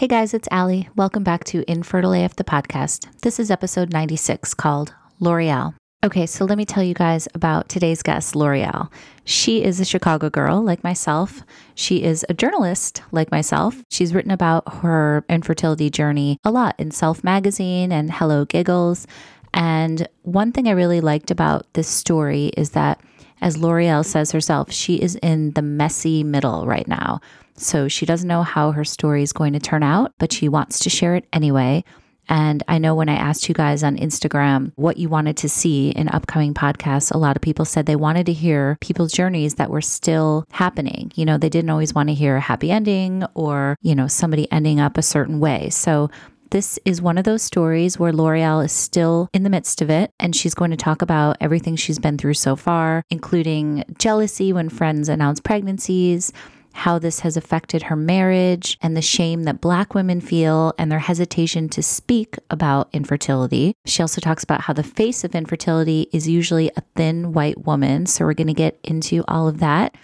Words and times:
Hey 0.00 0.06
guys, 0.06 0.32
it's 0.32 0.48
Allie. 0.50 0.88
Welcome 0.96 1.24
back 1.24 1.44
to 1.44 1.62
Infertile 1.70 2.14
AF 2.14 2.36
the 2.36 2.42
podcast. 2.42 3.06
This 3.20 3.38
is 3.38 3.50
episode 3.50 3.92
96 3.92 4.54
called 4.54 4.94
L'Oreal. 5.18 5.74
Okay, 6.02 6.24
so 6.24 6.46
let 6.46 6.56
me 6.56 6.64
tell 6.64 6.82
you 6.82 6.94
guys 6.94 7.28
about 7.34 7.68
today's 7.68 8.02
guest, 8.02 8.34
L'Oreal. 8.34 8.90
She 9.26 9.62
is 9.62 9.78
a 9.78 9.84
Chicago 9.84 10.30
girl 10.30 10.62
like 10.62 10.82
myself. 10.82 11.42
She 11.74 12.02
is 12.02 12.24
a 12.30 12.32
journalist 12.32 13.02
like 13.12 13.30
myself. 13.30 13.76
She's 13.90 14.14
written 14.14 14.30
about 14.30 14.76
her 14.76 15.22
infertility 15.28 15.90
journey 15.90 16.38
a 16.44 16.50
lot 16.50 16.76
in 16.78 16.92
Self 16.92 17.22
Magazine 17.22 17.92
and 17.92 18.10
Hello 18.10 18.46
Giggles. 18.46 19.06
And 19.52 20.08
one 20.22 20.50
thing 20.50 20.66
I 20.66 20.70
really 20.70 21.02
liked 21.02 21.30
about 21.30 21.66
this 21.74 21.88
story 21.88 22.52
is 22.56 22.70
that, 22.70 23.02
as 23.42 23.58
L'Oreal 23.58 24.02
says 24.02 24.32
herself, 24.32 24.72
she 24.72 24.94
is 24.94 25.16
in 25.16 25.50
the 25.50 25.62
messy 25.62 26.24
middle 26.24 26.64
right 26.64 26.88
now. 26.88 27.20
So 27.56 27.88
she 27.88 28.06
doesn't 28.06 28.28
know 28.28 28.42
how 28.42 28.72
her 28.72 28.84
story 28.84 29.22
is 29.22 29.32
going 29.32 29.52
to 29.52 29.60
turn 29.60 29.82
out, 29.82 30.12
but 30.18 30.32
she 30.32 30.48
wants 30.48 30.78
to 30.80 30.90
share 30.90 31.14
it 31.14 31.26
anyway. 31.32 31.84
And 32.28 32.62
I 32.68 32.78
know 32.78 32.94
when 32.94 33.08
I 33.08 33.16
asked 33.16 33.48
you 33.48 33.54
guys 33.54 33.82
on 33.82 33.96
Instagram 33.96 34.72
what 34.76 34.96
you 34.96 35.08
wanted 35.08 35.36
to 35.38 35.48
see 35.48 35.90
in 35.90 36.08
upcoming 36.08 36.54
podcasts, 36.54 37.12
a 37.12 37.18
lot 37.18 37.34
of 37.34 37.42
people 37.42 37.64
said 37.64 37.86
they 37.86 37.96
wanted 37.96 38.26
to 38.26 38.32
hear 38.32 38.78
people's 38.80 39.12
journeys 39.12 39.56
that 39.56 39.70
were 39.70 39.80
still 39.80 40.46
happening. 40.52 41.10
You 41.16 41.24
know, 41.24 41.38
they 41.38 41.48
didn't 41.48 41.70
always 41.70 41.92
want 41.92 42.08
to 42.08 42.14
hear 42.14 42.36
a 42.36 42.40
happy 42.40 42.70
ending 42.70 43.24
or, 43.34 43.76
you 43.82 43.96
know, 43.96 44.06
somebody 44.06 44.50
ending 44.52 44.78
up 44.78 44.96
a 44.96 45.02
certain 45.02 45.40
way. 45.40 45.70
So 45.70 46.08
this 46.50 46.78
is 46.84 47.02
one 47.02 47.18
of 47.18 47.24
those 47.24 47.42
stories 47.42 47.98
where 47.98 48.12
L'Oreal 48.12 48.64
is 48.64 48.72
still 48.72 49.28
in 49.32 49.42
the 49.44 49.50
midst 49.50 49.82
of 49.82 49.90
it, 49.90 50.12
and 50.18 50.34
she's 50.34 50.54
going 50.54 50.72
to 50.72 50.76
talk 50.76 51.00
about 51.00 51.36
everything 51.40 51.76
she's 51.76 51.98
been 52.00 52.18
through 52.18 52.34
so 52.34 52.56
far, 52.56 53.04
including 53.10 53.84
jealousy 53.98 54.52
when 54.52 54.68
friends 54.68 55.08
announce 55.08 55.40
pregnancies, 55.40 56.32
how 56.72 56.98
this 56.98 57.20
has 57.20 57.36
affected 57.36 57.84
her 57.84 57.96
marriage 57.96 58.78
and 58.80 58.96
the 58.96 59.02
shame 59.02 59.44
that 59.44 59.60
Black 59.60 59.94
women 59.94 60.20
feel 60.20 60.72
and 60.78 60.90
their 60.90 61.00
hesitation 61.00 61.68
to 61.70 61.82
speak 61.82 62.36
about 62.48 62.88
infertility. 62.92 63.74
She 63.84 64.02
also 64.02 64.20
talks 64.20 64.44
about 64.44 64.62
how 64.62 64.72
the 64.72 64.82
face 64.82 65.24
of 65.24 65.34
infertility 65.34 66.08
is 66.12 66.28
usually 66.28 66.70
a 66.76 66.82
thin 66.94 67.32
white 67.32 67.64
woman. 67.66 68.06
So, 68.06 68.24
we're 68.24 68.34
going 68.34 68.46
to 68.46 68.54
get 68.54 68.78
into 68.84 69.24
all 69.28 69.48
of 69.48 69.58
that 69.60 69.94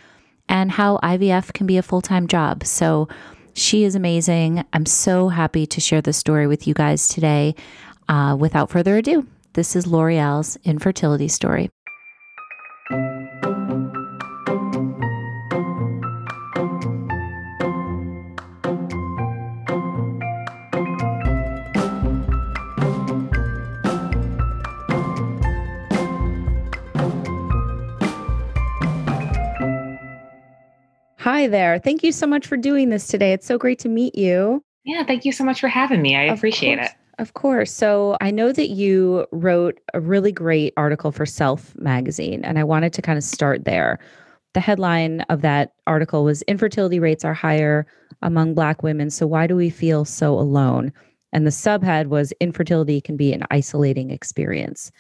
and 0.49 0.73
how 0.73 0.99
IVF 0.99 1.53
can 1.53 1.67
be 1.67 1.77
a 1.77 1.83
full 1.83 2.03
time 2.03 2.27
job. 2.27 2.65
So, 2.65 3.09
she 3.55 3.85
is 3.85 3.95
amazing. 3.95 4.65
I'm 4.75 4.85
so 4.85 5.31
happy 5.31 5.67
to 5.67 5.81
share 5.81 6.03
this 6.03 6.19
story 6.19 6.47
with 6.47 6.67
you 6.67 6.75
guys 6.75 7.09
today. 7.09 7.55
Uh, 8.09 8.37
without 8.39 8.71
further 8.71 8.99
ado, 8.99 9.27
this 9.55 9.75
is 9.75 9.87
L'Oreal's 9.87 10.57
infertility 10.65 11.27
story. 11.27 11.71
Hi 31.37 31.49
there. 31.49 31.79
Thank 31.79 32.03
you 32.03 32.13
so 32.13 32.27
much 32.27 32.47
for 32.47 32.57
doing 32.57 32.89
this 32.89 33.09
today. 33.09 33.35
It's 33.35 33.47
so 33.47 33.59
great 33.59 33.79
to 33.81 33.91
meet 33.91 34.15
you. 34.15 34.65
Yeah, 34.85 35.05
thank 35.05 35.27
you 35.27 35.33
so 35.33 35.45
much 35.45 35.61
for 35.61 35.69
having 35.69 36.01
me. 36.01 36.17
I 36.17 36.23
of 36.23 36.39
appreciate 36.39 36.79
course. 36.79 36.89
it. 36.89 36.97
Of 37.19 37.35
course. 37.35 37.71
So 37.71 38.17
I 38.23 38.31
know 38.31 38.53
that 38.53 38.71
you 38.71 39.27
wrote 39.33 39.79
a 39.93 40.01
really 40.01 40.33
great 40.33 40.73
article 40.79 41.13
for 41.13 41.27
Self 41.27 41.77
magazine, 41.77 42.43
and 42.43 42.59
I 42.59 42.65
wanted 42.65 42.95
to 42.95 43.03
kind 43.03 43.19
of 43.19 43.23
start 43.23 43.67
there. 43.67 43.99
The 44.55 44.61
headline 44.61 45.21
of 45.29 45.43
that 45.43 45.75
article 45.87 46.25
was 46.25 46.41
Infertility 46.49 46.99
rates 46.99 47.23
are 47.23 47.35
higher 47.35 47.87
among 48.23 48.55
Black 48.55 48.83
women. 48.83 49.11
So 49.11 49.27
why 49.27 49.47
do 49.47 49.57
we 49.57 49.69
feel 49.69 50.07
so 50.07 50.33
alone? 50.39 50.91
And 51.35 51.47
the 51.47 51.51
subhead 51.51 52.07
was 52.07 52.33
Infertility 52.41 53.03
can 53.03 53.19
be 53.19 53.35
an 53.35 53.45
isolating 53.51 54.11
experience. 54.11 54.91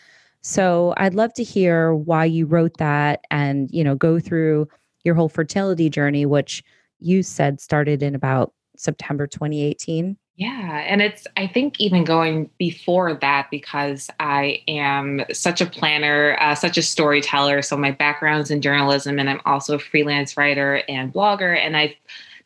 So 0.42 0.92
I'd 0.98 1.14
love 1.14 1.32
to 1.32 1.42
hear 1.42 1.94
why 1.94 2.26
you 2.26 2.44
wrote 2.44 2.76
that 2.76 3.24
and, 3.30 3.70
you 3.72 3.82
know, 3.82 3.94
go 3.94 4.20
through 4.20 4.68
your 5.06 5.14
whole 5.14 5.28
fertility 5.28 5.88
journey, 5.88 6.26
which 6.26 6.62
you 6.98 7.22
said 7.22 7.60
started 7.60 8.02
in 8.02 8.14
about 8.14 8.52
September 8.76 9.26
2018. 9.26 10.16
Yeah. 10.36 10.84
And 10.86 11.00
it's, 11.00 11.26
I 11.38 11.46
think, 11.46 11.80
even 11.80 12.04
going 12.04 12.50
before 12.58 13.14
that, 13.14 13.50
because 13.50 14.10
I 14.20 14.62
am 14.68 15.24
such 15.32 15.62
a 15.62 15.66
planner, 15.66 16.36
uh, 16.38 16.54
such 16.54 16.76
a 16.76 16.82
storyteller. 16.82 17.62
So 17.62 17.74
my 17.74 17.90
background's 17.90 18.50
in 18.50 18.60
journalism, 18.60 19.18
and 19.18 19.30
I'm 19.30 19.40
also 19.46 19.76
a 19.76 19.78
freelance 19.78 20.36
writer 20.36 20.82
and 20.90 21.10
blogger. 21.10 21.56
And 21.56 21.74
I've 21.74 21.94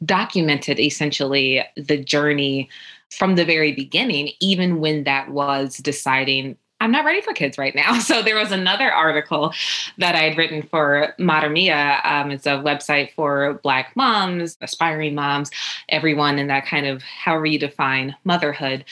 documented 0.05 0.79
essentially 0.79 1.65
the 1.77 1.97
journey 1.97 2.69
from 3.11 3.35
the 3.35 3.45
very 3.45 3.73
beginning, 3.73 4.31
even 4.39 4.79
when 4.79 5.03
that 5.03 5.31
was 5.31 5.79
deciding 5.79 6.57
I'm 6.81 6.91
not 6.91 7.05
ready 7.05 7.21
for 7.21 7.35
kids 7.35 7.59
right 7.59 7.75
now. 7.75 7.99
So 8.11 8.23
there 8.23 8.37
was 8.37 8.51
another 8.51 8.91
article 8.91 9.53
that 9.99 10.15
I 10.15 10.21
had 10.21 10.39
written 10.39 10.63
for 10.63 11.15
Madre 11.19 11.69
Um, 11.71 12.31
it's 12.31 12.47
a 12.47 12.51
website 12.51 13.13
for 13.13 13.61
Black 13.63 13.95
moms, 13.95 14.57
aspiring 14.61 15.15
moms, 15.15 15.51
everyone 15.89 16.39
in 16.39 16.49
that 16.49 16.67
kind 16.67 16.87
of 16.87 17.03
however 17.03 17.47
you 17.47 17.59
define 17.59 18.17
motherhood. 18.25 18.85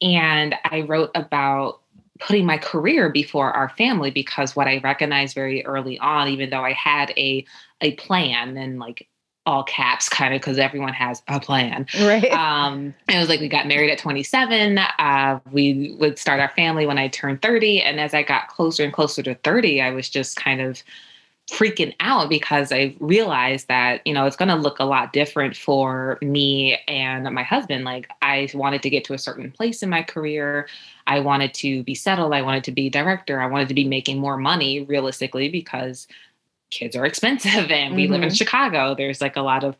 And 0.00 0.54
I 0.64 0.80
wrote 0.80 1.10
about 1.14 1.80
putting 2.20 2.46
my 2.46 2.58
career 2.58 3.10
before 3.10 3.52
our 3.52 3.68
family 3.70 4.10
because 4.10 4.56
what 4.56 4.66
I 4.66 4.78
recognized 4.78 5.34
very 5.34 5.64
early 5.64 5.98
on, 5.98 6.28
even 6.28 6.50
though 6.50 6.64
I 6.64 6.72
had 6.72 7.10
a 7.16 7.44
a 7.80 7.92
plan 7.92 8.56
and 8.56 8.78
like 8.78 9.08
all 9.46 9.62
caps 9.64 10.08
kind 10.08 10.34
of 10.34 10.40
because 10.40 10.58
everyone 10.58 10.92
has 10.92 11.22
a 11.28 11.38
plan. 11.38 11.86
Right. 12.00 12.30
Um, 12.32 12.94
it 13.08 13.18
was 13.18 13.28
like 13.28 13.40
we 13.40 13.48
got 13.48 13.66
married 13.66 13.90
at 13.90 13.98
27. 13.98 14.78
Uh, 14.78 15.40
we 15.52 15.94
would 15.98 16.18
start 16.18 16.40
our 16.40 16.50
family 16.50 16.86
when 16.86 16.98
I 16.98 17.08
turned 17.08 17.42
30. 17.42 17.82
And 17.82 18.00
as 18.00 18.14
I 18.14 18.22
got 18.22 18.48
closer 18.48 18.84
and 18.84 18.92
closer 18.92 19.22
to 19.22 19.34
30, 19.34 19.82
I 19.82 19.90
was 19.90 20.08
just 20.08 20.36
kind 20.36 20.60
of 20.60 20.82
freaking 21.50 21.94
out 22.00 22.30
because 22.30 22.72
I 22.72 22.96
realized 23.00 23.68
that, 23.68 24.00
you 24.06 24.14
know, 24.14 24.24
it's 24.24 24.36
going 24.36 24.48
to 24.48 24.54
look 24.54 24.78
a 24.78 24.84
lot 24.84 25.12
different 25.12 25.54
for 25.54 26.18
me 26.22 26.78
and 26.88 27.24
my 27.34 27.42
husband. 27.42 27.84
Like, 27.84 28.08
I 28.22 28.48
wanted 28.54 28.82
to 28.82 28.90
get 28.90 29.04
to 29.04 29.14
a 29.14 29.18
certain 29.18 29.50
place 29.50 29.82
in 29.82 29.90
my 29.90 30.02
career. 30.02 30.68
I 31.06 31.20
wanted 31.20 31.52
to 31.54 31.82
be 31.82 31.94
settled. 31.94 32.32
I 32.32 32.40
wanted 32.40 32.64
to 32.64 32.72
be 32.72 32.88
director. 32.88 33.42
I 33.42 33.46
wanted 33.46 33.68
to 33.68 33.74
be 33.74 33.84
making 33.84 34.18
more 34.18 34.38
money 34.38 34.84
realistically 34.84 35.50
because 35.50 36.08
kids 36.74 36.96
are 36.96 37.06
expensive 37.06 37.50
and 37.70 37.94
we 37.94 38.04
mm-hmm. 38.04 38.12
live 38.12 38.22
in 38.22 38.28
mm-hmm. 38.28 38.34
Chicago. 38.34 38.94
There's 38.94 39.20
like 39.20 39.36
a 39.36 39.42
lot 39.42 39.64
of 39.64 39.76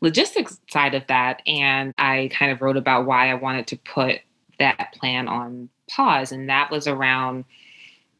logistics 0.00 0.60
side 0.70 0.94
of 0.94 1.06
that. 1.06 1.40
And 1.46 1.94
I 1.96 2.30
kind 2.32 2.52
of 2.52 2.60
wrote 2.60 2.76
about 2.76 3.06
why 3.06 3.30
I 3.30 3.34
wanted 3.34 3.66
to 3.68 3.76
put 3.78 4.20
that 4.58 4.94
plan 4.94 5.28
on 5.28 5.68
pause. 5.88 6.32
And 6.32 6.48
that 6.48 6.70
was 6.70 6.86
around 6.86 7.44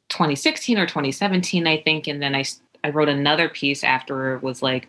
2016 0.08 0.78
or 0.78 0.86
2017, 0.86 1.66
I 1.66 1.82
think. 1.82 2.06
And 2.06 2.22
then 2.22 2.34
I, 2.34 2.44
I 2.84 2.90
wrote 2.90 3.08
another 3.08 3.48
piece 3.48 3.84
after 3.84 4.36
it 4.36 4.42
was 4.42 4.62
like, 4.62 4.88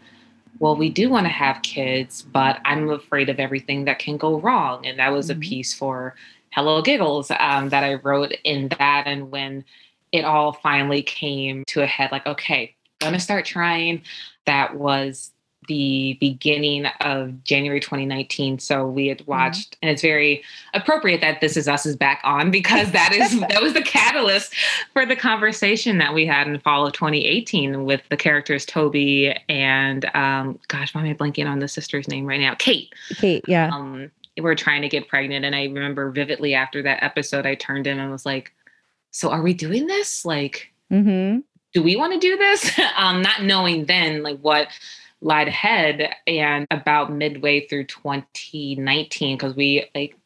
well, 0.60 0.76
we 0.76 0.90
do 0.90 1.10
want 1.10 1.26
to 1.26 1.32
have 1.32 1.64
kids, 1.64 2.22
but 2.22 2.60
I'm 2.64 2.90
afraid 2.90 3.30
of 3.30 3.40
everything 3.40 3.86
that 3.86 4.00
can 4.00 4.18
go 4.18 4.40
wrong. 4.40 4.86
And 4.86 5.00
that 5.00 5.12
was 5.12 5.30
mm-hmm. 5.30 5.40
a 5.40 5.42
piece 5.42 5.74
for 5.74 6.16
Hello 6.52 6.82
Giggles 6.84 7.32
um, 7.40 7.70
that 7.70 7.84
I 7.84 7.96
wrote 7.96 8.34
in 8.44 8.68
that. 8.78 9.04
And 9.08 9.32
when 9.32 9.66
it 10.12 10.26
all 10.26 10.54
finally 10.54 11.02
came 11.02 11.64
to 11.68 11.82
a 11.82 11.88
head, 11.88 12.12
like, 12.12 12.28
okay, 12.28 12.76
going 13.04 13.14
to 13.14 13.20
start 13.20 13.46
trying. 13.46 14.02
That 14.46 14.76
was 14.76 15.32
the 15.68 16.18
beginning 16.20 16.86
of 17.02 17.44
January 17.44 17.80
2019. 17.80 18.60
So 18.60 18.88
we 18.88 19.08
had 19.08 19.20
mm-hmm. 19.20 19.32
watched, 19.32 19.72
mm-hmm. 19.72 19.80
and 19.84 19.92
it's 19.92 20.02
very 20.02 20.44
appropriate 20.74 21.22
that 21.22 21.42
This 21.42 21.58
Is 21.58 21.68
Us 21.68 21.86
is 21.86 21.96
back 21.96 22.22
on 22.24 22.52
because 22.52 22.92
that 22.92 23.14
is 23.14 23.40
that 23.50 23.62
was 23.62 23.74
the 23.74 23.82
catalyst 23.82 24.54
for 24.94 25.06
the 25.06 25.16
conversation 25.16 25.98
that 25.98 26.14
we 26.14 26.26
had 26.26 26.48
in 26.48 26.60
fall 26.60 26.88
of 26.88 26.94
2018 26.94 27.86
with 27.86 28.02
the 28.10 28.18
characters 28.18 28.66
Toby 28.66 29.36
and 29.50 30.06
um, 30.16 30.60
gosh, 30.68 30.94
why 30.94 31.02
am 31.02 31.08
I 31.08 31.14
blanking 31.14 31.50
on 31.50 31.60
the 31.60 31.68
sister's 31.68 32.08
name 32.08 32.26
right 32.26 32.40
now? 32.40 32.56
Kate. 32.56 32.94
Kate, 33.16 33.44
yeah. 33.48 33.70
Um, 33.74 34.12
we're 34.40 34.56
trying 34.56 34.82
to 34.82 34.90
get 34.90 35.08
pregnant, 35.08 35.46
and 35.46 35.56
I 35.56 35.66
remember 35.66 36.10
vividly 36.10 36.56
after 36.56 36.82
that 36.82 37.04
episode, 37.04 37.46
I 37.46 37.54
turned 37.54 37.86
in 37.86 38.00
and 38.00 38.12
was 38.12 38.26
like, 38.26 38.52
"So 39.12 39.30
are 39.30 39.42
we 39.42 39.54
doing 39.54 39.88
this? 39.88 40.26
Like." 40.26 40.70
Mm-hmm 40.92 41.40
do 41.74 41.84
we 41.84 41.96
want 41.96 42.14
to 42.14 42.20
do 42.20 42.38
this? 42.38 42.80
um, 42.98 43.22
not 43.22 43.44
knowing 43.44 43.86
then 43.86 44.24
like 44.24 44.40
what 44.40 44.68
lied 45.22 45.48
ahead. 45.48 46.14
And 46.28 46.68
about 46.72 47.12
midway 47.12 47.68
through 47.68 47.86
2019, 47.86 49.38
because 49.38 49.56
we 49.56 49.90
like 49.94 50.18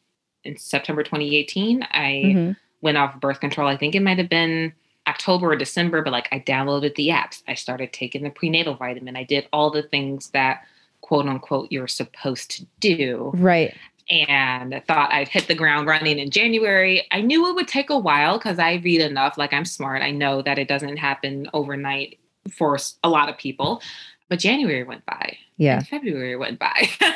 in 0.44 0.56
September 0.56 1.02
2018, 1.02 1.82
I 1.82 2.22
mm-hmm. 2.24 2.52
went 2.80 2.98
off 2.98 3.20
birth 3.20 3.40
control. 3.40 3.68
I 3.68 3.76
think 3.76 3.94
it 3.94 4.02
might 4.02 4.18
have 4.18 4.28
been 4.28 4.72
October 5.06 5.52
or 5.52 5.56
December, 5.56 6.02
but 6.02 6.12
like 6.12 6.28
I 6.30 6.40
downloaded 6.40 6.94
the 6.94 7.08
apps. 7.08 7.42
I 7.48 7.54
started 7.54 7.92
taking 7.92 8.22
the 8.22 8.30
prenatal 8.30 8.74
vitamin. 8.74 9.16
I 9.16 9.24
did 9.24 9.48
all 9.52 9.70
the 9.70 9.82
things 9.82 10.30
that 10.30 10.62
quote 11.00 11.26
unquote 11.26 11.72
you're 11.72 11.88
supposed 11.88 12.50
to 12.50 12.66
do. 12.80 13.30
Right 13.34 13.74
and 14.10 14.82
thought 14.86 15.12
I'd 15.12 15.28
hit 15.28 15.48
the 15.48 15.54
ground 15.54 15.86
running 15.86 16.18
in 16.18 16.30
January. 16.30 17.06
I 17.10 17.20
knew 17.20 17.48
it 17.48 17.54
would 17.54 17.68
take 17.68 17.90
a 17.90 17.98
while 17.98 18.38
because 18.38 18.58
I 18.58 18.74
read 18.74 19.00
enough, 19.00 19.36
like 19.38 19.52
I'm 19.52 19.64
smart. 19.64 20.02
I 20.02 20.10
know 20.10 20.42
that 20.42 20.58
it 20.58 20.68
doesn't 20.68 20.96
happen 20.96 21.48
overnight 21.52 22.18
for 22.50 22.78
a 23.04 23.08
lot 23.08 23.28
of 23.28 23.36
people. 23.36 23.82
But 24.30 24.38
January 24.40 24.82
went 24.82 25.06
by 25.06 25.38
Yeah. 25.56 25.80
February 25.82 26.36
went 26.36 26.58
by. 26.58 26.88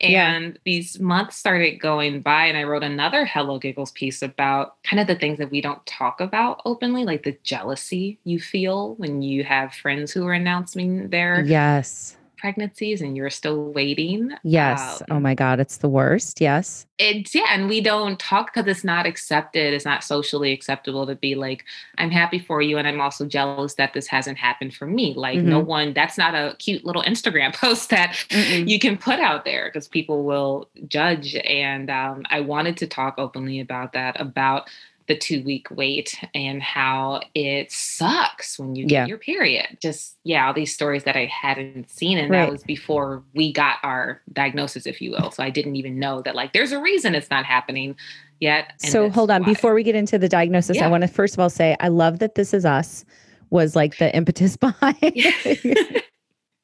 Yeah. 0.00 0.32
and 0.32 0.58
these 0.64 0.98
months 0.98 1.36
started 1.36 1.76
going 1.80 2.22
by, 2.22 2.46
and 2.46 2.56
I 2.58 2.64
wrote 2.64 2.82
another 2.82 3.24
Hello 3.24 3.58
Giggles 3.60 3.92
piece 3.92 4.20
about 4.20 4.82
kind 4.82 4.98
of 5.00 5.06
the 5.06 5.14
things 5.14 5.38
that 5.38 5.50
we 5.52 5.60
don't 5.60 5.84
talk 5.86 6.20
about 6.20 6.60
openly, 6.64 7.04
like 7.04 7.22
the 7.22 7.36
jealousy 7.44 8.18
you 8.24 8.40
feel 8.40 8.94
when 8.96 9.22
you 9.22 9.44
have 9.44 9.72
friends 9.74 10.10
who 10.12 10.26
are 10.26 10.32
announcing 10.32 11.08
their 11.10 11.42
Yes. 11.44 12.16
Pregnancies 12.42 13.00
and 13.00 13.16
you're 13.16 13.30
still 13.30 13.70
waiting. 13.70 14.32
Yes. 14.42 15.00
Um, 15.02 15.06
oh 15.12 15.20
my 15.20 15.32
God. 15.32 15.60
It's 15.60 15.76
the 15.76 15.88
worst. 15.88 16.40
Yes. 16.40 16.86
it's 17.02 17.34
yeah 17.34 17.46
and 17.50 17.68
we 17.68 17.80
don't 17.80 18.18
talk 18.18 18.54
because 18.54 18.68
it's 18.68 18.84
not 18.84 19.06
accepted 19.06 19.74
it's 19.74 19.84
not 19.84 20.04
socially 20.04 20.52
acceptable 20.52 21.06
to 21.06 21.16
be 21.16 21.34
like 21.34 21.64
i'm 21.98 22.10
happy 22.10 22.38
for 22.38 22.62
you 22.62 22.78
and 22.78 22.86
i'm 22.86 23.00
also 23.00 23.26
jealous 23.26 23.74
that 23.74 23.92
this 23.92 24.06
hasn't 24.06 24.38
happened 24.38 24.72
for 24.72 24.86
me 24.86 25.12
like 25.14 25.38
no 25.38 25.58
one 25.58 25.92
that's 25.92 26.16
not 26.16 26.34
a 26.34 26.54
cute 26.58 26.84
little 26.84 27.02
instagram 27.02 27.52
post 27.64 27.90
that 27.90 28.12
Mm-mm. 28.28 28.68
you 28.68 28.78
can 28.78 28.96
put 28.96 29.18
out 29.18 29.44
there 29.44 29.66
because 29.66 29.88
people 29.88 30.22
will 30.22 30.68
judge 30.86 31.34
and 31.34 31.90
um, 31.90 32.22
i 32.30 32.40
wanted 32.40 32.76
to 32.76 32.86
talk 32.86 33.14
openly 33.18 33.58
about 33.58 33.92
that 33.94 34.20
about 34.20 34.68
the 35.08 35.16
two 35.16 35.42
week 35.42 35.66
wait 35.70 36.18
and 36.34 36.62
how 36.62 37.20
it 37.34 37.70
sucks 37.72 38.58
when 38.58 38.74
you 38.76 38.84
get 38.86 38.94
Yeah. 38.94 39.06
your 39.06 39.18
period. 39.18 39.78
Just, 39.80 40.16
yeah, 40.24 40.46
all 40.46 40.54
these 40.54 40.72
stories 40.74 41.04
that 41.04 41.16
I 41.16 41.26
hadn't 41.26 41.90
seen. 41.90 42.18
And 42.18 42.30
Right. 42.30 42.44
that 42.46 42.52
was 42.52 42.62
before 42.62 43.22
we 43.34 43.52
got 43.52 43.76
our 43.82 44.20
diagnosis, 44.32 44.86
if 44.86 45.00
you 45.00 45.10
will. 45.10 45.30
So 45.30 45.42
I 45.42 45.50
didn't 45.50 45.76
even 45.76 45.98
know 45.98 46.22
that, 46.22 46.34
like, 46.34 46.52
there's 46.52 46.72
a 46.72 46.80
reason 46.80 47.14
it's 47.14 47.30
not 47.30 47.44
happening 47.44 47.96
yet. 48.40 48.72
So 48.78 49.08
hold 49.10 49.30
on. 49.30 49.42
why. 49.42 49.48
Before 49.48 49.74
we 49.74 49.82
get 49.82 49.94
into 49.94 50.18
the 50.18 50.28
diagnosis, 50.28 50.78
I 50.78 50.88
want 50.88 51.02
to 51.02 51.08
first 51.08 51.34
of 51.34 51.40
all 51.40 51.50
say 51.50 51.76
I 51.80 51.88
love 51.88 52.18
that 52.20 52.34
this 52.34 52.52
is 52.54 52.64
us 52.64 53.04
was 53.50 53.76
like 53.76 53.98
the 53.98 54.14
impetus 54.16 54.56
behind. 54.58 54.96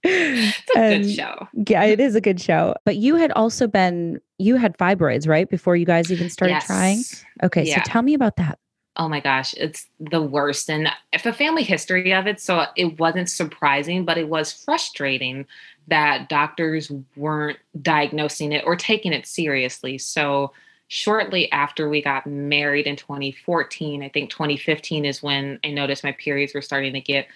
it's 0.03 0.71
a 0.75 0.79
And- 0.79 1.05
good 1.05 1.13
show. 1.15 1.49
Yeah, 1.69 1.85
it 1.85 2.01
is 2.01 2.15
a 2.15 2.21
good 2.21 2.41
show. 2.41 2.75
But 2.85 2.97
you 2.97 3.17
had 3.17 3.33
also 3.33 3.67
been 3.67 4.21
you 4.39 4.57
had 4.57 4.77
fibroids, 4.79 5.27
right? 5.29 5.49
Before 5.49 5.75
you 5.77 5.85
guys 5.87 6.13
even 6.13 6.31
started 6.31 6.61
trying. 6.61 7.01
Okay, 7.43 7.65
Yeah. 7.65 7.77
so 7.83 7.91
tell 7.91 8.03
me 8.03 8.15
about 8.15 8.37
that. 8.37 8.59
Oh 8.97 9.09
my 9.09 9.21
gosh, 9.21 9.55
it's 9.55 9.87
the 10.01 10.21
worst. 10.23 10.69
And 10.69 10.89
if 11.13 11.25
a 11.25 11.33
family 11.33 11.63
history 11.63 12.13
of 12.13 12.27
it, 12.27 12.41
so 12.41 12.65
it 12.77 12.99
wasn't 12.99 13.31
surprising, 13.31 14.05
but 14.05 14.19
it 14.19 14.29
was 14.29 14.53
frustrating 14.53 15.47
that 15.87 16.29
doctors 16.29 16.91
weren't 17.17 17.59
diagnosing 17.81 18.51
it 18.53 18.65
or 18.67 18.75
taking 18.77 19.13
it 19.13 19.25
seriously. 19.27 19.99
So 19.99 20.53
shortly 20.89 21.51
after 21.53 21.89
we 21.89 22.03
got 22.03 22.27
married 22.27 22.87
in 22.87 22.97
2014, 22.97 24.03
I 24.03 24.09
think 24.09 24.31
2015 24.31 25.05
is 25.05 25.23
when 25.23 25.61
I 25.65 25.71
noticed 25.71 26.03
my 26.03 26.13
periods 26.13 26.53
were 26.55 26.63
starting 26.63 26.93
to 26.95 27.01
get 27.01 27.27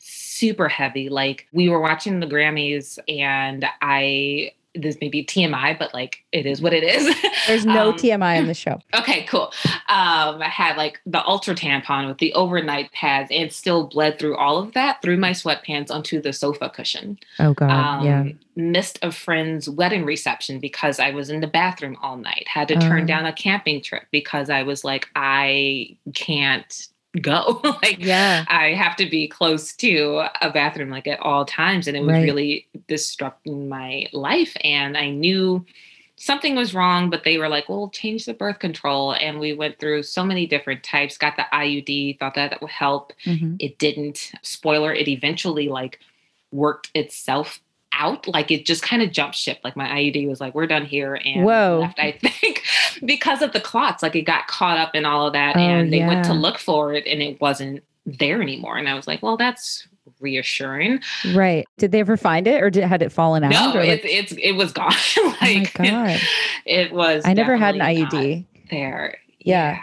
super 0.00 0.68
heavy. 0.68 1.08
Like 1.08 1.46
we 1.52 1.68
were 1.68 1.80
watching 1.80 2.20
the 2.20 2.26
Grammys 2.26 2.98
and 3.08 3.64
I 3.80 4.52
this 4.76 4.96
may 5.00 5.08
be 5.08 5.24
TMI, 5.24 5.76
but 5.76 5.92
like 5.92 6.22
it 6.30 6.46
is 6.46 6.62
what 6.62 6.72
it 6.72 6.84
is. 6.84 7.12
There's 7.48 7.66
no 7.66 7.88
Um, 7.90 7.94
TMI 7.96 8.38
in 8.38 8.46
the 8.46 8.54
show. 8.64 8.78
Okay, 8.94 9.24
cool. 9.24 9.52
Um, 9.88 10.40
I 10.40 10.48
had 10.48 10.76
like 10.76 11.00
the 11.04 11.26
ultra 11.26 11.56
tampon 11.56 12.06
with 12.06 12.18
the 12.18 12.32
overnight 12.34 12.92
pads 12.92 13.32
and 13.32 13.52
still 13.52 13.88
bled 13.88 14.20
through 14.20 14.36
all 14.36 14.58
of 14.58 14.72
that 14.74 15.02
through 15.02 15.16
my 15.16 15.32
sweatpants 15.32 15.90
onto 15.90 16.22
the 16.22 16.32
sofa 16.32 16.70
cushion. 16.70 17.18
Oh 17.40 17.52
God. 17.52 17.68
Um, 17.70 18.06
yeah. 18.06 18.24
Missed 18.54 19.00
a 19.02 19.10
friend's 19.10 19.68
wedding 19.68 20.04
reception 20.04 20.60
because 20.60 21.00
I 21.00 21.10
was 21.10 21.30
in 21.30 21.40
the 21.40 21.48
bathroom 21.48 21.96
all 22.00 22.16
night. 22.16 22.46
Had 22.46 22.68
to 22.68 22.76
turn 22.76 23.02
Oh. 23.02 23.06
down 23.06 23.26
a 23.26 23.32
camping 23.32 23.82
trip 23.82 24.04
because 24.12 24.50
I 24.50 24.62
was 24.62 24.84
like, 24.84 25.08
I 25.16 25.96
can't 26.14 26.86
go. 27.20 27.60
like, 27.82 27.98
Yeah. 27.98 28.44
I 28.48 28.68
have 28.74 28.96
to 28.96 29.08
be 29.08 29.26
close 29.28 29.74
to 29.76 30.24
a 30.40 30.50
bathroom 30.50 30.90
like 30.90 31.06
at 31.06 31.20
all 31.20 31.44
times. 31.44 31.88
And 31.88 31.96
it 31.96 32.00
was 32.00 32.12
Right. 32.12 32.22
really 32.22 32.66
disrupting 32.88 33.68
my 33.68 34.06
life. 34.12 34.56
And 34.62 34.96
I 34.96 35.10
knew 35.10 35.64
something 36.16 36.54
was 36.54 36.74
wrong, 36.74 37.08
but 37.10 37.24
they 37.24 37.38
were 37.38 37.48
like, 37.48 37.68
well, 37.68 37.88
change 37.90 38.26
the 38.26 38.34
birth 38.34 38.58
control. 38.58 39.14
And 39.14 39.40
we 39.40 39.52
went 39.54 39.78
through 39.78 40.02
so 40.02 40.22
many 40.24 40.46
different 40.46 40.82
types, 40.84 41.16
got 41.18 41.36
the 41.36 41.46
IUD, 41.52 42.18
thought 42.18 42.34
that, 42.34 42.50
that 42.50 42.60
would 42.62 42.70
help. 42.70 43.12
Mhm. 43.24 43.56
It 43.58 43.78
didn't. 43.78 44.32
Spoiler, 44.42 44.92
it 44.92 45.08
eventually 45.08 45.68
like 45.68 45.98
worked 46.52 46.90
itself 46.94 47.60
out. 47.92 48.26
Like 48.28 48.50
it 48.50 48.66
just 48.66 48.82
kind 48.82 49.02
of 49.02 49.10
jumped 49.12 49.36
ship. 49.36 49.58
Like 49.64 49.76
my 49.76 49.86
IUD 49.88 50.28
was 50.28 50.40
like, 50.40 50.54
we're 50.54 50.66
done 50.66 50.84
here. 50.86 51.20
And 51.24 51.44
Whoa. 51.44 51.80
left, 51.82 51.98
I 51.98 52.12
think, 52.12 52.62
because 53.04 53.42
of 53.42 53.52
the 53.52 53.60
clots. 53.60 54.02
Like 54.02 54.16
it 54.16 54.22
got 54.22 54.46
caught 54.46 54.78
up 54.78 54.94
in 54.94 55.04
all 55.04 55.26
of 55.26 55.32
that. 55.32 55.56
Oh, 55.56 55.60
and 55.60 55.92
they 55.92 56.00
went 56.06 56.24
to 56.26 56.32
look 56.34 56.58
for 56.58 56.94
it 56.94 57.06
and 57.06 57.22
it 57.22 57.40
wasn't 57.40 57.82
there 58.06 58.40
anymore. 58.40 58.76
And 58.76 58.88
I 58.88 58.94
was 58.94 59.06
like, 59.06 59.22
well, 59.22 59.36
that's 59.36 59.86
reassuring. 60.20 61.00
Right. 61.32 61.66
Did 61.78 61.92
they 61.92 62.00
ever 62.00 62.16
find 62.16 62.46
it 62.46 62.62
or 62.62 62.70
did, 62.70 62.84
had 62.84 63.02
it 63.02 63.12
fallen 63.12 63.44
out? 63.44 63.50
No, 63.50 63.74
or 63.74 63.82
it's 63.82 64.04
like- 64.04 64.12
it's 64.12 64.32
it 64.32 64.52
was 64.52 64.72
gone. 64.72 64.92
oh 65.18 65.36
my 65.40 65.52
like 65.54 65.72
God. 65.74 66.20
it 66.66 66.92
was 66.92 67.22
I 67.24 67.32
never 67.34 67.56
had 67.56 67.74
an 67.74 67.80
IUD. 67.80 68.46
there. 68.70 69.18
Yeah. 69.38 69.80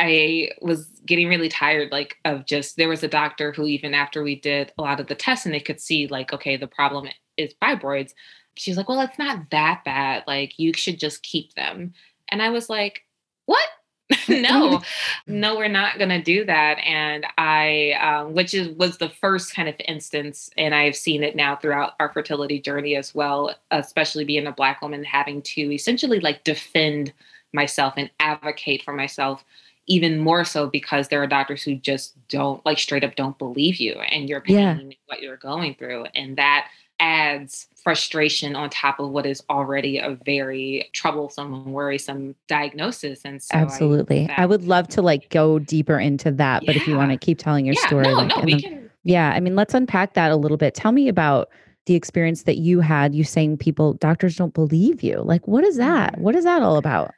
I 0.00 0.50
was 0.60 0.86
getting 1.06 1.28
really 1.28 1.48
tired, 1.48 1.92
like, 1.92 2.16
of 2.24 2.46
just 2.46 2.76
there 2.76 2.88
was 2.88 3.02
a 3.02 3.08
doctor 3.08 3.52
who, 3.52 3.66
even 3.66 3.94
after 3.94 4.22
we 4.22 4.40
did 4.40 4.72
a 4.78 4.82
lot 4.82 5.00
of 5.00 5.06
the 5.06 5.14
tests 5.14 5.46
and 5.46 5.54
they 5.54 5.60
could 5.60 5.80
see, 5.80 6.06
like, 6.06 6.32
okay, 6.32 6.56
the 6.56 6.66
problem 6.66 7.08
is 7.36 7.54
fibroids, 7.62 8.12
she's 8.56 8.76
like, 8.76 8.88
well, 8.88 9.00
it's 9.00 9.18
not 9.18 9.50
that 9.50 9.82
bad. 9.84 10.24
Like, 10.26 10.58
you 10.58 10.72
should 10.74 10.98
just 10.98 11.22
keep 11.22 11.54
them. 11.54 11.94
And 12.30 12.42
I 12.42 12.50
was 12.50 12.68
like, 12.68 13.02
what? 13.46 13.68
no, 14.28 14.80
no, 15.26 15.56
we're 15.56 15.68
not 15.68 15.98
going 15.98 16.10
to 16.10 16.22
do 16.22 16.44
that. 16.44 16.78
And 16.78 17.26
I, 17.38 17.92
um, 17.92 18.34
which 18.34 18.54
is 18.54 18.68
was 18.76 18.98
the 18.98 19.08
first 19.08 19.54
kind 19.54 19.68
of 19.68 19.74
instance, 19.86 20.50
and 20.56 20.74
I've 20.74 20.96
seen 20.96 21.22
it 21.22 21.36
now 21.36 21.56
throughout 21.56 21.94
our 21.98 22.12
fertility 22.12 22.60
journey 22.60 22.96
as 22.96 23.14
well, 23.14 23.54
especially 23.70 24.24
being 24.24 24.46
a 24.46 24.52
black 24.52 24.80
woman, 24.82 25.02
having 25.04 25.42
to 25.42 25.74
essentially 25.74 26.20
like 26.20 26.44
defend 26.44 27.12
myself 27.52 27.94
and 27.96 28.10
advocate 28.20 28.82
for 28.84 28.92
myself 28.92 29.44
even 29.86 30.18
more 30.18 30.44
so 30.44 30.66
because 30.66 31.08
there 31.08 31.22
are 31.22 31.26
doctors 31.26 31.62
who 31.62 31.74
just 31.76 32.14
don't 32.28 32.64
like 32.66 32.78
straight 32.78 33.04
up 33.04 33.14
don't 33.14 33.38
believe 33.38 33.76
you 33.76 33.94
and 33.94 34.28
your 34.28 34.40
pain 34.40 34.56
Yeah. 34.90 34.96
what 35.06 35.20
you're 35.22 35.36
going 35.36 35.74
through 35.74 36.06
and 36.14 36.36
that 36.36 36.68
adds 36.98 37.68
frustration 37.84 38.56
on 38.56 38.70
top 38.70 38.98
of 38.98 39.10
what 39.10 39.26
is 39.26 39.42
already 39.50 39.98
a 39.98 40.18
very 40.24 40.88
troublesome 40.92 41.52
and 41.54 41.66
worrisome 41.66 42.34
diagnosis 42.48 43.20
and 43.24 43.40
so 43.42 43.54
Absolutely. 43.54 44.24
I, 44.30 44.36
found- 44.36 44.50
would 44.50 44.64
love 44.64 44.88
to 44.88 45.02
like 45.02 45.28
go 45.30 45.58
deeper 45.58 45.98
into 45.98 46.30
that, 46.32 46.64
but 46.66 46.74
if 46.74 46.88
you 46.88 46.96
want 46.96 47.10
to 47.12 47.18
keep 47.18 47.38
telling 47.38 47.64
your 47.66 47.74
yeah, 47.80 47.86
story, 47.86 48.04
no 48.04 48.12
like, 48.14 48.28
no 48.28 48.40
we 48.42 48.52
then- 48.52 48.60
can 48.60 48.90
yeah, 49.04 49.30
I 49.30 49.38
mean, 49.38 49.54
let's 49.54 49.72
unpack 49.72 50.14
that 50.14 50.32
a 50.32 50.36
little 50.36 50.56
bit. 50.56 50.74
Tell 50.74 50.90
me 50.90 51.06
about 51.06 51.48
the 51.84 51.94
experience 51.94 52.42
that 52.42 52.56
you 52.56 52.80
had. 52.80 53.14
You 53.14 53.22
saying 53.22 53.58
people, 53.58 53.92
doctors 53.92 54.34
don't 54.34 54.52
believe 54.52 55.00
you. 55.00 55.22
Like, 55.22 55.46
what 55.46 55.62
is 55.62 55.76
that? 55.76 56.16
Mhm. 56.16 56.22
What 56.22 56.34
is 56.34 56.42
that 56.42 56.60
all 56.60 56.76
about? 56.76 57.14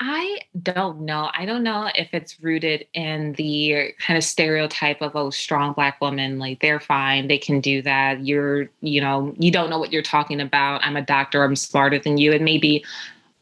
I 0.00 0.38
don't 0.60 1.02
know. 1.02 1.30
I 1.32 1.46
don't 1.46 1.62
know 1.62 1.88
if 1.94 2.08
it's 2.12 2.42
rooted 2.42 2.86
in 2.94 3.32
the 3.34 3.94
kind 4.00 4.16
of 4.18 4.24
stereotype 4.24 5.00
of 5.00 5.14
oh, 5.14 5.30
strong 5.30 5.72
black 5.72 6.00
woman, 6.00 6.38
like 6.38 6.60
they're 6.60 6.80
fine, 6.80 7.28
they 7.28 7.38
can 7.38 7.60
do 7.60 7.80
that. 7.82 8.26
You're, 8.26 8.68
you 8.80 9.00
know, 9.00 9.32
you 9.38 9.50
don't 9.52 9.70
know 9.70 9.78
what 9.78 9.92
you're 9.92 10.02
talking 10.02 10.40
about. 10.40 10.84
I'm 10.84 10.96
a 10.96 11.02
doctor, 11.02 11.44
I'm 11.44 11.54
smarter 11.56 11.98
than 11.98 12.18
you. 12.18 12.32
And 12.32 12.44
maybe 12.44 12.84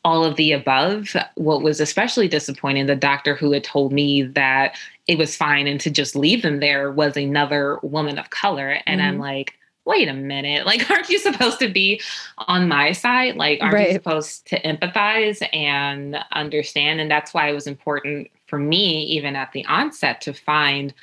all 0.05 0.25
of 0.25 0.37
the 0.37 0.53
above. 0.53 1.17
What 1.37 1.63
was 1.63 1.81
especially 1.81 2.29
disappointing, 2.29 2.87
the 2.87 2.97
doctor 2.97 3.37
who 3.37 3.53
had 3.53 3.65
told 3.65 3.93
me 3.93 4.23
that 4.23 4.77
it 5.09 5.19
was 5.19 5.37
fine 5.37 5.67
and 5.69 5.81
to 5.81 5.91
just 5.91 6.17
leave 6.17 6.43
them 6.43 6.61
there 6.61 6.91
was 6.93 7.17
another 7.17 7.79
woman 7.83 8.19
of 8.19 8.31
color. 8.31 8.79
And 8.87 9.03
I'm 9.03 9.19
Mhm. 9.19 9.21
like, 9.21 9.55
wait 9.85 10.09
a 10.09 10.13
minute. 10.13 10.67
Like, 10.67 10.89
aren't 10.91 11.09
you 11.09 11.19
supposed 11.19 11.59
to 11.61 11.69
be 11.69 12.01
on 12.39 12.69
my 12.69 12.93
side? 12.93 13.37
Like, 13.37 13.61
aren't 13.61 13.75
Right. 13.75 13.89
you 13.89 13.95
supposed 13.95 14.47
to 14.49 14.61
empathize 14.63 15.47
and 15.55 16.19
understand? 16.33 17.01
And 17.01 17.11
that's 17.11 17.35
why 17.35 17.49
it 17.49 17.53
was 17.55 17.67
important 17.67 18.31
for 18.47 18.59
me, 18.59 19.03
even 19.05 19.37
at 19.37 19.53
the 19.53 19.65
onset, 19.67 20.21
to 20.23 20.33
find 20.33 20.95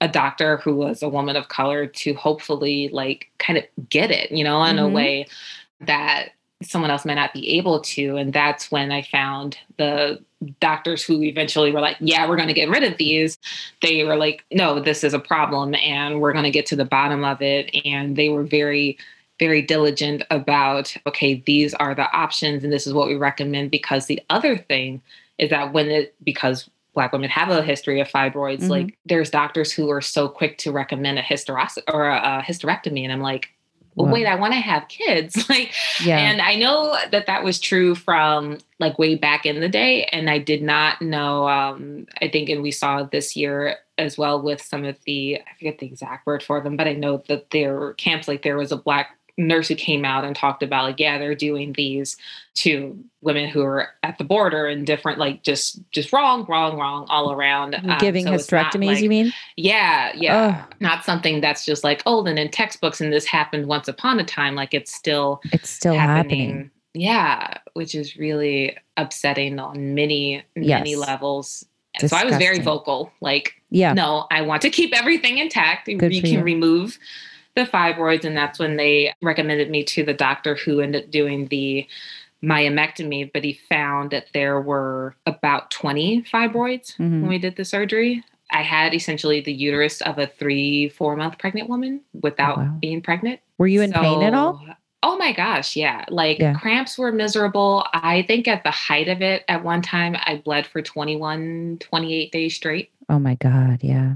a 0.00 0.08
doctor 0.08 0.58
who 0.58 0.76
was 0.76 1.02
a 1.02 1.08
woman 1.08 1.34
of 1.36 1.48
color 1.48 1.86
to 1.86 2.14
hopefully 2.14 2.88
like 2.92 3.30
kind 3.38 3.58
of 3.58 3.64
get 3.88 4.10
it, 4.10 4.30
you 4.30 4.44
know, 4.44 4.62
in 4.64 4.78
a 4.78 4.82
Mhm. 4.82 4.92
way 4.92 5.26
that 5.80 6.30
someone 6.62 6.90
else 6.90 7.04
might 7.04 7.14
not 7.14 7.32
be 7.32 7.56
able 7.56 7.80
to. 7.80 8.16
And 8.16 8.32
that's 8.32 8.70
when 8.70 8.90
I 8.90 9.02
found 9.02 9.58
the 9.76 10.22
doctors 10.60 11.04
who 11.04 11.22
eventually 11.22 11.70
were 11.70 11.80
like, 11.80 11.96
yeah, 12.00 12.28
we're 12.28 12.36
going 12.36 12.48
to 12.48 12.54
get 12.54 12.68
rid 12.68 12.82
of 12.82 12.96
these. 12.98 13.38
They 13.82 14.04
were 14.04 14.16
like, 14.16 14.44
no, 14.50 14.80
this 14.80 15.04
is 15.04 15.14
a 15.14 15.18
problem 15.18 15.74
and 15.76 16.20
we're 16.20 16.32
going 16.32 16.44
to 16.44 16.50
get 16.50 16.66
to 16.66 16.76
the 16.76 16.84
bottom 16.84 17.24
of 17.24 17.40
it. 17.42 17.70
And 17.84 18.16
they 18.16 18.28
were 18.28 18.42
very, 18.44 18.98
very 19.38 19.62
diligent 19.62 20.22
about, 20.30 20.96
okay, 21.06 21.42
these 21.46 21.74
are 21.74 21.94
the 21.94 22.10
options 22.12 22.64
and 22.64 22.72
this 22.72 22.86
is 22.86 22.94
what 22.94 23.08
we 23.08 23.14
recommend. 23.14 23.70
Because 23.70 24.06
the 24.06 24.20
other 24.30 24.58
thing 24.58 25.00
is 25.38 25.50
that 25.50 25.72
when 25.72 25.88
it, 25.88 26.14
because 26.24 26.68
Black 26.94 27.12
women 27.12 27.30
have 27.30 27.48
a 27.50 27.62
history 27.62 28.00
of 28.00 28.08
fibroids, 28.08 28.62
Mhm. 28.62 28.70
like 28.70 28.98
there's 29.06 29.30
doctors 29.30 29.70
who 29.70 29.88
are 29.90 30.00
so 30.00 30.28
quick 30.28 30.58
to 30.58 30.72
recommend 30.72 31.18
a 31.20 31.22
hysterostomy 31.22 31.82
or 31.92 32.08
a, 32.08 32.16
a 32.16 32.42
hysterectomy. 32.42 33.04
And 33.04 33.12
I'm 33.12 33.20
like, 33.20 33.50
well, 33.98 34.06
Whoa. 34.06 34.12
wait, 34.14 34.26
I 34.26 34.36
want 34.36 34.52
to 34.54 34.60
have 34.60 34.88
kids. 34.88 35.48
like, 35.50 35.72
Yeah. 36.02 36.18
and 36.18 36.40
I 36.40 36.54
know 36.54 36.96
that 37.10 37.26
that 37.26 37.42
was 37.44 37.58
true 37.58 37.94
from 37.94 38.58
like 38.78 38.98
way 38.98 39.16
back 39.16 39.44
in 39.44 39.60
the 39.60 39.68
day. 39.68 40.04
And 40.04 40.30
I 40.30 40.38
did 40.38 40.62
not 40.62 41.02
know, 41.02 41.48
um, 41.48 42.06
I 42.22 42.28
think, 42.28 42.48
and 42.48 42.62
we 42.62 42.70
saw 42.70 43.02
this 43.02 43.34
year 43.36 43.76
as 43.98 44.16
well 44.16 44.40
with 44.40 44.62
some 44.62 44.84
of 44.84 44.96
the, 45.04 45.36
I 45.40 45.58
forget 45.58 45.78
the 45.78 45.86
exact 45.86 46.26
word 46.26 46.42
for 46.42 46.60
them, 46.60 46.76
but 46.76 46.86
I 46.86 46.92
know 46.92 47.22
that 47.28 47.50
there 47.50 47.78
were 47.78 47.94
camps, 47.94 48.28
like 48.28 48.42
there 48.42 48.56
was 48.56 48.70
a 48.70 48.76
Black 48.76 49.17
nurse 49.38 49.68
who 49.68 49.76
came 49.76 50.04
out 50.04 50.24
and 50.24 50.34
talked 50.34 50.62
about 50.64 50.84
like 50.84 50.98
yeah 50.98 51.16
they're 51.16 51.34
doing 51.34 51.72
these 51.74 52.16
to 52.54 52.98
women 53.20 53.48
who 53.48 53.62
are 53.62 53.90
at 54.02 54.18
the 54.18 54.24
border 54.24 54.66
and 54.66 54.84
different 54.84 55.16
like 55.16 55.44
just 55.44 55.80
just 55.92 56.12
wrong 56.12 56.44
wrong 56.48 56.76
wrong 56.76 57.06
all 57.08 57.30
around 57.32 57.76
um, 57.76 57.96
giving 58.00 58.26
so 58.26 58.32
hysterectomies 58.32 58.86
like, 58.94 59.02
you 59.02 59.08
mean 59.08 59.32
yeah 59.56 60.10
yeah 60.14 60.66
oh. 60.66 60.74
not 60.80 61.04
something 61.04 61.40
that's 61.40 61.64
just 61.64 61.84
like 61.84 62.02
oh 62.04 62.22
then 62.22 62.36
in 62.36 62.50
textbooks 62.50 63.00
and 63.00 63.12
this 63.12 63.24
happened 63.24 63.66
once 63.68 63.86
upon 63.86 64.18
a 64.18 64.24
time 64.24 64.56
like 64.56 64.74
it's 64.74 64.92
still 64.92 65.40
it's 65.52 65.70
still 65.70 65.94
happening, 65.94 66.48
happening. 66.48 66.70
yeah 66.94 67.54
which 67.74 67.94
is 67.94 68.16
really 68.16 68.76
upsetting 68.96 69.60
on 69.60 69.94
many 69.94 70.42
many 70.56 70.96
levels 70.96 71.64
Disgusting. 72.00 72.18
so 72.18 72.22
i 72.22 72.28
was 72.28 72.44
very 72.44 72.58
vocal 72.58 73.12
like 73.20 73.54
yeah 73.70 73.92
no 73.92 74.26
i 74.32 74.42
want 74.42 74.62
to 74.62 74.70
keep 74.70 74.92
everything 74.92 75.38
intact 75.38 75.86
Good 75.86 76.10
we 76.10 76.20
can 76.20 76.30
you. 76.30 76.42
remove 76.42 76.98
the 77.58 77.70
fibroids, 77.70 78.24
and 78.24 78.36
that's 78.36 78.58
when 78.58 78.76
they 78.76 79.12
recommended 79.20 79.70
me 79.70 79.84
to 79.84 80.04
the 80.04 80.14
doctor 80.14 80.54
who 80.54 80.80
ended 80.80 81.04
up 81.04 81.10
doing 81.10 81.48
the 81.48 81.86
myomectomy, 82.42 83.30
but 83.32 83.44
he 83.44 83.60
found 83.68 84.12
that 84.12 84.28
there 84.32 84.60
were 84.60 85.16
about 85.26 85.70
20 85.70 86.22
fibroids 86.22 86.94
mm-hmm. 86.96 87.22
when 87.22 87.28
we 87.28 87.38
did 87.38 87.56
the 87.56 87.64
surgery. 87.64 88.22
I 88.50 88.62
had 88.62 88.94
essentially 88.94 89.40
the 89.40 89.52
uterus 89.52 90.00
of 90.02 90.18
a 90.18 90.26
three, 90.26 90.88
four 90.88 91.16
month 91.16 91.38
pregnant 91.38 91.68
woman 91.68 92.00
without 92.22 92.58
oh, 92.58 92.62
wow. 92.62 92.78
being 92.80 93.02
pregnant. 93.02 93.40
Were 93.58 93.66
you 93.66 93.82
in 93.82 93.92
so, 93.92 94.00
pain 94.00 94.22
at 94.22 94.34
all? 94.34 94.64
Oh 95.02 95.16
my 95.18 95.32
gosh, 95.32 95.76
yeah. 95.76 96.04
Like 96.08 96.38
yeah. 96.38 96.54
cramps 96.54 96.96
were 96.96 97.12
miserable. 97.12 97.86
I 97.92 98.24
think 98.26 98.48
at 98.48 98.64
the 98.64 98.70
height 98.70 99.08
of 99.08 99.20
it, 99.20 99.44
at 99.48 99.62
one 99.62 99.82
time, 99.82 100.16
I 100.24 100.36
bled 100.36 100.66
for 100.66 100.80
21, 100.80 101.78
28 101.80 102.32
days 102.32 102.54
straight. 102.54 102.90
Oh 103.08 103.18
my 103.18 103.34
God, 103.34 103.80
yeah 103.82 104.14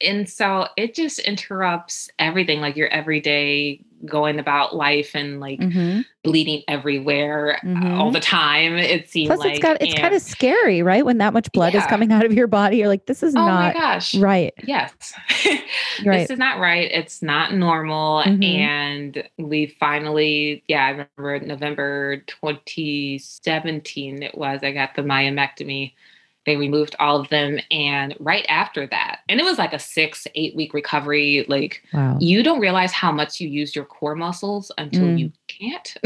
and 0.00 0.28
so 0.28 0.66
it 0.76 0.94
just 0.94 1.18
interrupts 1.20 2.10
everything 2.18 2.60
like 2.60 2.76
your 2.76 2.88
everyday 2.88 3.80
going 4.04 4.38
about 4.38 4.76
life 4.76 5.12
and 5.14 5.40
like 5.40 5.58
mm-hmm. 5.58 6.00
bleeding 6.22 6.62
everywhere 6.68 7.58
mm-hmm. 7.64 7.94
all 7.94 8.10
the 8.10 8.20
time 8.20 8.76
it 8.76 9.08
seems 9.08 9.28
Plus, 9.28 9.38
like 9.38 9.52
it's 9.52 9.62
got 9.62 9.80
it's 9.80 9.94
and, 9.94 10.02
kind 10.02 10.14
of 10.14 10.20
scary 10.20 10.82
right 10.82 11.04
when 11.04 11.16
that 11.18 11.32
much 11.32 11.50
blood 11.52 11.72
yeah. 11.72 11.80
is 11.80 11.86
coming 11.86 12.12
out 12.12 12.24
of 12.24 12.34
your 12.34 12.46
body 12.46 12.76
you're 12.76 12.88
like 12.88 13.06
this 13.06 13.22
is 13.22 13.34
oh 13.34 13.46
not 13.46 13.74
gosh. 13.74 14.14
right 14.16 14.52
yes 14.64 15.14
right. 16.04 16.20
this 16.20 16.30
is 16.30 16.38
not 16.38 16.60
right 16.60 16.90
it's 16.92 17.22
not 17.22 17.54
normal 17.54 18.22
mm-hmm. 18.22 18.42
and 18.42 19.24
we 19.38 19.66
finally 19.80 20.62
yeah 20.68 20.84
i 20.84 20.90
remember 20.90 21.46
november 21.46 22.18
2017 22.26 24.22
it 24.22 24.36
was 24.36 24.60
i 24.62 24.72
got 24.72 24.94
the 24.94 25.02
myomectomy 25.02 25.94
they 26.46 26.56
removed 26.56 26.94
all 26.98 27.20
of 27.20 27.28
them. 27.28 27.58
And 27.70 28.14
right 28.20 28.46
after 28.48 28.86
that, 28.86 29.20
and 29.28 29.40
it 29.40 29.44
was 29.44 29.58
like 29.58 29.72
a 29.72 29.78
six, 29.78 30.26
eight 30.34 30.54
week 30.56 30.72
recovery. 30.72 31.44
Like, 31.48 31.82
wow. 31.92 32.16
you 32.20 32.42
don't 32.42 32.60
realize 32.60 32.92
how 32.92 33.12
much 33.12 33.40
you 33.40 33.48
use 33.48 33.74
your 33.74 33.84
core 33.84 34.14
muscles 34.14 34.70
until 34.78 35.02
mm. 35.02 35.18
you 35.18 35.32
can't. 35.48 35.96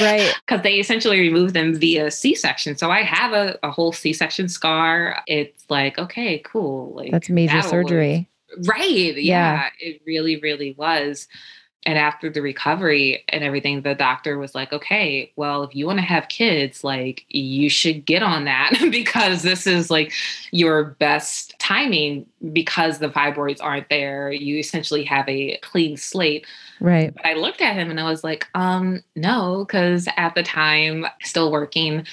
right. 0.00 0.32
Because 0.46 0.62
they 0.62 0.74
essentially 0.74 1.20
remove 1.20 1.52
them 1.52 1.74
via 1.74 2.10
C 2.10 2.34
section. 2.34 2.76
So 2.76 2.90
I 2.90 3.02
have 3.02 3.32
a, 3.32 3.58
a 3.62 3.70
whole 3.70 3.92
C 3.92 4.12
section 4.12 4.48
scar. 4.48 5.22
It's 5.26 5.64
like, 5.68 5.98
okay, 5.98 6.40
cool. 6.40 6.94
Like, 6.94 7.10
that's 7.10 7.28
major 7.28 7.62
surgery. 7.62 8.28
Was, 8.56 8.68
right. 8.68 8.88
Yeah, 8.88 9.12
yeah. 9.16 9.68
It 9.78 10.02
really, 10.04 10.40
really 10.40 10.74
was 10.76 11.28
and 11.84 11.98
after 11.98 12.30
the 12.30 12.40
recovery 12.40 13.24
and 13.28 13.42
everything 13.42 13.82
the 13.82 13.94
doctor 13.94 14.38
was 14.38 14.54
like 14.54 14.72
okay 14.72 15.30
well 15.36 15.62
if 15.62 15.74
you 15.74 15.86
want 15.86 15.98
to 15.98 16.04
have 16.04 16.28
kids 16.28 16.84
like 16.84 17.24
you 17.28 17.68
should 17.68 18.04
get 18.04 18.22
on 18.22 18.44
that 18.44 18.72
because 18.90 19.42
this 19.42 19.66
is 19.66 19.90
like 19.90 20.12
your 20.50 20.84
best 20.84 21.54
timing 21.58 22.26
because 22.52 22.98
the 22.98 23.08
fibroids 23.08 23.62
aren't 23.62 23.88
there 23.88 24.30
you 24.30 24.58
essentially 24.58 25.04
have 25.04 25.28
a 25.28 25.56
clean 25.58 25.96
slate 25.96 26.46
right 26.80 27.14
but 27.14 27.26
i 27.26 27.34
looked 27.34 27.60
at 27.60 27.74
him 27.74 27.90
and 27.90 28.00
i 28.00 28.08
was 28.08 28.22
like 28.22 28.46
um 28.54 29.02
no 29.16 29.64
because 29.64 30.08
at 30.16 30.34
the 30.34 30.42
time 30.42 31.06
still 31.22 31.50
working 31.50 32.04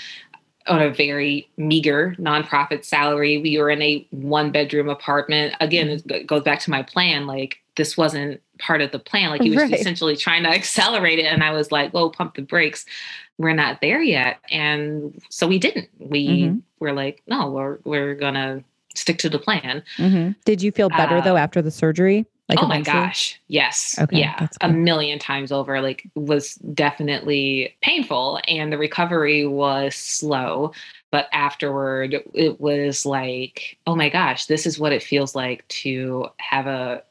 on 0.67 0.81
a 0.81 0.89
very 0.89 1.49
meager 1.57 2.15
nonprofit 2.19 2.85
salary. 2.85 3.39
We 3.39 3.57
were 3.57 3.71
in 3.71 3.81
a 3.81 4.05
one 4.11 4.51
bedroom 4.51 4.87
apartment. 4.87 5.55
Again, 5.59 5.87
mm-hmm. 5.87 6.11
it 6.11 6.27
goes 6.27 6.43
back 6.43 6.59
to 6.61 6.69
my 6.69 6.83
plan. 6.83 7.25
Like 7.25 7.59
this 7.79 7.95
wasn't 7.95 8.41
part 8.59 8.81
of 8.81 8.91
the 8.91 8.99
plan. 8.99 9.29
Like 9.29 9.41
he 9.41 9.49
was 9.49 9.59
right. 9.59 9.73
essentially 9.73 10.17
trying 10.17 10.43
to 10.43 10.49
accelerate 10.59 11.17
it. 11.17 11.25
And 11.25 11.41
I 11.41 11.51
was 11.51 11.71
like, 11.71 11.91
whoa, 11.91 12.09
pump 12.09 12.35
the 12.35 12.41
brakes. 12.41 12.85
We're 13.37 13.53
not 13.53 13.79
there 13.79 14.01
yet. 14.01 14.39
And 14.51 15.17
so 15.29 15.47
we 15.47 15.57
didn't. 15.57 15.87
We 15.97 16.27
mm-hmm. 16.27 16.57
were 16.79 16.91
like, 16.91 17.23
no, 17.25 17.49
we're 17.49 17.79
we're 17.85 18.15
gonna 18.15 18.65
stick 18.95 19.17
to 19.19 19.29
the 19.29 19.39
plan. 19.39 19.81
Mm-hmm. 19.97 20.31
Did 20.43 20.61
you 20.61 20.73
feel 20.73 20.89
better 20.89 21.17
uh, 21.17 21.21
though 21.21 21.37
after 21.37 21.61
the 21.61 21.71
surgery? 21.71 22.25
Like 22.49 22.61
oh 22.61 22.67
my 22.67 22.81
gosh. 22.81 23.39
Yes. 23.47 23.95
Okay, 23.97 24.17
yeah. 24.19 24.47
A 24.59 24.69
million 24.69 25.19
times 25.19 25.53
over. 25.53 25.79
Like 25.81 26.05
was 26.15 26.55
definitely 26.55 27.77
painful 27.81 28.41
and 28.47 28.73
the 28.73 28.77
recovery 28.77 29.47
was 29.47 29.95
slow. 29.95 30.73
But 31.11 31.29
afterward, 31.31 32.17
it 32.33 32.59
was 32.59 33.05
like, 33.05 33.77
oh 33.87 33.95
my 33.95 34.09
gosh, 34.09 34.47
this 34.47 34.65
is 34.65 34.79
what 34.79 34.91
it 34.91 35.01
feels 35.01 35.33
like 35.33 35.67
to 35.69 36.27
have 36.37 36.67
a 36.67 37.03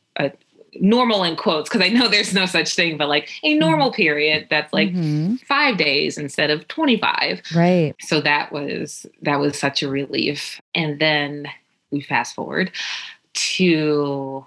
normal 0.74 1.24
in 1.24 1.36
quotes 1.36 1.68
because 1.68 1.82
I 1.84 1.88
know 1.88 2.08
there's 2.08 2.34
no 2.34 2.46
such 2.46 2.74
thing, 2.74 2.96
but 2.96 3.08
like 3.08 3.30
a 3.42 3.52
mm-hmm. 3.52 3.60
normal 3.60 3.92
period 3.92 4.46
that's 4.50 4.72
like 4.72 4.90
mm-hmm. 4.90 5.36
five 5.36 5.76
days 5.76 6.18
instead 6.18 6.50
of 6.50 6.66
25. 6.68 7.42
Right. 7.54 7.94
So 8.00 8.20
that 8.20 8.52
was 8.52 9.06
that 9.22 9.38
was 9.38 9.58
such 9.58 9.82
a 9.82 9.88
relief. 9.88 10.60
And 10.74 11.00
then 11.00 11.48
we 11.90 12.00
fast 12.00 12.34
forward 12.34 12.70
to 13.34 14.44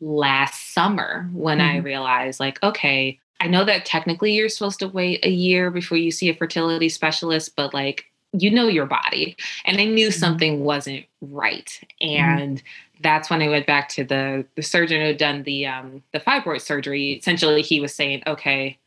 last 0.00 0.74
summer 0.74 1.28
when 1.32 1.58
mm-hmm. 1.58 1.76
I 1.76 1.78
realized 1.78 2.40
like, 2.40 2.62
okay, 2.62 3.18
I 3.40 3.46
know 3.46 3.64
that 3.64 3.84
technically 3.84 4.32
you're 4.32 4.48
supposed 4.48 4.80
to 4.80 4.88
wait 4.88 5.24
a 5.24 5.30
year 5.30 5.70
before 5.70 5.98
you 5.98 6.10
see 6.10 6.28
a 6.28 6.34
fertility 6.34 6.88
specialist, 6.88 7.54
but 7.56 7.72
like 7.72 8.06
you 8.32 8.50
know 8.50 8.68
your 8.68 8.86
body. 8.86 9.36
And 9.64 9.80
I 9.80 9.84
knew 9.84 10.08
mm-hmm. 10.08 10.18
something 10.18 10.64
wasn't 10.64 11.06
right. 11.20 11.80
Mm-hmm. 12.02 12.20
And 12.20 12.58
mm-hmm 12.58 12.66
that's 13.00 13.30
when 13.30 13.42
I 13.42 13.48
went 13.48 13.66
back 13.66 13.88
to 13.90 14.04
the 14.04 14.44
the 14.56 14.62
surgeon 14.62 15.00
who 15.00 15.08
had 15.08 15.18
done 15.18 15.42
the 15.44 15.66
um, 15.66 16.02
the 16.12 16.20
fibroid 16.20 16.60
surgery. 16.60 17.12
Essentially, 17.12 17.62
he 17.62 17.80
was 17.80 17.94
saying, 17.94 18.22
okay, 18.26 18.78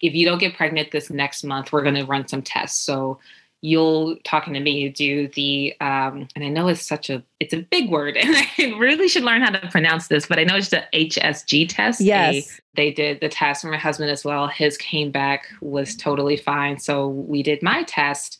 if 0.00 0.14
you 0.14 0.24
don't 0.24 0.38
get 0.38 0.56
pregnant 0.56 0.90
this 0.90 1.10
next 1.10 1.44
month, 1.44 1.72
we're 1.72 1.82
going 1.82 1.94
to 1.96 2.04
run 2.04 2.28
some 2.28 2.42
tests. 2.42 2.80
So 2.80 3.18
you'll 3.60 4.14
talking 4.22 4.54
to 4.54 4.60
me 4.60 4.88
do 4.88 5.26
the 5.34 5.74
um, 5.80 6.28
and 6.36 6.44
I 6.44 6.48
know 6.48 6.68
it's 6.68 6.86
such 6.86 7.10
a 7.10 7.22
it's 7.40 7.52
a 7.52 7.62
big 7.62 7.90
word, 7.90 8.16
and 8.20 8.34
I 8.36 8.76
really 8.78 9.08
should 9.08 9.24
learn 9.24 9.42
how 9.42 9.50
to 9.50 9.68
pronounce 9.68 10.08
this, 10.08 10.26
but 10.26 10.38
I 10.38 10.44
know 10.44 10.56
it's 10.56 10.68
the 10.68 10.84
HSG 10.92 11.68
test. 11.68 12.00
Yes, 12.00 12.60
they, 12.74 12.90
they 12.90 12.92
did 12.92 13.20
the 13.20 13.28
test 13.28 13.62
for 13.62 13.70
my 13.70 13.78
husband 13.78 14.10
as 14.10 14.24
well. 14.24 14.46
His 14.46 14.76
came 14.76 15.10
back 15.10 15.48
was 15.60 15.96
totally 15.96 16.36
fine. 16.36 16.78
So 16.78 17.08
we 17.08 17.42
did 17.42 17.62
my 17.62 17.82
test, 17.84 18.38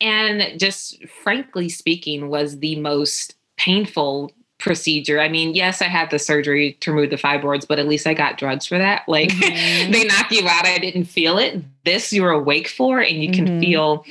and 0.00 0.58
just 0.58 1.04
frankly 1.06 1.68
speaking, 1.68 2.28
was 2.28 2.58
the 2.58 2.76
most 2.76 3.34
painful 3.56 4.32
procedure. 4.58 5.20
I 5.20 5.28
mean, 5.28 5.54
yes, 5.54 5.80
I 5.80 5.86
had 5.86 6.10
the 6.10 6.18
surgery 6.18 6.76
to 6.80 6.92
remove 6.92 7.10
the 7.10 7.16
fibroids, 7.16 7.66
but 7.66 7.78
at 7.78 7.86
least 7.86 8.06
I 8.06 8.14
got 8.14 8.38
drugs 8.38 8.66
for 8.66 8.76
that. 8.76 9.02
Like 9.08 9.30
mm-hmm. 9.30 9.90
they 9.90 10.04
knock 10.04 10.30
you 10.30 10.46
out. 10.46 10.66
I 10.66 10.78
didn't 10.78 11.04
feel 11.04 11.38
it. 11.38 11.62
This 11.84 12.12
you're 12.12 12.30
awake 12.30 12.68
for 12.68 13.00
and 13.00 13.22
you 13.22 13.32
can 13.32 13.46
mm-hmm. 13.46 13.60
feel 13.60 14.04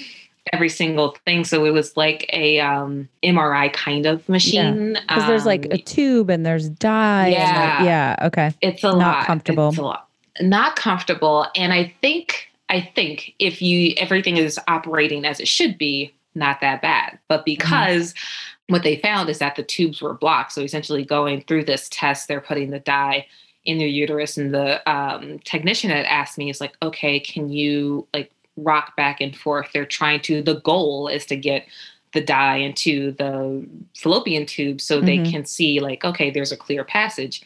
every 0.51 0.69
single 0.69 1.15
thing. 1.25 1.43
So 1.43 1.65
it 1.65 1.71
was 1.71 1.95
like 1.95 2.27
a 2.33 2.59
um, 2.59 3.07
MRI 3.23 3.71
kind 3.73 4.05
of 4.05 4.27
machine. 4.27 4.93
Because 4.93 5.23
um, 5.23 5.29
there's 5.29 5.45
like 5.45 5.65
a 5.65 5.73
um, 5.73 5.81
tube 5.85 6.29
and 6.29 6.45
there's 6.45 6.69
dye. 6.69 7.27
Yeah. 7.27 7.83
yeah. 7.83 8.15
Okay. 8.23 8.53
It's 8.61 8.83
a 8.83 8.87
Not 8.87 8.97
lot. 8.97 9.25
comfortable. 9.25 9.69
It's 9.69 9.77
a 9.77 9.83
lot. 9.83 10.09
Not 10.41 10.75
comfortable. 10.75 11.47
And 11.55 11.73
I 11.73 11.93
think, 12.01 12.49
I 12.69 12.81
think 12.95 13.33
if 13.39 13.61
you, 13.61 13.93
everything 13.97 14.37
is 14.37 14.59
operating 14.67 15.25
as 15.25 15.39
it 15.39 15.47
should 15.47 15.77
be, 15.77 16.13
not 16.35 16.61
that 16.61 16.81
bad. 16.81 17.17
But 17.27 17.39
mm-hmm. 17.39 17.45
because 17.45 18.13
mm-hmm 18.13 18.53
what 18.67 18.83
they 18.83 18.97
found 18.97 19.29
is 19.29 19.39
that 19.39 19.55
the 19.55 19.63
tubes 19.63 20.01
were 20.01 20.13
blocked. 20.13 20.51
So 20.51 20.61
essentially, 20.61 21.03
going 21.03 21.41
through 21.41 21.65
this 21.65 21.87
test, 21.89 22.27
they're 22.27 22.41
putting 22.41 22.69
the 22.69 22.79
dye 22.79 23.25
in 23.65 23.79
your 23.79 23.89
uterus, 23.89 24.37
and 24.37 24.53
the 24.53 24.89
um, 24.89 25.39
technician 25.39 25.89
had 25.89 26.05
asked 26.05 26.37
me, 26.37 26.49
"Is 26.49 26.61
like, 26.61 26.75
okay, 26.81 27.19
can 27.19 27.49
you 27.49 28.07
like 28.13 28.31
rock 28.57 28.95
back 28.95 29.21
and 29.21 29.35
forth?" 29.35 29.69
They're 29.73 29.85
trying 29.85 30.21
to. 30.21 30.41
The 30.41 30.59
goal 30.61 31.07
is 31.07 31.25
to 31.27 31.35
get 31.35 31.65
the 32.13 32.21
dye 32.21 32.57
into 32.57 33.11
the 33.13 33.67
fallopian 33.95 34.45
tube 34.45 34.79
so 34.79 34.97
mm-hmm. 34.97 35.05
they 35.05 35.29
can 35.29 35.45
see 35.45 35.79
like, 35.81 36.05
okay, 36.05 36.31
there's 36.31 36.53
a 36.53 36.57
clear 36.57 36.83
passage. 36.83 37.43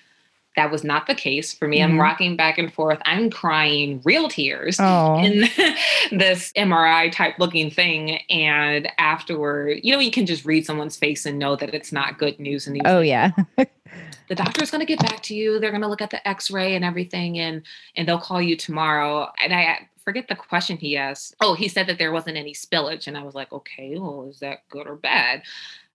That 0.58 0.70
was 0.70 0.84
not 0.84 1.08
the 1.08 1.16
case 1.16 1.54
for 1.54 1.68
me. 1.68 1.80
Mm-hmm. 1.80 1.94
I'm 1.94 2.00
rocking 2.00 2.36
back 2.36 2.58
and 2.58 2.74
forth. 2.74 3.00
I'm 3.06 3.30
crying 3.30 4.02
real 4.04 4.28
tears 4.28 4.78
oh. 4.80 5.18
in 5.24 5.42
this 6.12 6.52
MRI 6.54 7.12
type 7.12 7.40
looking 7.40 7.72
thing. 7.72 8.20
And 8.30 8.90
afterward, 8.98 9.80
you 9.84 9.94
know, 9.94 10.00
you 10.00 10.12
can 10.12 10.26
just 10.26 10.44
read 10.44 10.66
someone's 10.66 10.98
face 10.98 11.26
and 11.26 11.40
know 11.40 11.56
that 11.56 11.74
it's 11.74 11.94
not 11.94 12.18
good 12.18 12.38
news. 12.38 12.68
And 12.68 12.82
oh, 12.86 13.00
yeah. 13.00 13.32
the 13.58 14.36
doctor's 14.36 14.72
going 14.72 14.80
to 14.80 14.86
get 14.86 15.00
back 15.00 15.22
to 15.24 15.36
you. 15.36 15.60
They're 15.60 15.72
going 15.72 15.82
to 15.84 15.88
look 15.88 16.02
at 16.02 16.10
the 16.10 16.26
x-ray 16.28 16.76
and 16.76 16.84
everything 16.86 17.40
and 17.40 17.64
and 17.96 18.08
they'll 18.08 18.20
call 18.20 18.42
you 18.42 18.58
tomorrow. 18.58 19.32
And 19.44 19.54
I 19.54 19.88
forget 20.04 20.28
the 20.28 20.36
question 20.36 20.78
he 20.78 20.98
asked. 20.98 21.36
Oh, 21.42 21.54
he 21.54 21.68
said 21.68 21.88
that 21.88 21.98
there 21.98 22.12
wasn't 22.12 22.38
any 22.38 22.54
spillage 22.54 23.08
and 23.08 23.18
I 23.18 23.24
was 23.24 23.36
like, 23.36 23.52
"Okay, 23.52 23.98
well, 23.98 24.28
is 24.30 24.40
that 24.40 24.68
good 24.70 24.88
or 24.88 24.96
bad?" 24.96 25.44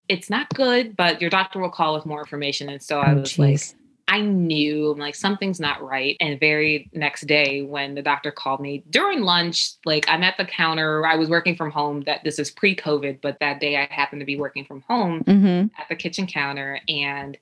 It's 0.08 0.30
not 0.30 0.48
good, 0.54 0.96
but 0.96 1.20
your 1.20 1.30
doctor 1.30 1.58
will 1.58 1.70
call 1.70 1.94
with 1.94 2.06
more 2.06 2.20
information. 2.20 2.68
And 2.68 2.82
so 2.82 3.00
I 3.00 3.12
oh, 3.12 3.20
was 3.20 3.32
geez. 3.32 3.38
like 3.38 3.80
I 4.08 4.20
knew 4.20 4.94
like 4.96 5.16
something's 5.16 5.58
not 5.58 5.82
right. 5.82 6.16
And 6.20 6.38
very 6.38 6.88
next 6.92 7.26
day, 7.26 7.62
when 7.62 7.94
the 7.96 8.02
doctor 8.02 8.30
called 8.30 8.60
me 8.60 8.84
during 8.88 9.22
lunch, 9.22 9.72
like 9.84 10.04
I'm 10.08 10.22
at 10.22 10.36
the 10.36 10.44
counter, 10.44 11.04
I 11.04 11.16
was 11.16 11.28
working 11.28 11.56
from 11.56 11.70
home. 11.72 12.02
That 12.02 12.22
this 12.22 12.38
is 12.38 12.50
pre 12.50 12.76
COVID, 12.76 13.20
but 13.20 13.38
that 13.40 13.60
day 13.60 13.76
I 13.76 13.92
happened 13.92 14.20
to 14.20 14.26
be 14.26 14.36
working 14.38 14.64
from 14.64 14.82
home 14.82 15.24
Mm-hmm. 15.24 15.68
at 15.80 15.88
the 15.88 15.96
kitchen 15.96 16.26
counter. 16.26 16.80
And 16.88 17.36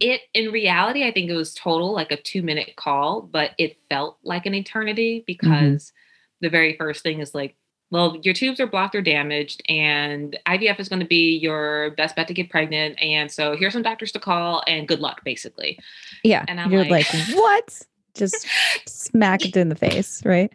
it, 0.00 0.22
in 0.32 0.50
reality, 0.50 1.06
I 1.06 1.12
think 1.12 1.28
it 1.28 1.34
was 1.34 1.52
total 1.54 1.92
like 1.92 2.12
a 2.12 2.20
two 2.20 2.42
minute 2.42 2.74
call, 2.76 3.20
but 3.20 3.50
it 3.58 3.76
felt 3.90 4.16
like 4.22 4.46
an 4.46 4.54
eternity 4.54 5.24
because 5.26 5.92
the 6.40 6.48
very 6.48 6.76
first 6.76 7.02
thing 7.02 7.20
is 7.20 7.34
like, 7.34 7.56
well, 7.90 8.18
your 8.22 8.34
tubes 8.34 8.60
are 8.60 8.66
blocked 8.66 8.94
or 8.94 9.00
damaged, 9.02 9.62
and 9.68 10.38
IVF 10.46 10.78
is 10.78 10.88
going 10.88 11.00
to 11.00 11.06
be 11.06 11.36
your 11.38 11.90
best 11.96 12.14
bet 12.16 12.28
to 12.28 12.34
get 12.34 12.50
pregnant. 12.50 13.00
And 13.02 13.30
so 13.30 13.56
here's 13.56 13.72
some 13.72 13.82
doctors 13.82 14.12
to 14.12 14.18
call, 14.20 14.62
and 14.66 14.86
good 14.86 15.00
luck, 15.00 15.24
basically. 15.24 15.78
Yeah. 16.22 16.44
And 16.48 16.60
I'm 16.60 16.70
You're 16.70 16.84
like- 16.84 17.12
like, 17.12 17.28
what? 17.34 17.82
Just 18.14 18.46
smack 18.86 19.44
it 19.44 19.56
in 19.56 19.68
the 19.68 19.74
face, 19.76 20.22
right? 20.24 20.52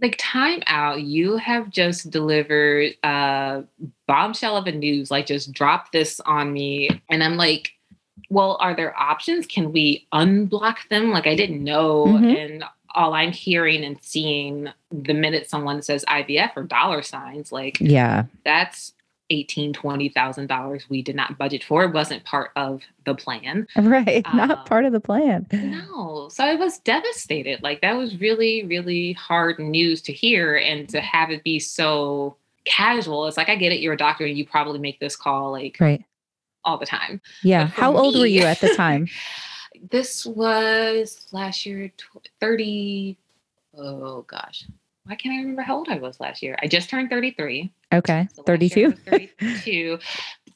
Like, 0.00 0.16
time 0.18 0.62
out, 0.66 1.02
you 1.02 1.36
have 1.36 1.70
just 1.70 2.10
delivered 2.10 2.94
a 3.02 3.64
bombshell 4.08 4.56
of 4.56 4.66
a 4.66 4.72
news, 4.72 5.10
like, 5.10 5.26
just 5.26 5.52
drop 5.52 5.92
this 5.92 6.18
on 6.20 6.52
me. 6.52 6.88
And 7.10 7.22
I'm 7.22 7.36
like, 7.36 7.70
well, 8.30 8.56
are 8.60 8.74
there 8.74 8.96
options? 8.98 9.46
Can 9.46 9.72
we 9.72 10.06
unblock 10.12 10.76
them? 10.88 11.10
Like, 11.10 11.26
I 11.26 11.36
didn't 11.36 11.62
know. 11.62 12.06
Mhm. 12.06 12.44
And 12.44 12.64
all 12.94 13.14
I'm 13.14 13.32
hearing 13.32 13.84
and 13.84 13.96
seeing 14.02 14.68
the 14.90 15.14
minute 15.14 15.48
someone 15.50 15.82
says 15.82 16.04
IVF 16.08 16.52
or 16.56 16.62
dollar 16.62 17.02
signs, 17.02 17.50
like, 17.52 17.78
Yeah. 17.80 18.24
that's 18.44 18.92
eighteen 19.30 19.72
twenty 19.72 20.10
thousand 20.10 20.48
dollars 20.48 20.84
we 20.90 21.00
did 21.00 21.16
not 21.16 21.38
budget 21.38 21.64
for. 21.64 21.82
It 21.84 21.94
wasn't 21.94 22.24
part 22.24 22.50
of 22.56 22.82
the 23.06 23.14
plan. 23.14 23.66
Right. 23.76 24.22
Um, 24.26 24.36
Not 24.36 24.66
part 24.66 24.84
of 24.84 24.92
the 24.92 25.00
plan. 25.00 25.46
No, 25.50 26.28
so 26.30 26.44
I 26.44 26.54
was 26.56 26.78
devastated. 26.80 27.62
Like 27.62 27.80
that 27.80 27.94
was 27.96 28.20
really, 28.20 28.64
really 28.64 29.14
hard 29.14 29.58
news 29.58 30.02
to 30.02 30.12
hear, 30.12 30.56
and 30.56 30.86
to 30.90 31.00
have 31.00 31.30
it 31.30 31.42
be 31.42 31.58
so 31.58 32.36
casual. 32.66 33.26
It's 33.26 33.36
like 33.38 33.48
I 33.48 33.56
get 33.56 33.72
it. 33.72 33.80
You're 33.80 33.94
a 33.94 33.96
doctor, 33.96 34.26
and 34.26 34.36
you 34.36 34.46
probably 34.46 34.78
make 34.78 35.00
this 35.00 35.16
call 35.16 35.52
like 35.52 35.78
Right. 35.80 36.04
all 36.64 36.76
the 36.76 36.86
time. 36.86 37.22
Yeah. 37.42 37.68
How 37.68 37.96
old 37.96 38.16
were 38.18 38.26
you 38.26 38.42
at 38.42 38.60
the 38.60 38.74
time? 38.74 39.08
This 39.90 40.24
was 40.24 41.26
last 41.32 41.66
year, 41.66 41.90
thirty. 42.40 43.16
Oh 43.76 44.22
gosh, 44.22 44.64
why 45.04 45.14
can't 45.16 45.34
I 45.34 45.38
remember 45.38 45.62
how 45.62 45.76
old 45.76 45.88
I 45.88 45.98
was 45.98 46.20
last 46.20 46.42
year? 46.42 46.56
I 46.62 46.68
just 46.68 46.88
turned 46.88 47.10
thirty-three. 47.10 47.70
Okay. 47.92 48.28
So 48.34 48.42
last 48.46 48.76
year 48.76 48.88
I 48.88 48.92
32. 48.92 49.18
was 49.20 49.30
32. 49.40 49.98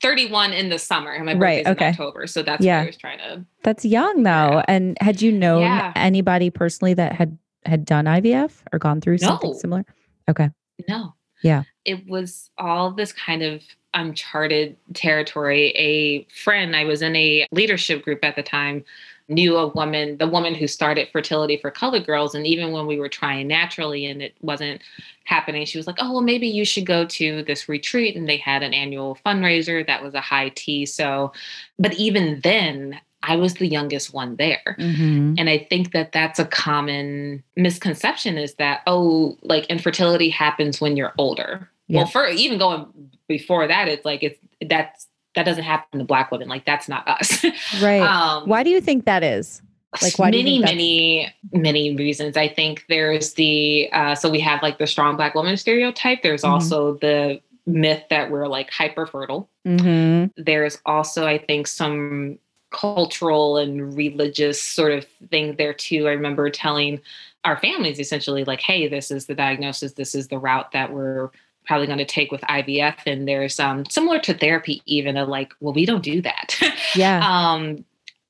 31 0.00 0.52
in 0.52 0.68
the 0.68 0.78
summer. 0.78 1.10
and 1.12 1.26
My 1.26 1.34
Right, 1.34 1.64
birthday's 1.64 1.72
okay. 1.72 1.86
in 1.86 1.90
October. 1.92 2.26
So 2.28 2.42
that's 2.42 2.64
Yeah. 2.64 2.78
what 2.78 2.82
I 2.84 2.86
was 2.86 2.96
trying 2.96 3.18
to. 3.18 3.44
That's 3.64 3.84
young 3.84 4.22
though. 4.22 4.30
Yeah. 4.58 4.64
And 4.68 4.96
had 5.00 5.20
you 5.20 5.32
known 5.32 5.62
Yeah. 5.62 5.92
anybody 5.96 6.50
personally 6.50 6.94
that 6.94 7.12
had 7.12 7.36
had 7.66 7.84
done 7.84 8.06
IVF 8.06 8.62
or 8.72 8.78
gone 8.78 9.00
through 9.00 9.18
something 9.18 9.50
No. 9.50 9.56
similar? 9.56 9.84
Okay. 10.30 10.50
No. 10.88 11.14
Yeah. 11.42 11.64
It 11.84 12.06
was 12.08 12.50
all 12.58 12.92
this 12.92 13.12
kind 13.12 13.42
of 13.42 13.62
uncharted 13.94 14.76
territory. 14.94 15.70
A 15.76 16.22
friend, 16.32 16.76
I 16.76 16.84
was 16.84 17.02
in 17.02 17.14
a 17.16 17.46
leadership 17.50 18.04
group 18.04 18.24
at 18.24 18.36
the 18.36 18.42
time, 18.42 18.84
knew 19.28 19.56
a 19.56 19.68
woman, 19.68 20.16
the 20.16 20.26
woman 20.26 20.54
who 20.54 20.66
started 20.66 21.08
fertility 21.12 21.56
for 21.56 21.70
colored 21.70 22.06
girls. 22.06 22.34
And 22.34 22.46
even 22.46 22.72
when 22.72 22.86
we 22.86 22.98
were 22.98 23.08
trying 23.08 23.46
naturally 23.46 24.06
and 24.06 24.22
it 24.22 24.34
wasn't 24.40 24.80
happening, 25.24 25.66
she 25.66 25.78
was 25.78 25.86
like, 25.86 25.96
Oh, 26.00 26.12
well, 26.12 26.22
maybe 26.22 26.48
you 26.48 26.64
should 26.64 26.86
go 26.86 27.04
to 27.04 27.42
this 27.42 27.68
retreat. 27.68 28.16
And 28.16 28.28
they 28.28 28.38
had 28.38 28.62
an 28.62 28.72
annual 28.72 29.18
fundraiser 29.24 29.86
that 29.86 30.02
was 30.02 30.14
a 30.14 30.20
high 30.20 30.48
tea. 30.50 30.86
So, 30.86 31.32
but 31.78 31.92
even 31.94 32.40
then, 32.42 33.00
I 33.22 33.36
was 33.36 33.54
the 33.54 33.66
youngest 33.66 34.14
one 34.14 34.36
there. 34.36 34.76
Mm-hmm. 34.78 35.34
And 35.38 35.50
I 35.50 35.58
think 35.58 35.92
that 35.92 36.12
that's 36.12 36.38
a 36.38 36.44
common 36.44 37.42
misconception 37.56 38.38
is 38.38 38.54
that, 38.54 38.82
oh, 38.86 39.36
like 39.42 39.66
infertility 39.66 40.30
happens 40.30 40.80
when 40.80 40.96
you're 40.96 41.14
older. 41.18 41.68
Well, 41.88 42.06
for 42.06 42.26
even 42.28 42.58
going 42.58 42.86
before 43.26 43.66
that, 43.66 43.88
it's 43.88 44.04
like, 44.04 44.22
it's 44.22 44.38
that's, 44.68 45.07
that 45.34 45.44
doesn't 45.44 45.64
happen 45.64 45.98
to 46.00 46.04
Black 46.04 46.30
women. 46.30 46.48
Like, 46.48 46.64
that's 46.64 46.88
not 46.88 47.06
us. 47.08 47.44
Right. 47.82 48.00
um, 48.00 48.48
Why 48.48 48.62
do 48.62 48.70
you 48.70 48.80
think 48.80 49.04
that 49.04 49.22
is? 49.22 49.62
Like, 50.02 50.18
why 50.18 50.30
many, 50.30 50.58
many, 50.58 51.32
many 51.52 51.94
reasons. 51.96 52.36
I 52.36 52.48
think 52.48 52.84
there's 52.88 53.34
the, 53.34 53.88
uh, 53.92 54.14
so 54.14 54.28
we 54.30 54.40
have 54.40 54.62
like 54.62 54.78
the 54.78 54.86
strong 54.86 55.16
Black 55.16 55.34
woman 55.34 55.56
stereotype. 55.56 56.22
There's 56.22 56.42
Mhm. 56.42 56.48
also 56.50 56.94
the 56.94 57.40
myth 57.66 58.02
that 58.10 58.30
we're 58.30 58.46
like 58.48 58.70
hyper 58.70 59.06
fertile 59.06 59.50
Mm-hmm. 59.66 60.42
there's 60.42 60.78
also 60.86 61.26
i 61.26 61.36
think 61.36 61.66
some 61.66 62.38
cultural 62.70 63.58
and 63.58 63.94
religious 63.94 64.58
sort 64.62 64.92
of 64.92 65.04
thing 65.30 65.54
there 65.56 65.74
too 65.74 66.08
i 66.08 66.12
remember 66.12 66.48
telling 66.48 66.98
our 67.44 67.58
families 67.58 68.00
essentially 68.00 68.44
like 68.44 68.60
hey 68.62 68.88
this 68.88 69.10
is 69.10 69.26
the 69.26 69.34
diagnosis 69.34 69.92
this 69.92 70.14
is 70.14 70.28
the 70.28 70.38
route 70.38 70.72
that 70.72 70.94
we're 70.94 71.28
probably 71.68 71.86
going 71.86 71.98
to 71.98 72.04
take 72.04 72.32
with 72.32 72.40
ivf 72.42 72.96
and 73.06 73.28
there's 73.28 73.60
um 73.60 73.84
similar 73.86 74.18
to 74.18 74.34
therapy 74.34 74.82
even 74.86 75.16
of 75.16 75.28
like 75.28 75.52
well 75.60 75.72
we 75.74 75.86
don't 75.86 76.02
do 76.02 76.20
that 76.22 76.56
Yeah. 76.96 77.20
um 77.22 77.84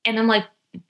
and 0.05 0.19
i'm 0.19 0.27
like 0.27 0.45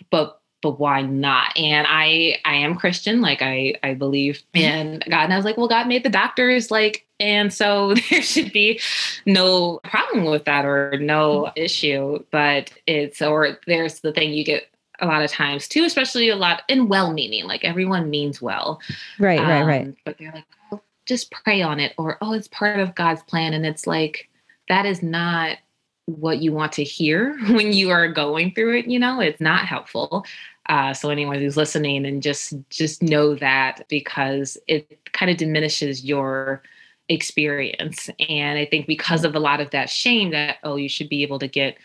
but 0.09 0.41
but 0.61 0.79
why 0.79 1.01
not 1.01 1.57
and 1.57 1.87
i 1.89 2.37
i 2.43 2.55
am 2.55 2.75
christian 2.75 3.21
like 3.21 3.41
i 3.41 3.75
i 3.83 3.93
believe 3.93 4.43
in 4.53 5.01
god 5.09 5.23
and 5.25 5.33
i 5.33 5.37
was 5.37 5.45
like 5.45 5.55
well 5.55 5.69
god 5.69 5.87
made 5.87 6.03
the 6.03 6.09
doctors 6.09 6.69
like 6.71 7.05
and 7.21 7.53
so 7.53 7.93
there 8.09 8.21
should 8.21 8.51
be 8.51 8.79
no 9.25 9.79
problem 9.85 10.25
with 10.25 10.43
that 10.45 10.65
or 10.65 10.97
no 10.99 11.51
issue 11.55 12.21
but 12.31 12.73
it's 12.87 13.21
or 13.21 13.57
there's 13.67 14.01
the 14.01 14.11
thing 14.11 14.33
you 14.33 14.43
get 14.43 14.65
a 15.01 15.05
lot 15.05 15.21
of 15.23 15.31
times 15.31 15.65
too 15.67 15.85
especially 15.85 16.27
a 16.27 16.35
lot 16.35 16.63
in 16.67 16.89
well 16.89 17.13
meaning 17.13 17.45
like 17.45 17.63
everyone 17.63 18.09
means 18.09 18.41
well 18.41 18.81
right. 19.17 19.39
Right. 19.39 19.63
Right. 19.63 19.85
um, 19.85 19.95
But 20.03 20.17
they're 20.17 20.31
like, 20.33 20.43
oh, 20.73 20.81
just 21.09 21.31
pray 21.31 21.61
on 21.61 21.79
it, 21.79 21.93
or 21.97 22.17
oh, 22.21 22.31
it's 22.33 22.47
part 22.47 22.79
of 22.79 22.95
God's 22.95 23.23
plan. 23.23 23.53
And 23.53 23.65
it's 23.65 23.85
like, 23.85 24.29
that 24.69 24.85
is 24.85 25.03
not 25.03 25.57
what 26.05 26.41
you 26.41 26.53
want 26.53 26.71
to 26.73 26.83
hear 26.83 27.37
when 27.49 27.73
you 27.73 27.89
are 27.89 28.07
going 28.07 28.53
through 28.53 28.77
it. 28.77 28.87
You 28.87 28.99
know, 28.99 29.19
it's 29.19 29.41
not 29.41 29.65
helpful. 29.65 30.25
Uh, 30.69 30.93
so 30.93 31.09
anyone 31.09 31.39
who's 31.39 31.57
listening 31.57 32.05
and 32.05 32.21
just 32.21 32.53
just 32.69 33.01
know 33.01 33.33
that 33.35 33.85
because 33.89 34.57
it 34.67 35.11
kind 35.11 35.31
of 35.31 35.37
diminishes 35.37 36.05
your 36.05 36.61
experience. 37.09 38.07
And 38.29 38.59
I 38.59 38.65
think 38.65 38.85
because 38.85 39.25
of 39.25 39.35
a 39.35 39.39
lot 39.39 39.61
of 39.61 39.71
that 39.71 39.89
shame 39.89 40.29
that 40.29 40.57
oh, 40.63 40.75
you 40.75 40.87
should 40.87 41.09
be 41.09 41.23
able 41.23 41.39
to 41.39 41.47
get 41.47 41.75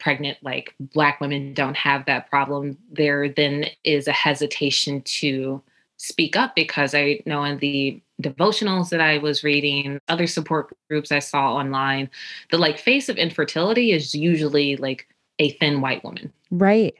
pregnant 0.00 0.38
like 0.42 0.74
black 0.78 1.20
women 1.20 1.54
don't 1.54 1.76
have 1.76 2.04
that 2.04 2.28
problem 2.28 2.76
there 2.92 3.26
then 3.26 3.64
is 3.84 4.06
a 4.06 4.12
hesitation 4.12 5.00
to 5.00 5.62
speak 5.96 6.36
up 6.36 6.54
because 6.54 6.94
I 6.94 7.20
know 7.24 7.42
in 7.44 7.58
the 7.58 8.00
devotionals 8.22 8.88
that 8.90 9.00
I 9.00 9.18
was 9.18 9.44
reading, 9.44 10.00
other 10.08 10.26
support 10.26 10.72
groups 10.88 11.12
I 11.12 11.20
saw 11.20 11.54
online, 11.54 12.10
the 12.50 12.58
like 12.58 12.78
face 12.78 13.08
of 13.08 13.16
infertility 13.16 13.92
is 13.92 14.14
usually 14.14 14.76
like 14.76 15.06
a 15.38 15.50
thin 15.52 15.80
white 15.80 16.02
woman. 16.04 16.32
Right. 16.50 16.94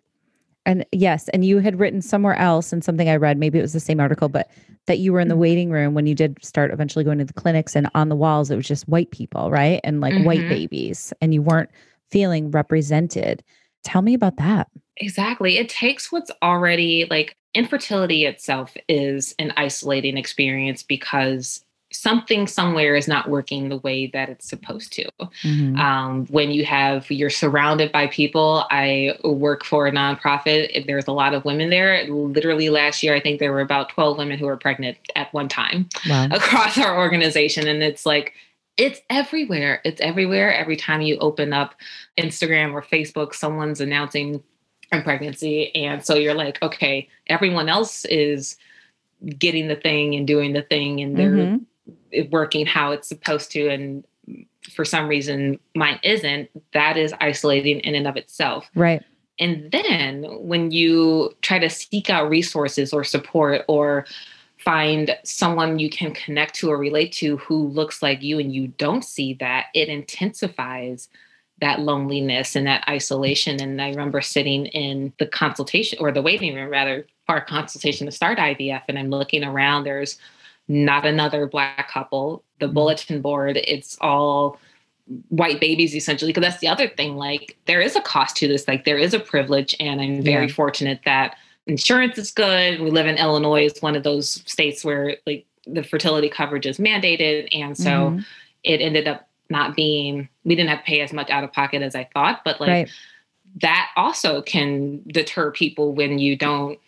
And 0.65 0.85
yes, 0.93 1.29
and 1.31 1.45
you 1.45 1.59
had 1.59 1.81
written 1.81 2.03
somewhere 2.03 2.37
else 2.37 2.73
and 2.73 2.85
something 2.85 3.09
I 3.09 3.17
read, 3.17 3.39
maybe 3.39 3.59
it 3.59 3.63
was 3.63 3.73
the 3.73 3.81
same 3.81 4.01
article, 4.01 4.29
but 4.29 4.51
that 4.87 4.99
you 4.99 5.13
were 5.13 5.21
in 5.21 5.29
the 5.29 5.35
Mhm. 5.35 5.39
waiting 5.39 5.71
room 5.71 5.95
when 5.95 6.07
you 6.07 6.15
did 6.15 6.37
start 6.45 6.71
eventually 6.73 7.05
going 7.05 7.19
to 7.19 7.25
the 7.25 7.33
clinics 7.33 7.75
and 7.75 7.89
on 7.95 8.09
the 8.11 8.17
walls 8.17 8.51
it 8.51 8.57
was 8.57 8.69
just 8.69 8.89
white 8.89 9.11
people, 9.11 9.51
right? 9.51 9.81
And 9.83 10.01
like 10.01 10.15
white 10.25 10.41
Mhm. 10.43 10.49
babies 10.51 11.13
and 11.21 11.33
you 11.35 11.43
weren't 11.43 11.71
feeling 12.11 12.51
represented. 12.51 13.43
Tell 13.85 14.03
me 14.03 14.15
about 14.15 14.37
that. 14.37 14.69
Exactly. 14.97 15.59
It 15.59 15.69
takes 15.69 16.11
what's 16.13 16.31
already 16.43 17.07
like 17.11 17.37
infertility 17.55 18.25
itself 18.27 18.77
is 18.89 19.35
an 19.39 19.53
isolating 19.57 20.17
experience 20.17 20.83
because 20.83 21.65
something 21.91 22.47
somewhere 22.47 22.95
is 22.97 23.09
not 23.09 23.31
working 23.31 23.71
the 23.71 23.79
way 23.79 24.07
that 24.09 24.29
it's 24.29 24.47
supposed 24.47 24.93
to. 24.93 25.09
Mhm. 25.43 25.79
um, 25.79 26.27
when 26.27 26.51
you 26.51 26.65
have 26.67 27.11
you're 27.11 27.31
surrounded 27.31 27.91
by 27.93 28.07
people 28.09 28.67
i 28.71 29.17
work 29.25 29.65
for 29.65 29.87
a 29.87 29.93
nonprofit 29.93 30.87
there's 30.87 31.07
a 31.07 31.13
lot 31.13 31.33
of 31.33 31.45
women 31.47 31.71
there 31.71 32.05
literally 32.09 32.69
last 32.69 33.03
year 33.03 33.15
i 33.15 33.21
think 33.21 33.41
there 33.41 33.53
were 33.53 33.61
about 33.63 33.89
12 33.91 34.19
women 34.19 34.39
who 34.39 34.45
were 34.47 34.57
pregnant 34.59 34.99
at 35.17 35.33
one 35.33 35.49
time 35.49 35.89
Wow. 36.09 36.29
across 36.31 36.77
our 36.77 36.99
organization 36.99 37.67
and 37.67 37.83
it's 37.83 38.05
like 38.05 38.35
it's 38.79 39.01
everywhere 39.11 39.83
it's 39.85 40.01
everywhere 40.01 40.55
every 40.55 40.77
time 40.77 41.01
you 41.03 41.19
open 41.19 41.53
up 41.53 41.75
instagram 42.19 42.73
or 42.73 42.81
facebook 42.83 43.35
someone's 43.35 43.81
announcing 43.81 44.43
a 44.93 45.03
pregnancy 45.03 45.75
and 45.75 46.03
so 46.05 46.15
you're 46.15 46.33
like 46.35 46.63
okay 46.63 47.07
everyone 47.27 47.69
else 47.69 48.05
is 48.07 48.57
getting 49.39 49.69
the 49.69 49.77
thing 49.77 50.15
and 50.15 50.27
doing 50.27 50.53
the 50.55 50.63
thing 50.63 51.01
and 51.01 51.19
they're 51.19 51.31
Mhm. 52.13 52.31
working 52.31 52.65
how 52.65 52.93
it's 52.93 53.09
supposed 53.09 53.51
to 53.53 53.69
and 53.69 54.05
for 54.73 54.85
some 54.85 55.09
reason 55.09 55.59
mine 55.75 55.99
isn't 56.03 56.49
that 56.73 56.97
is 56.97 57.13
isolating 57.21 57.81
in 57.81 57.95
and 57.95 58.07
of 58.07 58.17
itself 58.17 58.71
Right. 58.75 59.03
and 59.41 59.71
then 59.73 60.25
when 60.41 60.71
you 60.71 61.35
try 61.43 61.59
to 61.59 61.69
seek 61.69 62.09
out 62.11 62.31
resources 62.31 62.93
or 62.93 63.03
support 63.05 63.65
or 63.69 64.07
find 64.69 65.17
someone 65.25 65.79
you 65.79 65.89
can 65.89 66.13
connect 66.13 66.55
to 66.55 66.71
or 66.71 66.77
relate 66.77 67.11
to 67.11 67.39
who 67.39 67.69
looks 67.69 68.03
like 68.03 68.23
you 68.23 68.39
and 68.39 68.55
you 68.55 68.69
don't 68.77 69.03
see 69.03 69.33
that 69.33 69.69
it 69.73 69.89
intensifies 69.89 71.09
that 71.63 71.81
loneliness 71.81 72.55
and 72.55 72.67
that 72.67 72.85
isolation. 72.87 73.63
And 73.63 73.81
I 73.81 73.89
remember 73.89 74.21
sitting 74.21 74.67
in 74.67 75.15
the 75.19 75.25
consultation 75.25 75.99
or 76.03 76.13
the 76.13 76.21
waiting 76.21 76.55
room, 76.55 76.69
rather, 76.69 77.07
for 77.25 77.37
a 77.37 77.45
consultation 77.47 78.05
to 78.05 78.13
start 78.13 78.37
IVF. 78.37 78.83
And 78.89 78.99
I'm 78.99 79.09
looking 79.09 79.43
around, 79.43 79.85
there's 79.85 80.19
not 80.69 81.07
another 81.07 81.47
Black 81.47 81.91
couple. 81.91 82.45
The 82.59 82.67
mm-hmm. 82.67 82.75
bulletin 82.75 83.23
board, 83.23 83.57
it's 83.57 83.97
all 84.03 84.61
white 85.31 85.61
babies 85.61 85.95
essentially 85.95 86.29
because 86.31 86.43
that's 86.43 86.61
the 86.61 86.69
other 86.69 86.89
thing 86.89 87.17
like 87.17 87.57
there 87.65 87.81
is 87.81 87.97
a 87.97 88.01
cost 88.03 88.37
to 88.37 88.47
this 88.47 88.69
like 88.69 88.85
there 88.85 88.99
is 88.99 89.15
a 89.15 89.19
privilege 89.19 89.75
and 89.81 90.03
i'm 90.03 90.21
very 90.21 90.47
yeah. 90.47 90.53
fortunate 90.53 91.01
that 91.07 91.35
insurance 91.69 92.19
is 92.19 92.31
good 92.31 92.81
we 92.81 92.91
live 92.91 93.07
in 93.07 93.17
illinois 93.17 93.65
it's 93.65 93.83
one 93.83 93.95
of 93.95 94.03
those 94.03 94.43
states 94.51 94.85
where 94.85 95.17
like 95.27 95.47
the 95.67 95.83
fertility 95.83 96.29
coverage 96.29 96.67
is 96.67 96.79
mandated 96.79 97.49
and 97.53 97.77
so 97.77 97.91
mm-hmm. 97.91 98.21
it 98.65 98.81
ended 98.81 99.07
up 99.07 99.29
not 99.51 99.77
being 99.77 100.29
we 100.45 100.55
didn't 100.55 100.71
have 100.71 100.81
to 100.81 100.85
pay 100.85 101.01
as 101.01 101.13
much 101.13 101.31
out 101.31 101.45
of 101.45 101.53
pocket 101.53 101.83
as 101.83 101.95
i 101.95 102.09
thought 102.15 102.41
but 102.45 102.61
like 102.61 102.69
right. 102.69 102.91
that 103.61 103.91
also 103.97 104.43
can 104.43 105.03
deter 105.09 105.51
people 105.51 105.95
when 105.95 106.19
you 106.19 106.37
don't 106.37 106.79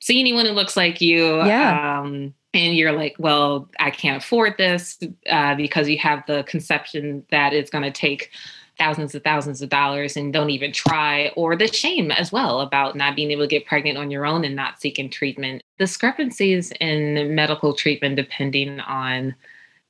see 0.00 0.18
anyone 0.18 0.46
who 0.46 0.52
looks 0.52 0.76
like 0.76 1.00
you 1.00 1.36
yeah. 1.44 2.00
um 2.00 2.34
and 2.54 2.76
you're 2.76 2.92
like, 2.92 3.16
well, 3.18 3.68
I 3.80 3.90
can't 3.90 4.22
afford 4.22 4.58
this 4.58 4.98
uh, 5.30 5.54
because 5.54 5.88
you 5.88 5.98
have 5.98 6.22
the 6.26 6.42
conception 6.44 7.24
that 7.30 7.52
it's 7.52 7.70
going 7.70 7.84
to 7.84 7.90
take 7.90 8.30
thousands 8.82 9.14
of 9.14 9.22
thousands 9.22 9.62
of 9.62 9.68
dollars 9.68 10.16
and 10.16 10.32
don't 10.32 10.50
even 10.50 10.72
try, 10.72 11.28
or 11.36 11.54
the 11.54 11.68
shame 11.68 12.10
as 12.10 12.32
well 12.32 12.60
about 12.60 12.96
not 12.96 13.14
being 13.14 13.30
able 13.30 13.44
to 13.44 13.48
get 13.48 13.64
pregnant 13.64 13.96
on 13.96 14.10
your 14.10 14.26
own 14.26 14.44
and 14.44 14.56
not 14.56 14.80
seeking 14.80 15.08
treatment. 15.08 15.62
Discrepancies 15.78 16.72
in 16.80 17.34
medical 17.34 17.74
treatment 17.74 18.16
depending 18.16 18.80
on 18.80 19.34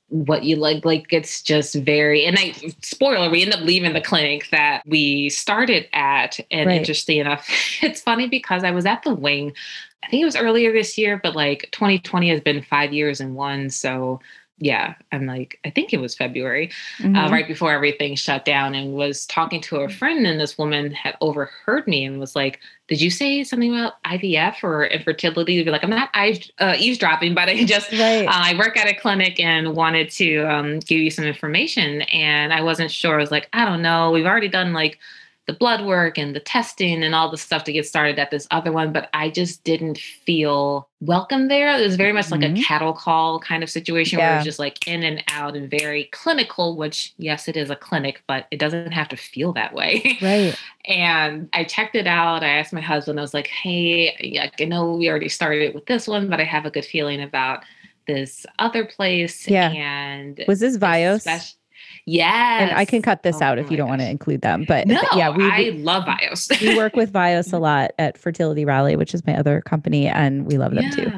what 0.08 0.44
you 0.44 0.56
like 0.56 0.84
like 0.84 1.10
it's 1.10 1.40
just 1.40 1.74
very 1.74 2.26
and 2.26 2.36
i 2.38 2.52
spoiler 2.82 3.30
we 3.30 3.40
end 3.40 3.54
up 3.54 3.60
leaving 3.60 3.94
the 3.94 4.00
clinic 4.00 4.46
that 4.50 4.82
we 4.84 5.30
started 5.30 5.88
at 5.94 6.38
and 6.50 6.66
right. 6.66 6.76
interesting 6.78 7.16
enough 7.16 7.48
it's 7.82 8.02
funny 8.02 8.28
because 8.28 8.62
i 8.62 8.70
was 8.70 8.84
at 8.84 9.02
the 9.04 9.14
wing 9.14 9.54
I 10.02 10.08
think 10.08 10.22
it 10.22 10.24
was 10.24 10.36
earlier 10.36 10.72
this 10.72 10.98
year, 10.98 11.20
but 11.22 11.36
like 11.36 11.68
2020 11.70 12.28
has 12.30 12.40
been 12.40 12.62
five 12.62 12.92
years 12.92 13.20
in 13.20 13.34
one. 13.34 13.70
So 13.70 14.20
yeah, 14.58 14.94
I'm 15.10 15.26
like, 15.26 15.58
I 15.64 15.70
think 15.70 15.92
it 15.92 16.00
was 16.00 16.14
February, 16.14 16.70
uh, 17.00 17.02
mm-hmm. 17.02 17.16
uh, 17.16 17.30
right 17.30 17.48
before 17.48 17.72
everything 17.72 18.14
shut 18.14 18.44
down, 18.44 18.74
and 18.74 18.94
was 18.94 19.26
talking 19.26 19.60
to 19.62 19.76
a 19.76 19.88
friend, 19.88 20.26
and 20.26 20.38
this 20.38 20.56
woman 20.56 20.92
had 20.92 21.16
overheard 21.20 21.88
me 21.88 22.04
and 22.04 22.20
was 22.20 22.36
like, 22.36 22.60
"Did 22.86 23.00
you 23.00 23.10
say 23.10 23.42
something 23.42 23.76
about 23.76 24.00
IVF 24.04 24.62
or 24.62 24.86
infertility?" 24.86 25.58
To 25.58 25.64
be 25.64 25.70
like, 25.70 25.82
"I'm 25.82 25.90
not 25.90 26.10
uh, 26.14 26.76
eavesdropping, 26.78 27.34
but 27.34 27.48
I 27.48 27.64
just 27.64 27.90
right. 27.92 28.26
uh, 28.26 28.30
I 28.30 28.56
work 28.56 28.76
at 28.76 28.86
a 28.86 28.94
clinic 28.94 29.40
and 29.40 29.74
wanted 29.74 30.10
to 30.12 30.42
um, 30.44 30.78
give 30.80 31.00
you 31.00 31.10
some 31.10 31.24
information, 31.24 32.02
and 32.02 32.52
I 32.52 32.60
wasn't 32.62 32.90
sure. 32.90 33.14
I 33.14 33.20
was 33.20 33.32
like, 33.32 33.48
I 33.52 33.64
don't 33.64 33.82
know. 33.82 34.10
We've 34.10 34.26
already 34.26 34.48
done 34.48 34.72
like." 34.72 34.98
The 35.46 35.52
blood 35.52 35.84
work 35.84 36.18
and 36.18 36.36
the 36.36 36.40
testing 36.40 37.02
and 37.02 37.16
all 37.16 37.28
the 37.28 37.36
stuff 37.36 37.64
to 37.64 37.72
get 37.72 37.84
started 37.84 38.18
at 38.18 38.30
this 38.30 38.46
other 38.52 38.70
one, 38.70 38.92
but 38.92 39.08
I 39.12 39.28
just 39.28 39.64
didn't 39.64 39.98
feel 39.98 40.88
welcome 41.00 41.48
there. 41.48 41.76
It 41.76 41.84
was 41.84 41.96
very 41.96 42.12
much 42.12 42.30
like 42.30 42.42
mm-hmm. 42.42 42.58
a 42.58 42.62
cattle 42.62 42.92
call 42.92 43.40
kind 43.40 43.64
of 43.64 43.68
situation 43.68 44.18
yeah. 44.18 44.28
where 44.28 44.36
was 44.36 44.44
just 44.44 44.60
like 44.60 44.86
in 44.86 45.02
and 45.02 45.22
out 45.28 45.56
and 45.56 45.68
very 45.68 46.04
clinical, 46.12 46.76
which 46.76 47.12
yes, 47.18 47.48
it 47.48 47.56
is 47.56 47.70
a 47.70 47.76
clinic, 47.76 48.22
but 48.28 48.46
it 48.52 48.60
doesn't 48.60 48.92
have 48.92 49.08
to 49.08 49.16
feel 49.16 49.52
that 49.54 49.74
way. 49.74 50.16
Right. 50.22 50.56
and 50.84 51.48
I 51.52 51.64
checked 51.64 51.96
it 51.96 52.06
out. 52.06 52.44
I 52.44 52.58
asked 52.58 52.72
my 52.72 52.80
husband, 52.80 53.18
I 53.18 53.22
was 53.22 53.34
like, 53.34 53.48
hey, 53.48 54.52
I 54.60 54.64
know 54.64 54.94
we 54.94 55.10
already 55.10 55.28
started 55.28 55.74
with 55.74 55.86
this 55.86 56.06
one, 56.06 56.30
but 56.30 56.40
I 56.40 56.44
have 56.44 56.66
a 56.66 56.70
good 56.70 56.84
feeling 56.84 57.20
about 57.20 57.64
this 58.06 58.46
other 58.60 58.84
place. 58.84 59.48
Yeah. 59.48 59.70
And 59.70 60.44
was 60.46 60.60
this 60.60 60.76
Vios? 60.76 61.56
Yes. 62.04 62.62
And 62.62 62.72
I 62.72 62.84
can 62.84 63.00
cut 63.00 63.22
this 63.22 63.36
oh, 63.40 63.44
out 63.44 63.58
if 63.58 63.70
you 63.70 63.76
don't 63.76 63.88
want 63.88 64.00
to 64.00 64.08
include 64.08 64.42
them. 64.42 64.64
But 64.66 64.88
no, 64.88 65.00
yeah, 65.14 65.30
we, 65.30 65.44
I 65.44 65.70
love 65.76 66.04
Vios. 66.04 66.60
we 66.60 66.76
work 66.76 66.96
with 66.96 67.12
Vios 67.14 67.52
a 67.52 67.58
lot 67.58 67.92
at 67.98 68.18
Fertility 68.18 68.64
Rally, 68.64 68.96
which 68.96 69.14
is 69.14 69.24
my 69.26 69.36
other 69.38 69.60
company, 69.60 70.08
and 70.08 70.46
we 70.46 70.58
love 70.58 70.74
them 70.74 70.84
yeah. 70.84 70.90
too. 70.90 71.12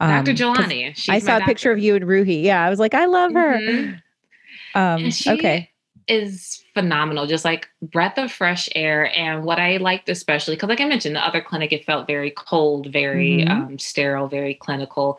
Um, 0.00 0.24
Dr. 0.24 0.32
Jelani. 0.32 1.08
I 1.08 1.18
saw 1.18 1.38
a 1.38 1.40
picture 1.40 1.72
of 1.72 1.78
you 1.78 1.94
and 1.94 2.04
Ruhi. 2.04 2.42
Yeah, 2.42 2.64
I 2.64 2.70
was 2.70 2.78
like, 2.78 2.94
I 2.94 3.06
love 3.06 3.32
her. 3.32 3.58
Mm-hmm. 3.58 4.78
Um, 4.78 5.10
okay. 5.26 5.70
Is 6.06 6.64
phenomenal, 6.74 7.26
just 7.26 7.44
like 7.44 7.68
breath 7.82 8.18
of 8.18 8.32
fresh 8.32 8.68
air. 8.74 9.16
And 9.16 9.44
what 9.44 9.58
I 9.58 9.76
liked, 9.76 10.08
especially 10.08 10.56
because, 10.56 10.68
like 10.68 10.80
I 10.80 10.86
mentioned, 10.86 11.16
the 11.16 11.24
other 11.24 11.40
clinic, 11.40 11.72
it 11.72 11.84
felt 11.84 12.06
very 12.06 12.30
cold, 12.30 12.86
very 12.86 13.44
mm-hmm. 13.44 13.50
um, 13.50 13.78
sterile, 13.78 14.28
very 14.28 14.54
clinical. 14.54 15.18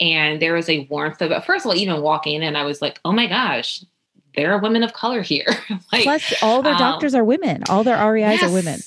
And 0.00 0.40
there 0.40 0.54
was 0.54 0.68
a 0.68 0.86
warmth 0.90 1.20
of 1.20 1.30
it. 1.30 1.44
First 1.44 1.64
of 1.64 1.70
all, 1.70 1.76
even 1.76 2.00
walking 2.00 2.42
in, 2.42 2.56
I 2.56 2.64
was 2.64 2.80
like, 2.80 3.00
oh 3.04 3.12
my 3.12 3.26
gosh, 3.26 3.84
there 4.36 4.52
are 4.52 4.58
women 4.58 4.82
of 4.82 4.92
color 4.92 5.22
here. 5.22 5.46
like, 5.92 6.04
Plus, 6.04 6.34
all 6.42 6.62
their 6.62 6.72
um, 6.72 6.78
doctors 6.78 7.14
are 7.14 7.24
women. 7.24 7.62
All 7.68 7.84
their 7.84 7.96
REIs 7.96 8.40
yes, 8.40 8.42
are 8.42 8.52
women. 8.52 8.80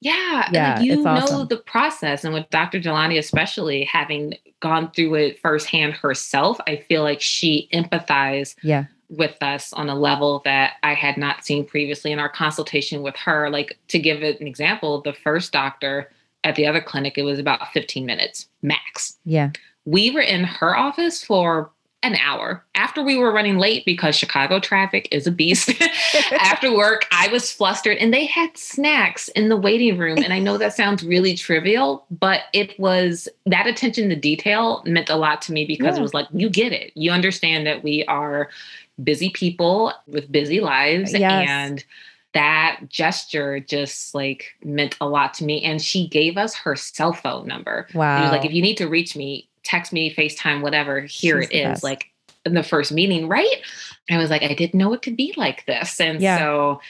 Yeah, 0.00 0.48
yeah, 0.52 0.80
you 0.80 1.02
know 1.02 1.10
awesome. 1.10 1.48
the 1.48 1.56
process, 1.56 2.24
and 2.24 2.34
with 2.34 2.48
Dr. 2.50 2.80
Jelani, 2.80 3.18
especially 3.18 3.84
having 3.84 4.34
gone 4.60 4.90
through 4.92 5.14
it 5.14 5.40
firsthand 5.40 5.94
herself, 5.94 6.58
I 6.66 6.76
feel 6.76 7.02
like 7.02 7.20
she 7.20 7.68
empathized. 7.72 8.56
Yeah. 8.62 8.84
With 9.08 9.40
us 9.40 9.72
on 9.72 9.88
a 9.88 9.94
level 9.94 10.42
that 10.44 10.78
I 10.82 10.94
had 10.94 11.16
not 11.16 11.44
seen 11.44 11.64
previously 11.64 12.10
in 12.10 12.18
our 12.18 12.28
consultation 12.28 13.02
with 13.02 13.14
her. 13.14 13.48
Like 13.50 13.78
to 13.86 14.00
give 14.00 14.24
it 14.24 14.40
an 14.40 14.48
example, 14.48 15.00
the 15.00 15.12
first 15.12 15.52
doctor 15.52 16.10
at 16.42 16.56
the 16.56 16.66
other 16.66 16.80
clinic, 16.80 17.16
it 17.16 17.22
was 17.22 17.38
about 17.38 17.72
15 17.72 18.04
minutes 18.04 18.48
max. 18.62 19.16
Yeah. 19.24 19.50
We 19.84 20.10
were 20.10 20.22
in 20.22 20.42
her 20.42 20.76
office 20.76 21.22
for 21.22 21.70
an 22.02 22.16
hour 22.16 22.64
after 22.74 23.02
we 23.02 23.16
were 23.16 23.32
running 23.32 23.58
late 23.58 23.84
because 23.84 24.14
Chicago 24.14 24.60
traffic 24.60 25.08
is 25.10 25.26
a 25.26 25.30
beast. 25.30 25.70
after 26.32 26.74
work, 26.74 27.06
I 27.10 27.28
was 27.28 27.50
flustered 27.50 27.96
and 27.98 28.12
they 28.12 28.26
had 28.26 28.56
snacks 28.56 29.28
in 29.28 29.48
the 29.48 29.56
waiting 29.56 29.98
room. 29.98 30.18
And 30.18 30.32
I 30.32 30.38
know 30.38 30.58
that 30.58 30.74
sounds 30.74 31.02
really 31.02 31.34
trivial, 31.36 32.06
but 32.10 32.42
it 32.52 32.78
was 32.78 33.28
that 33.46 33.66
attention 33.66 34.08
to 34.10 34.16
detail 34.16 34.82
meant 34.86 35.10
a 35.10 35.16
lot 35.16 35.42
to 35.42 35.52
me 35.52 35.64
because 35.64 35.96
yeah. 35.96 36.00
it 36.00 36.02
was 36.02 36.14
like, 36.14 36.28
you 36.32 36.48
get 36.48 36.72
it. 36.72 36.92
You 36.94 37.10
understand 37.10 37.66
that 37.66 37.82
we 37.82 38.04
are 38.04 38.50
busy 39.02 39.30
people 39.30 39.92
with 40.06 40.30
busy 40.30 40.60
lives. 40.60 41.12
Yes. 41.12 41.48
And 41.48 41.84
that 42.34 42.80
gesture 42.88 43.60
just 43.60 44.14
like 44.14 44.54
meant 44.62 44.96
a 45.00 45.08
lot 45.08 45.32
to 45.34 45.44
me. 45.44 45.62
And 45.64 45.80
she 45.80 46.06
gave 46.06 46.36
us 46.36 46.54
her 46.54 46.76
cell 46.76 47.14
phone 47.14 47.46
number. 47.46 47.88
Wow. 47.94 48.22
Was 48.22 48.32
like, 48.32 48.44
if 48.44 48.52
you 48.52 48.62
need 48.62 48.76
to 48.76 48.86
reach 48.86 49.16
me, 49.16 49.48
text 49.66 49.92
me, 49.92 50.14
FaceTime, 50.14 50.62
whatever, 50.62 51.00
here 51.00 51.42
She's 51.42 51.50
it 51.50 51.56
is. 51.56 51.66
Best. 51.66 51.84
Like 51.84 52.10
in 52.44 52.54
the 52.54 52.62
first 52.62 52.92
meeting, 52.92 53.28
right? 53.28 53.56
I 54.10 54.18
was 54.18 54.30
like, 54.30 54.42
I 54.42 54.54
didn't 54.54 54.78
know 54.78 54.92
it 54.92 55.02
could 55.02 55.16
be 55.16 55.34
like 55.36 55.66
this. 55.66 56.00
And 56.00 56.20
yeah. 56.20 56.38
so 56.38 56.80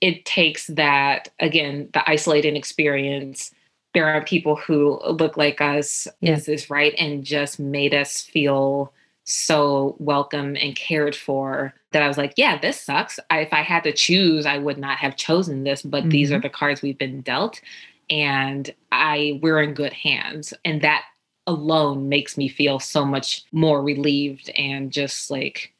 it 0.00 0.24
takes 0.24 0.68
that, 0.68 1.28
again, 1.40 1.88
the 1.92 2.08
isolating 2.08 2.56
experience. 2.56 3.52
There 3.94 4.06
are 4.06 4.24
people 4.24 4.56
who 4.56 5.00
look 5.04 5.36
like 5.36 5.60
us, 5.60 6.06
yeah. 6.20 6.34
is 6.34 6.46
this 6.46 6.70
right? 6.70 6.94
And 6.98 7.24
just 7.24 7.58
made 7.58 7.94
us 7.94 8.22
feel 8.22 8.92
so 9.24 9.96
welcome 9.98 10.56
and 10.56 10.76
cared 10.76 11.16
for 11.16 11.74
that 11.90 12.02
I 12.02 12.06
was 12.06 12.16
like, 12.16 12.34
yeah, 12.36 12.58
this 12.58 12.80
sucks. 12.80 13.18
I, 13.30 13.40
if 13.40 13.52
I 13.52 13.62
had 13.62 13.82
to 13.84 13.92
choose, 13.92 14.46
I 14.46 14.58
would 14.58 14.78
not 14.78 14.98
have 14.98 15.16
chosen 15.16 15.64
this, 15.64 15.82
but 15.82 16.02
mm-hmm. 16.02 16.10
these 16.10 16.30
are 16.30 16.38
the 16.38 16.48
cards 16.48 16.82
we've 16.82 16.98
been 16.98 17.22
dealt 17.22 17.60
and 18.08 18.72
I 18.92 19.40
we're 19.42 19.62
in 19.62 19.74
good 19.74 19.92
hands. 19.92 20.54
And 20.64 20.80
that 20.82 21.04
alone 21.46 22.08
makes 22.08 22.36
me 22.36 22.48
feel 22.48 22.78
so 22.78 23.04
much 23.04 23.44
more 23.52 23.82
relieved 23.82 24.50
and 24.56 24.90
just 24.90 25.30
like 25.30 25.72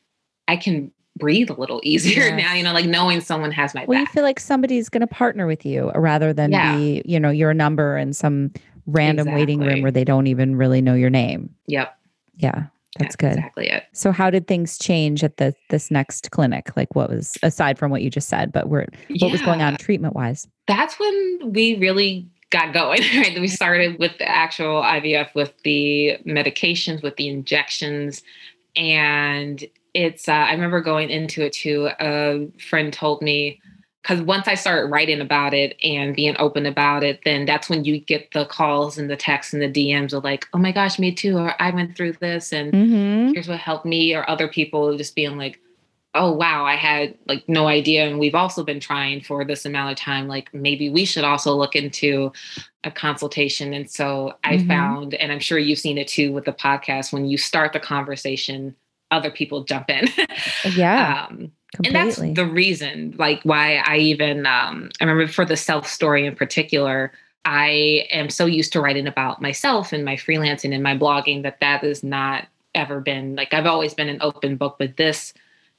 I 0.48 0.56
can 0.56 0.92
breathe 1.16 1.50
a 1.50 1.54
little 1.54 1.80
easier 1.84 2.24
yes. 2.24 2.38
now, 2.38 2.54
you 2.54 2.62
know, 2.62 2.72
like 2.72 2.86
knowing 2.86 3.20
someone 3.20 3.52
has 3.52 3.74
my 3.74 3.84
well, 3.86 3.98
back. 3.98 4.08
you 4.08 4.12
feel 4.12 4.22
like 4.22 4.40
somebody's 4.40 4.88
going 4.88 5.00
to 5.00 5.06
partner 5.06 5.46
with 5.46 5.66
you 5.66 5.90
rather 5.94 6.32
than 6.32 6.52
yeah. 6.52 6.76
be, 6.76 7.02
you 7.04 7.18
know, 7.18 7.30
your 7.30 7.54
number 7.54 7.96
in 7.96 8.12
some 8.12 8.52
random 8.86 9.26
exactly. 9.26 9.40
waiting 9.40 9.60
room 9.60 9.82
where 9.82 9.90
they 9.90 10.04
don't 10.04 10.26
even 10.26 10.56
really 10.56 10.80
know 10.80 10.94
your 10.94 11.10
name. 11.10 11.54
Yep. 11.66 11.96
Yeah. 12.36 12.66
That's 12.98 13.14
That's 13.14 13.16
good. 13.16 13.38
Exactly 13.38 13.68
it. 13.68 13.84
So 13.92 14.10
how 14.10 14.30
did 14.30 14.46
things 14.46 14.78
change 14.78 15.22
at 15.22 15.36
the 15.36 15.54
this 15.68 15.90
next 15.90 16.30
clinic? 16.30 16.74
Like 16.76 16.94
what 16.94 17.10
was 17.10 17.36
aside 17.42 17.78
from 17.78 17.90
what 17.90 18.00
you 18.00 18.08
just 18.08 18.28
said, 18.28 18.52
but 18.52 18.68
where 18.68 18.86
what 19.08 19.20
yeah. 19.20 19.32
was 19.32 19.42
going 19.42 19.60
on 19.60 19.76
treatment 19.76 20.14
wise? 20.14 20.48
That's 20.66 20.98
when 20.98 21.52
we 21.52 21.76
really 21.76 22.26
got 22.50 22.72
going, 22.72 23.00
right? 23.16 23.40
We 23.40 23.48
started 23.48 23.98
with 23.98 24.18
the 24.18 24.28
actual 24.28 24.82
IVF, 24.82 25.34
with 25.34 25.52
the 25.62 26.18
medications, 26.26 27.02
with 27.02 27.16
the 27.16 27.28
injections. 27.28 28.22
And 28.76 29.64
it's, 29.94 30.28
uh, 30.28 30.32
I 30.32 30.52
remember 30.52 30.80
going 30.80 31.10
into 31.10 31.42
it 31.42 31.52
too. 31.52 31.88
A 32.00 32.48
friend 32.58 32.92
told 32.92 33.22
me, 33.22 33.60
because 34.02 34.22
once 34.22 34.46
I 34.46 34.54
started 34.54 34.88
writing 34.92 35.20
about 35.20 35.52
it 35.52 35.76
and 35.82 36.14
being 36.14 36.36
open 36.38 36.64
about 36.64 37.02
it, 37.02 37.22
then 37.24 37.44
that's 37.44 37.68
when 37.68 37.84
you 37.84 37.98
get 37.98 38.30
the 38.32 38.44
calls 38.44 38.98
and 38.98 39.10
the 39.10 39.16
texts 39.16 39.52
and 39.52 39.60
the 39.60 39.68
DMs 39.68 40.12
of 40.12 40.22
like, 40.22 40.46
oh 40.54 40.58
my 40.58 40.70
gosh, 40.70 41.00
me 41.00 41.12
too. 41.12 41.36
Or 41.38 41.60
I 41.60 41.70
went 41.70 41.96
through 41.96 42.12
this 42.12 42.52
and 42.52 42.72
mm-hmm. 42.72 43.32
here's 43.32 43.48
what 43.48 43.58
helped 43.58 43.84
me. 43.84 44.14
Or 44.14 44.28
other 44.30 44.46
people 44.46 44.96
just 44.96 45.16
being 45.16 45.36
like, 45.36 45.58
oh 46.16 46.32
wow 46.32 46.64
i 46.64 46.74
had 46.74 47.16
like 47.26 47.48
no 47.48 47.68
idea 47.68 48.06
and 48.06 48.18
we've 48.18 48.34
also 48.34 48.64
been 48.64 48.80
trying 48.80 49.20
for 49.20 49.44
this 49.44 49.64
amount 49.64 49.90
of 49.90 49.96
time 49.96 50.26
like 50.26 50.52
maybe 50.54 50.88
we 50.88 51.04
should 51.04 51.24
also 51.24 51.54
look 51.54 51.76
into 51.76 52.32
a 52.84 52.90
consultation. 52.90 53.74
And 53.74 53.90
so 53.90 54.34
i 54.44 54.56
mm-hmm. 54.56 54.68
found 54.68 55.14
and 55.14 55.32
i'm 55.32 55.40
sure 55.40 55.58
you've 55.58 55.78
seen 55.78 55.98
it 55.98 56.08
too 56.08 56.32
with 56.32 56.44
the 56.44 56.52
podcast 56.52 57.12
when 57.12 57.26
you 57.26 57.36
start 57.36 57.72
the 57.72 57.80
conversation 57.80 58.74
other 59.12 59.30
people 59.30 59.62
jump 59.64 59.90
in. 59.90 60.08
Yeah. 60.74 61.28
Um, 61.78 61.84
and 61.84 61.94
that's 61.94 62.16
the 62.16 62.46
reason 62.46 63.14
like 63.18 63.42
why 63.42 63.82
i 63.84 63.96
even 63.96 64.46
um 64.46 64.88
i 65.00 65.04
remember 65.04 65.30
for 65.30 65.44
the 65.44 65.56
self 65.56 65.86
story 65.86 66.24
in 66.24 66.34
particular 66.34 67.12
i 67.44 68.06
am 68.10 68.30
so 68.30 68.46
used 68.46 68.72
to 68.72 68.80
writing 68.80 69.06
about 69.06 69.42
myself 69.42 69.92
and 69.92 70.04
my 70.04 70.14
freelancing 70.14 70.72
and 70.72 70.82
my 70.82 70.96
blogging 70.96 71.42
that 71.42 71.60
that 71.60 71.82
has 71.82 72.02
not 72.02 72.46
ever 72.74 73.00
been 73.00 73.34
like 73.34 73.52
i've 73.52 73.66
always 73.66 73.92
been 73.92 74.08
an 74.08 74.18
open 74.22 74.56
book 74.56 74.76
but 74.78 74.96
this 74.96 75.34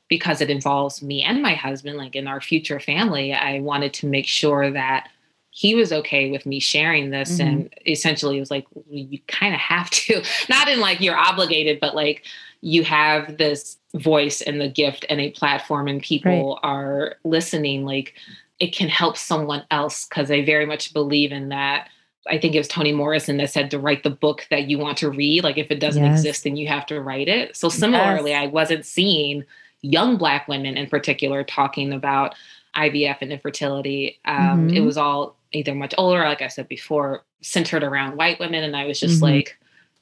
because 0.09 0.41
it 0.41 0.49
involves 0.49 1.01
me 1.01 1.21
and 1.23 1.41
my 1.41 1.53
husband 1.53 1.97
like 1.97 2.15
in 2.15 2.27
our 2.27 2.41
future 2.41 2.79
family 2.79 3.33
i 3.33 3.59
wanted 3.59 3.93
to 3.93 4.07
make 4.07 4.27
sure 4.27 4.71
that 4.71 5.09
he 5.49 5.73
was 5.73 5.91
okay 5.91 6.29
with 6.29 6.45
me 6.45 6.59
sharing 6.59 7.09
this 7.09 7.37
Mhm. 7.39 7.45
and 7.47 7.75
essentially 7.87 8.37
it 8.37 8.39
was 8.39 8.51
like 8.51 8.65
you 8.89 9.19
kind 9.27 9.53
of 9.53 9.59
have 9.59 9.89
to 9.91 10.21
not 10.49 10.67
in 10.69 10.79
like 10.79 11.01
you're 11.01 11.17
obligated 11.17 11.79
but 11.79 11.95
like 11.95 12.23
you 12.61 12.83
have 12.83 13.37
this 13.37 13.77
voice 13.95 14.41
and 14.41 14.59
the 14.59 14.67
gift 14.69 15.05
and 15.09 15.19
a 15.21 15.31
platform 15.31 15.87
and 15.87 16.01
people 16.01 16.59
are 16.63 17.15
listening 17.23 17.85
like 17.85 18.13
it 18.59 18.73
can 18.75 18.89
help 18.89 19.17
someone 19.17 19.63
else 19.71 20.05
because 20.07 20.29
i 20.31 20.43
very 20.43 20.65
much 20.65 20.93
believe 20.93 21.31
in 21.31 21.49
that 21.49 21.89
i 22.27 22.37
think 22.37 22.53
it 22.55 22.57
was 22.59 22.67
toni 22.67 22.91
morrison 22.91 23.37
that 23.37 23.49
said 23.51 23.69
to 23.71 23.79
write 23.79 24.03
the 24.03 24.09
book 24.09 24.45
that 24.49 24.67
you 24.69 24.77
want 24.77 24.97
to 24.97 25.09
read 25.09 25.43
like 25.43 25.57
if 25.57 25.69
it 25.71 25.79
doesn't 25.79 26.03
Yes. 26.03 26.19
exist 26.19 26.43
then 26.43 26.55
you 26.57 26.67
have 26.67 26.85
to 26.87 26.99
write 27.01 27.27
it 27.27 27.55
so 27.55 27.69
similarly 27.69 28.31
Yes. 28.31 28.43
i 28.43 28.47
wasn't 28.47 28.85
seeing 28.85 29.43
young 29.81 30.17
black 30.17 30.47
women 30.47 30.75
in 30.77 30.87
particular 30.87 31.43
talking 31.43 31.93
about 31.93 32.35
ivf 32.75 33.17
and 33.21 33.31
infertility 33.31 34.19
um, 34.25 34.69
it 34.69 34.73
Mhm. 34.81 34.85
was 34.85 34.97
all 34.97 35.35
either 35.51 35.73
much 35.75 35.93
older 35.97 36.19
like 36.25 36.41
i 36.41 36.47
said 36.47 36.67
before 36.67 37.23
centered 37.41 37.83
around 37.83 38.17
white 38.17 38.39
women 38.39 38.63
and 38.63 38.75
i 38.75 38.85
was 38.85 38.99
just 38.99 39.19
Mhm. 39.19 39.23
like 39.23 39.57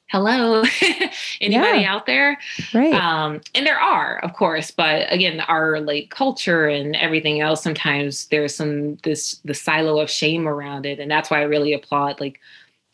hello 0.08 0.62
anybody 1.40 1.80
Yeah. 1.80 1.92
out 1.94 2.06
there 2.06 2.38
right. 2.72 2.94
um 2.94 3.40
and 3.54 3.66
there 3.66 3.78
are 3.78 4.18
of 4.18 4.32
course 4.34 4.70
but 4.70 5.12
again 5.12 5.40
our 5.40 5.80
like 5.80 6.10
culture 6.10 6.68
and 6.68 6.94
everything 6.96 7.40
else 7.40 7.62
sometimes 7.62 8.26
there's 8.28 8.54
some 8.54 8.96
this 9.02 9.40
the 9.44 9.52
silo 9.54 9.98
of 10.00 10.08
shame 10.10 10.46
around 10.48 10.86
it 10.86 10.98
and 11.00 11.10
that's 11.10 11.28
why 11.30 11.40
i 11.40 11.42
really 11.42 11.72
applaud 11.72 12.20
like 12.20 12.40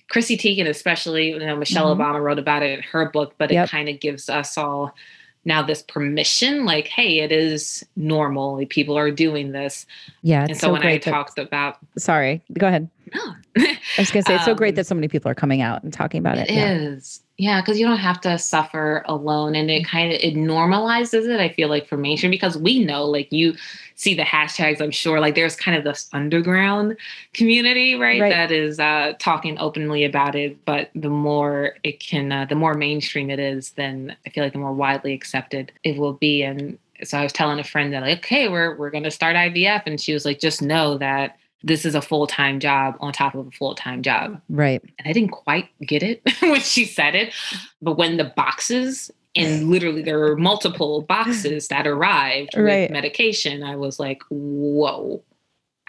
chrissy 0.08 0.36
teigen 0.36 0.66
especially 0.68 1.28
you 1.30 1.38
know 1.38 1.56
michelle 1.56 1.94
Mhm. 1.94 1.98
obama 2.00 2.20
wrote 2.22 2.38
about 2.38 2.62
it 2.62 2.78
in 2.78 2.82
her 2.84 3.08
book 3.10 3.34
but 3.38 3.50
Yep. 3.50 3.66
it 3.66 3.70
kind 3.70 3.88
of 3.88 4.00
gives 4.00 4.28
us 4.28 4.56
all 4.58 4.94
now 5.44 5.62
this 5.62 5.82
permission 5.82 6.64
like 6.64 6.86
hey 6.86 7.20
it 7.20 7.32
is 7.32 7.84
normal 7.96 8.64
people 8.66 8.96
are 8.96 9.10
doing 9.10 9.52
this 9.52 9.86
yeah. 10.22 10.44
and 10.44 10.56
so, 10.56 10.68
so, 10.68 10.72
when 10.72 10.82
i 10.82 10.98
that- 10.98 11.02
talked 11.02 11.38
about 11.38 11.78
sorry. 11.98 12.42
Go 12.52 12.66
ahead. 12.66 12.88
no 13.14 13.34
I 13.56 13.78
was 13.98 14.10
going 14.10 14.24
to 14.24 14.28
say, 14.28 14.36
it's 14.36 14.44
so 14.44 14.54
great 14.54 14.68
Um, 14.72 14.76
that 14.76 14.86
so 14.86 14.94
many 14.94 15.08
people 15.08 15.30
are 15.30 15.34
coming 15.34 15.60
out 15.60 15.82
and 15.82 15.92
talking 15.92 16.18
about 16.18 16.38
it. 16.38 16.48
It 16.48 16.56
is, 16.56 17.20
Yeah. 17.42 17.60
because 17.60 17.78
you 17.78 17.86
don't 17.86 17.96
have 17.98 18.20
to 18.22 18.38
suffer 18.38 19.02
alone, 19.06 19.54
and 19.54 19.70
it 19.70 19.84
kind 19.84 20.12
of 20.12 20.20
it 20.20 20.34
normalizes 20.34 21.26
it. 21.28 21.40
I 21.40 21.48
feel 21.48 21.68
like 21.68 21.88
for 21.88 21.96
mainstream 21.96 22.30
because 22.30 22.56
we 22.56 22.84
know, 22.84 23.04
like 23.04 23.32
you 23.32 23.54
see 23.96 24.14
the 24.14 24.22
hashtags. 24.22 24.80
I'm 24.80 24.90
sure, 24.90 25.18
like 25.20 25.34
there's 25.34 25.56
kind 25.56 25.76
of 25.76 25.84
this 25.84 26.08
underground 26.12 26.96
community, 27.34 27.94
right, 27.94 28.20
Right. 28.20 28.30
that 28.30 28.50
is 28.52 28.78
uh, 28.78 29.14
talking 29.18 29.58
openly 29.58 30.04
about 30.04 30.34
it. 30.34 30.64
But 30.64 30.90
the 30.94 31.08
more 31.10 31.74
it 31.82 32.00
can, 32.00 32.30
uh, 32.32 32.44
the 32.46 32.54
more 32.54 32.74
mainstream 32.74 33.28
it 33.30 33.40
is, 33.40 33.72
then 33.72 34.14
I 34.26 34.30
feel 34.30 34.44
like 34.44 34.52
the 34.52 34.58
more 34.60 34.72
widely 34.72 35.12
accepted 35.12 35.72
it 35.84 35.96
will 35.98 36.14
be. 36.14 36.42
And 36.42 36.78
so 37.02 37.18
I 37.18 37.22
was 37.24 37.32
telling 37.32 37.58
a 37.58 37.64
friend 37.64 37.92
that, 37.92 38.02
like, 38.02 38.18
okay, 38.18 38.48
we're 38.48 38.76
we're 38.76 38.90
going 38.90 39.04
to 39.04 39.10
start 39.10 39.34
IVF, 39.36 39.82
and 39.86 40.00
she 40.00 40.12
was 40.12 40.24
like, 40.24 40.38
just 40.38 40.62
know 40.62 40.96
that 40.98 41.36
this 41.64 41.84
is 41.84 41.94
a 41.94 42.02
full 42.02 42.26
time 42.26 42.60
job 42.60 42.96
on 43.00 43.12
top 43.12 43.34
of 43.34 43.46
a 43.46 43.50
full 43.50 43.74
time 43.74 44.02
job 44.02 44.40
Right. 44.48 44.82
and 44.98 45.08
I 45.08 45.12
didn't 45.12 45.30
quite 45.30 45.68
get 45.86 46.02
it 46.02 46.22
when 46.40 46.60
she 46.60 46.84
said 46.84 47.14
it. 47.14 47.32
But 47.80 47.96
when 47.96 48.16
the 48.16 48.24
boxes, 48.36 49.10
and 49.34 49.70
literally 49.70 50.02
there 50.02 50.18
were 50.18 50.36
multiple 50.36 51.02
boxes 51.02 51.68
that 51.68 51.86
arrived 51.86 52.50
Right. 52.56 52.82
with 52.82 52.90
medication, 52.90 53.62
I 53.62 53.76
was 53.76 53.98
like, 54.00 54.22
whoa, 54.28 55.22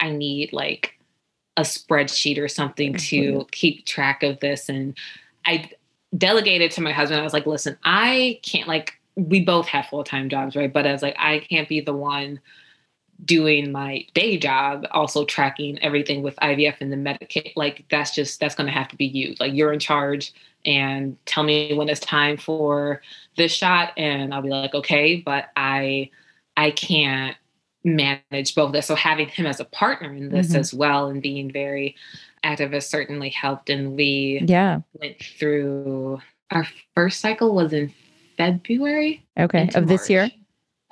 I 0.00 0.10
need 0.10 0.52
like 0.52 0.94
a 1.56 1.62
spreadsheet 1.62 2.38
or 2.38 2.48
something 2.48 2.94
to 2.94 3.46
keep 3.52 3.86
track 3.86 4.22
of 4.22 4.40
this. 4.40 4.68
And 4.68 4.96
I 5.46 5.70
delegated 6.16 6.70
to 6.72 6.80
my 6.80 6.92
husband. 6.92 7.20
I 7.20 7.24
was 7.24 7.32
like, 7.32 7.46
listen, 7.46 7.76
I 7.84 8.40
can't 8.42 8.66
like 8.68 8.94
we 9.16 9.40
both 9.44 9.68
have 9.68 9.86
full-time 9.86 10.28
jobs, 10.28 10.56
right? 10.56 10.72
But 10.72 10.86
I 10.88 10.92
was 10.92 11.02
like, 11.02 11.14
I 11.18 11.38
can't 11.38 11.68
be 11.68 11.80
the 11.80 11.92
one 11.92 12.40
doing 13.24 13.70
my 13.72 14.04
day 14.14 14.36
job 14.36 14.86
also 14.90 15.24
tracking 15.24 15.78
everything 15.82 16.22
with 16.22 16.36
IVF 16.36 16.76
and 16.80 16.92
the 16.92 16.96
Medicaid 16.96 17.52
like 17.56 17.84
that's 17.90 18.14
just 18.14 18.40
that's 18.40 18.54
going 18.54 18.66
to 18.66 18.72
have 18.72 18.88
to 18.88 18.96
be 18.96 19.06
you 19.06 19.34
like 19.40 19.52
you're 19.54 19.72
in 19.72 19.78
charge 19.78 20.32
and 20.66 21.16
tell 21.26 21.44
me 21.44 21.72
when 21.74 21.88
it's 21.88 22.00
time 22.00 22.36
for 22.36 23.00
this 23.36 23.52
shot 23.52 23.92
and 23.96 24.34
I'll 24.34 24.42
be 24.42 24.48
like 24.50 24.74
okay 24.74 25.16
but 25.24 25.50
I 25.56 26.10
I 26.56 26.70
can't 26.72 27.36
manage 27.84 28.54
both 28.54 28.68
of 28.68 28.72
this 28.72 28.86
so 28.86 28.94
having 28.94 29.28
him 29.28 29.46
as 29.46 29.60
a 29.60 29.64
partner 29.64 30.12
in 30.12 30.30
this 30.30 30.52
Mhm. 30.52 30.58
as 30.58 30.74
well 30.74 31.08
and 31.08 31.22
being 31.22 31.50
very 31.50 31.94
active 32.42 32.72
has 32.72 32.88
certainly 32.88 33.28
helped 33.30 33.70
and 33.70 33.96
we 33.96 34.42
Yeah. 34.46 34.80
went 34.94 35.22
through 35.22 36.20
our 36.50 36.66
first 36.94 37.20
cycle 37.20 37.54
was 37.54 37.72
in 37.72 37.92
February 38.36 39.24
Okay. 39.38 39.68
Of 39.74 39.86
this 39.86 40.10
year? 40.10 40.30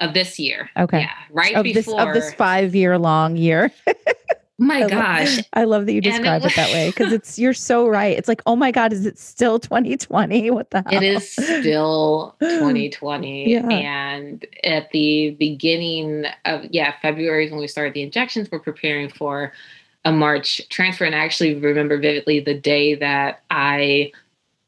Of 0.02 0.14
this 0.14 0.38
year. 0.38 0.68
Okay. 0.76 1.00
Yeah. 1.00 1.10
Right 1.30 1.54
Of 1.54 1.64
this 1.64 1.86
before. 1.86 2.00
of 2.00 2.14
this 2.14 2.34
five 2.34 2.74
year 2.74 2.98
long 2.98 3.36
year. 3.36 3.70
my 4.58 4.84
I 4.84 4.88
gosh. 4.88 5.38
I 5.52 5.64
love 5.64 5.86
that 5.86 5.92
you 5.92 5.98
And 5.98 6.06
it 6.06 6.10
describe 6.10 6.44
it, 6.44 6.54
that 6.56 6.72
way 6.72 6.88
because 6.96 7.12
it's 7.12 7.38
you're 7.38 7.54
so 7.54 7.86
right. 7.88 8.16
It's 8.16 8.28
like, 8.28 8.42
oh 8.46 8.56
my 8.56 8.70
God, 8.70 8.92
is 8.92 9.06
it 9.06 9.18
still 9.18 9.58
2020? 9.58 10.50
What 10.50 10.70
the 10.70 10.82
hell? 10.86 11.02
It 11.02 11.02
is 11.02 11.30
still 11.32 12.36
2020. 12.40 13.50
Yeah. 13.50 13.68
And 13.68 14.46
at 14.64 14.90
the 14.90 15.36
beginning 15.38 16.26
of, 16.44 16.64
yeah, 16.70 16.94
February 17.02 17.46
is 17.46 17.50
when 17.50 17.60
we 17.60 17.68
started 17.68 17.94
the 17.94 18.02
injections. 18.02 18.48
We're 18.50 18.60
preparing 18.60 19.08
for 19.08 19.52
a 20.04 20.12
March 20.12 20.60
transfer. 20.68 21.04
And 21.04 21.14
I 21.14 21.18
actually 21.18 21.54
remember 21.54 21.98
vividly 21.98 22.40
the 22.40 22.54
day 22.54 22.94
that 22.96 23.42
I 23.50 24.12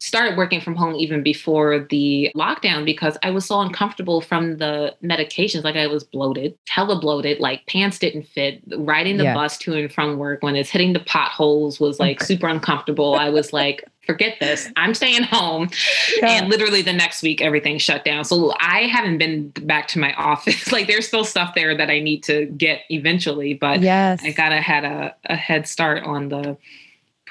started 0.05 0.37
working 0.37 0.61
from 0.61 0.77
home 0.77 0.95
even 0.97 1.23
before 1.23 1.87
the 1.91 2.31
lockdown 2.37 2.85
because 2.85 3.17
I 3.23 3.31
was 3.31 3.47
so 3.47 3.61
uncomfortable 3.63 4.21
from 4.21 4.59
the 4.59 4.95
medications. 5.03 5.65
Like 5.65 5.77
I 5.77 5.87
was 5.87 6.05
bloated, 6.05 6.59
hella 6.69 7.01
bloated, 7.01 7.41
like 7.41 7.65
pants 7.67 7.99
didn't 7.99 8.25
fit. 8.25 8.63
Riding 8.77 9.17
the 9.17 9.25
Yeah. 9.25 9.35
bus 9.35 9.57
to 9.59 9.73
and 9.75 9.91
from 9.91 10.19
work 10.19 10.43
when 10.43 10.57
it's 10.57 10.69
hitting 10.69 10.93
the 10.93 11.01
potholes 11.01 11.81
was 11.81 11.99
like 11.99 12.23
super 12.23 12.47
uncomfortable. 12.49 13.15
I 13.15 13.31
was 13.31 13.55
like, 13.55 13.83
forget 14.07 14.37
this. 14.41 14.71
I'm 14.77 14.93
staying 14.93 15.23
home. 15.23 15.71
Yeah. 16.19 16.33
And 16.33 16.51
literally 16.51 16.83
the 16.83 16.93
next 16.93 17.23
week, 17.23 17.41
everything 17.41 17.79
shut 17.79 18.05
down. 18.05 18.25
So 18.27 18.53
I 18.61 18.83
haven't 18.83 19.17
been 19.17 19.49
back 19.63 19.89
to 19.89 19.99
my 19.99 20.13
office. 20.15 20.71
like 20.73 20.87
there's 20.87 21.09
still 21.09 21.25
stuff 21.25 21.55
there 21.55 21.75
that 21.75 21.89
I 21.89 22.01
need 22.01 22.23
to 22.25 22.45
get 22.47 22.83
eventually, 22.91 23.55
but 23.55 23.81
yes. 23.81 24.23
I 24.23 24.33
kind 24.33 24.53
of 24.53 24.61
had 24.63 24.85
a, 24.85 25.15
a 25.25 25.37
head 25.37 25.67
start 25.67 26.03
on 26.05 26.29
the 26.29 26.59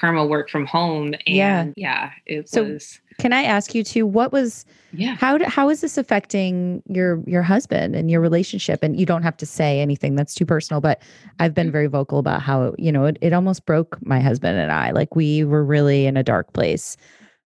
perma 0.04 0.28
work 0.28 0.50
from 0.50 0.66
home. 0.66 1.14
And 1.14 1.22
Yeah. 1.26 1.66
yeah, 1.76 2.12
it 2.26 2.50
So- 2.50 2.64
was, 2.66 3.00
Can 3.20 3.32
I 3.32 3.44
ask 3.44 3.76
you 3.76 3.84
too? 3.84 4.08
What 4.08 4.32
was 4.32 4.66
yeah. 4.92 5.16
how 5.16 5.38
how 5.48 5.70
is 5.70 5.82
this 5.82 5.98
affecting 6.00 6.82
your 6.90 7.22
your 7.28 7.44
husband 7.44 7.96
and 7.96 8.10
your 8.10 8.20
relationship? 8.20 8.82
And 8.82 9.00
you 9.00 9.06
don't 9.06 9.22
have 9.22 9.38
to 9.38 9.46
say 9.46 9.82
anything 9.82 10.16
that's 10.16 10.34
too 10.34 10.46
personal, 10.48 10.82
but 10.82 11.00
I've 11.40 11.54
been 11.54 11.68
mm-hmm. 11.68 11.72
very 11.74 11.88
vocal 11.88 12.18
about 12.18 12.42
how 12.42 12.74
you 12.80 12.92
know 12.92 13.06
it, 13.06 13.18
it 13.22 13.32
almost 13.32 13.66
broke 13.68 14.00
my 14.04 14.20
husband 14.20 14.58
and 14.58 14.72
I. 14.72 14.92
Like 14.92 15.16
we 15.16 15.44
were 15.44 15.64
really 15.64 16.08
in 16.08 16.18
a 16.18 16.24
dark 16.24 16.54
place. 16.54 16.98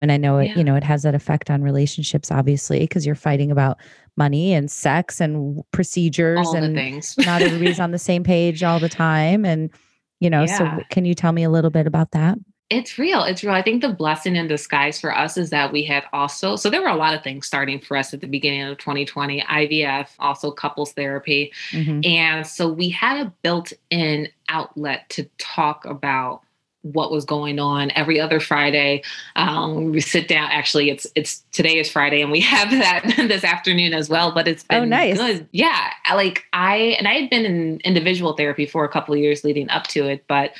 And 0.03 0.12
I 0.12 0.19
know 0.19 0.38
it, 0.38 0.49
Yeah. 0.49 0.59
you 0.59 0.64
know, 0.64 0.77
it 0.77 0.85
has 0.85 1.03
that 1.03 1.14
effect 1.14 1.51
on 1.51 1.62
relationships, 1.62 2.31
obviously, 2.31 2.81
because 2.81 3.05
you're 3.07 3.14
fighting 3.14 3.51
about 3.51 3.79
money 4.16 4.53
and 4.53 4.71
sex 4.71 5.21
and 5.21 5.62
procedures 5.73 6.47
All 6.47 6.55
and 6.55 6.77
things. 6.77 7.16
not 7.19 7.40
everybody's 7.42 7.81
on 7.81 7.92
the 7.92 7.99
same 7.99 8.23
page 8.23 8.62
all 8.62 8.79
the 8.79 8.88
time. 9.09 9.45
And, 9.47 9.71
you 10.20 10.31
know, 10.31 10.46
so 10.46 10.81
can 10.90 11.05
you 11.05 11.14
tell 11.14 11.33
me 11.33 11.42
a 11.42 11.50
little 11.50 11.70
bit 11.70 11.87
about 11.87 12.12
that? 12.12 12.38
It's 12.68 12.98
real. 12.98 13.22
It's 13.22 13.44
real. 13.44 13.52
I 13.52 13.62
think 13.62 13.81
the 13.81 13.92
blessing 13.92 14.35
in 14.35 14.48
disguise 14.48 15.00
for 15.00 15.16
us 15.16 15.37
is 15.37 15.50
that 15.50 15.72
we 15.72 15.85
had 15.85 16.02
also, 16.12 16.57
so 16.57 16.68
there 16.68 16.83
were 16.83 16.88
a 16.88 16.96
lot 16.96 17.14
of 17.14 17.22
things 17.22 17.46
starting 17.46 17.79
for 17.81 17.96
us 17.96 18.12
at 18.12 18.20
the 18.20 18.26
beginning 18.26 18.62
of 18.62 18.79
2020 18.79 19.40
IVF, 19.42 20.09
also 20.18 20.50
couples 20.50 20.92
therapy. 20.92 21.52
Mhm. 21.70 22.05
And 22.05 22.44
so 22.44 22.68
we 22.72 22.88
had 22.88 23.24
a 23.24 23.33
built 23.42 23.72
in 23.90 24.29
outlet 24.48 25.09
to 25.11 25.29
talk 25.38 25.85
about 25.85 26.42
what 26.92 27.11
was 27.11 27.25
going 27.25 27.59
on 27.59 27.90
every 27.94 28.20
other 28.20 28.40
Friday. 28.40 29.03
Um, 29.37 29.92
we 29.92 30.01
sit 30.01 30.29
down. 30.29 30.51
Actually, 30.51 30.90
it's 30.90 31.07
it's 31.14 31.42
today 31.53 31.79
is 31.79 31.90
Friday, 31.90 32.22
and 32.22 32.31
we 32.31 32.40
have 32.55 32.70
that 32.70 33.03
this 33.29 33.44
afternoon 33.44 33.94
as 33.94 34.09
well. 34.09 34.33
But 34.33 34.49
it's 34.49 34.62
been 34.64 34.83
Oh, 34.83 34.85
nice. 34.85 35.16
good. 35.16 35.49
Yeah, 35.53 35.90
like 36.14 36.44
I 36.53 36.77
and 36.99 37.07
I 37.09 37.14
had 37.14 37.31
been 37.31 37.44
in 37.44 37.81
individual 37.85 38.35
therapy 38.35 38.66
for 38.66 38.85
a 38.85 38.88
couple 38.88 39.14
of 39.14 39.20
years 39.20 39.44
leading 39.44 39.68
up 39.70 39.87
to 39.88 40.07
it, 40.09 40.25
but 40.29 40.53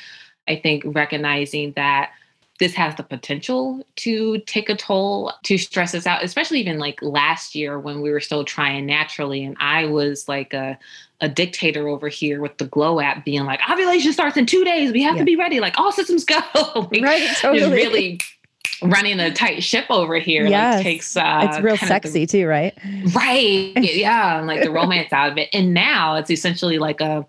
I 0.47 0.55
think 0.55 0.83
recognizing 0.85 1.73
that 1.75 2.11
this 2.59 2.73
has 2.73 2.95
the 2.95 3.03
potential 3.03 3.85
to 3.97 4.39
take 4.39 4.67
a 4.69 4.75
toll 4.75 5.31
to 5.43 5.57
stress 5.57 5.93
us 5.93 6.07
out, 6.07 6.23
especially 6.23 6.59
even 6.59 6.79
like 6.79 6.99
last 7.03 7.53
year 7.53 7.79
when 7.79 8.01
we 8.01 8.09
were 8.09 8.19
still 8.19 8.43
trying 8.43 8.85
naturally. 8.87 9.43
And 9.43 9.55
I 9.59 9.85
was 9.85 10.27
like 10.27 10.53
a, 10.53 10.77
a 11.21 11.29
dictator 11.29 11.87
over 11.87 12.07
here 12.07 12.41
with 12.41 12.57
the 12.57 12.65
Glow 12.65 12.99
app 12.99 13.23
being 13.23 13.43
like, 13.45 13.59
ovulation 13.69 14.11
starts 14.11 14.37
in 14.37 14.45
two 14.47 14.63
days. 14.63 14.91
We 14.91 15.03
have 15.03 15.15
Yeah. 15.15 15.19
to 15.21 15.25
be 15.25 15.35
ready. 15.35 15.59
Like 15.59 15.77
all 15.79 15.91
systems 15.91 16.25
go. 16.25 16.39
Like, 16.75 17.01
Right, 17.03 17.29
totally. 17.37 17.71
really 17.71 18.19
running 18.83 19.19
a 19.19 19.31
tight 19.33 19.63
ship 19.63 19.85
over 19.89 20.17
here 20.19 20.45
Yes. 20.45 20.75
like 20.75 20.83
takes 20.83 21.17
uh 21.17 21.47
it's 21.49 21.59
real 21.61 21.73
of 21.73 21.79
the- 21.79 21.85
sexy 21.87 22.27
too, 22.27 22.45
right? 22.47 22.77
right 23.15 23.71
yeah 23.75 24.37
and 24.37 24.45
like 24.45 24.61
the 24.61 24.69
romance 24.69 25.11
out 25.11 25.31
of 25.31 25.37
it 25.39 25.49
and 25.51 25.73
now 25.73 26.15
it's 26.15 26.29
essentially 26.29 26.77
like 26.77 27.01
a 27.01 27.25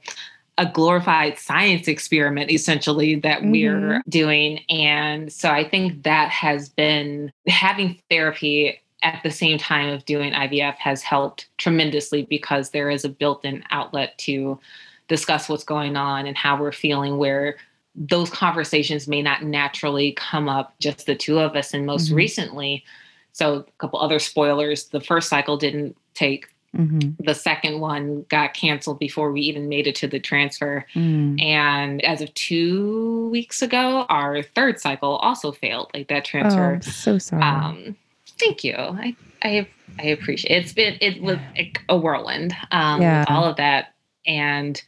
a 0.59 0.67
glorified 0.67 1.39
science 1.39 1.89
experiment 1.89 2.51
essentially 2.51 3.15
that 3.15 3.43
we're 3.45 4.03
doing. 4.09 4.59
And 4.69 5.33
so 5.33 5.49
i 5.51 5.67
think 5.67 6.03
that 6.03 6.29
has 6.31 6.69
been 6.69 7.33
having 7.47 7.99
therapy 8.11 8.79
at 9.03 9.23
the 9.23 9.31
same 9.31 9.57
time 9.59 9.89
of 9.89 10.05
doing 10.05 10.33
ivf 10.33 10.75
has 10.75 11.03
helped 11.03 11.49
tremendously 11.57 12.23
because 12.23 12.71
there 12.71 12.91
is 12.91 13.05
a 13.05 13.09
built-in 13.09 13.63
outlet 13.71 14.19
to 14.19 14.59
discuss 15.07 15.49
what's 15.49 15.63
going 15.65 15.97
on 15.97 16.27
and 16.27 16.37
how 16.37 16.61
we're 16.61 16.73
feeling 16.73 17.17
where 17.17 17.57
those 17.95 18.29
conversations 18.31 19.07
may 19.09 19.23
not 19.23 19.45
naturally 19.45 20.13
come 20.13 20.49
up 20.49 20.75
just 20.81 21.07
the 21.07 21.15
two 21.15 21.39
of 21.39 21.55
us 21.57 21.73
and 21.73 21.87
most 21.87 22.11
Mhm. 22.11 22.17
recently. 22.17 22.85
So 23.33 23.55
a 23.55 23.65
couple 23.79 24.01
other 24.01 24.19
spoilers 24.19 24.89
the 24.89 25.01
first 25.01 25.29
cycle 25.29 25.57
didn't 25.57 25.97
take 26.15 26.47
hmm 26.77 26.99
the 27.21 27.35
second 27.35 27.81
one 27.81 28.25
got 28.29 28.55
canceled 28.55 28.99
before 28.99 29.33
we 29.33 29.41
even 29.43 29.69
made 29.69 29.87
it 29.87 29.95
to 29.97 30.07
the 30.07 30.21
transfer 30.21 30.85
Mm. 30.95 31.41
and 31.43 32.05
as 32.05 32.21
of 32.21 32.33
two 32.35 33.29
weeks 33.31 33.63
ago 33.63 34.05
our 34.09 34.43
third 34.43 34.79
cycle 34.81 35.17
also 35.17 35.51
failed 35.53 35.91
like 35.95 36.09
that 36.09 36.23
Oh, 36.25 36.31
transfer 36.31 36.75
I'm 36.75 36.83
so 36.83 37.19
sorry. 37.19 37.43
um 37.43 37.97
thank 38.39 38.63
you 38.65 38.75
i 38.77 39.17
i 39.43 39.67
i 39.99 40.05
appreciate 40.07 40.51
it. 40.57 40.63
it's 40.65 40.73
been 40.73 40.97
it 41.01 41.23
was 41.23 41.39
like 41.57 41.81
a 41.89 41.97
whirlwind 41.97 42.55
um 42.71 43.01
Yeah. 43.03 43.25
all 43.29 43.45
of 43.45 43.57
that 43.57 43.95
and 44.27 44.81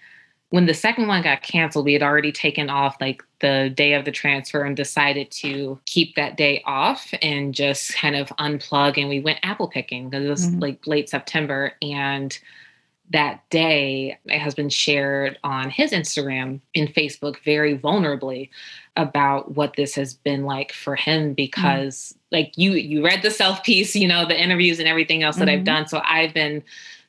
when 0.50 0.66
the 0.66 0.74
second 0.74 1.06
one 1.06 1.22
got 1.22 1.42
canceled 1.42 1.84
we 1.84 1.92
had 1.92 2.02
already 2.02 2.32
taken 2.32 2.68
off 2.68 2.96
like 3.00 3.22
the 3.40 3.72
day 3.74 3.94
of 3.94 4.04
the 4.04 4.10
transfer 4.12 4.62
and 4.64 4.76
decided 4.76 5.30
to 5.30 5.78
keep 5.86 6.14
that 6.16 6.36
day 6.36 6.62
off 6.66 7.12
and 7.22 7.54
just 7.54 7.94
kind 7.94 8.16
of 8.16 8.28
unplug 8.38 8.98
and 8.98 9.08
we 9.08 9.20
went 9.20 9.38
apple 9.42 9.68
picking 9.68 10.08
because 10.10 10.24
it 10.26 10.28
was 10.30 10.48
Mhm. 10.50 10.60
like 10.62 10.86
late 10.86 11.08
september 11.08 11.72
and 11.80 12.38
that 13.12 13.42
day 13.50 14.16
my 14.26 14.38
husband 14.38 14.72
shared 14.72 15.38
on 15.42 15.70
his 15.70 15.92
instagram 15.92 16.60
and 16.74 16.94
facebook 16.94 17.38
very 17.44 17.76
vulnerably 17.76 18.50
about 18.96 19.56
what 19.56 19.74
this 19.76 19.94
has 19.94 20.14
been 20.14 20.44
like 20.44 20.72
for 20.72 20.94
him 20.96 21.32
because 21.34 22.14
like 22.30 22.52
you 22.56 22.72
you 22.72 23.04
read 23.04 23.22
the 23.22 23.30
self 23.30 23.62
piece 23.64 23.96
you 23.96 24.06
know 24.06 24.26
the 24.26 24.40
interviews 24.40 24.78
and 24.78 24.86
everything 24.88 25.22
else 25.22 25.36
that 25.36 25.48
i've 25.48 25.60
Mhm. 25.60 25.64
done 25.64 25.88
so 25.88 26.00
i've 26.04 26.34
been 26.34 26.62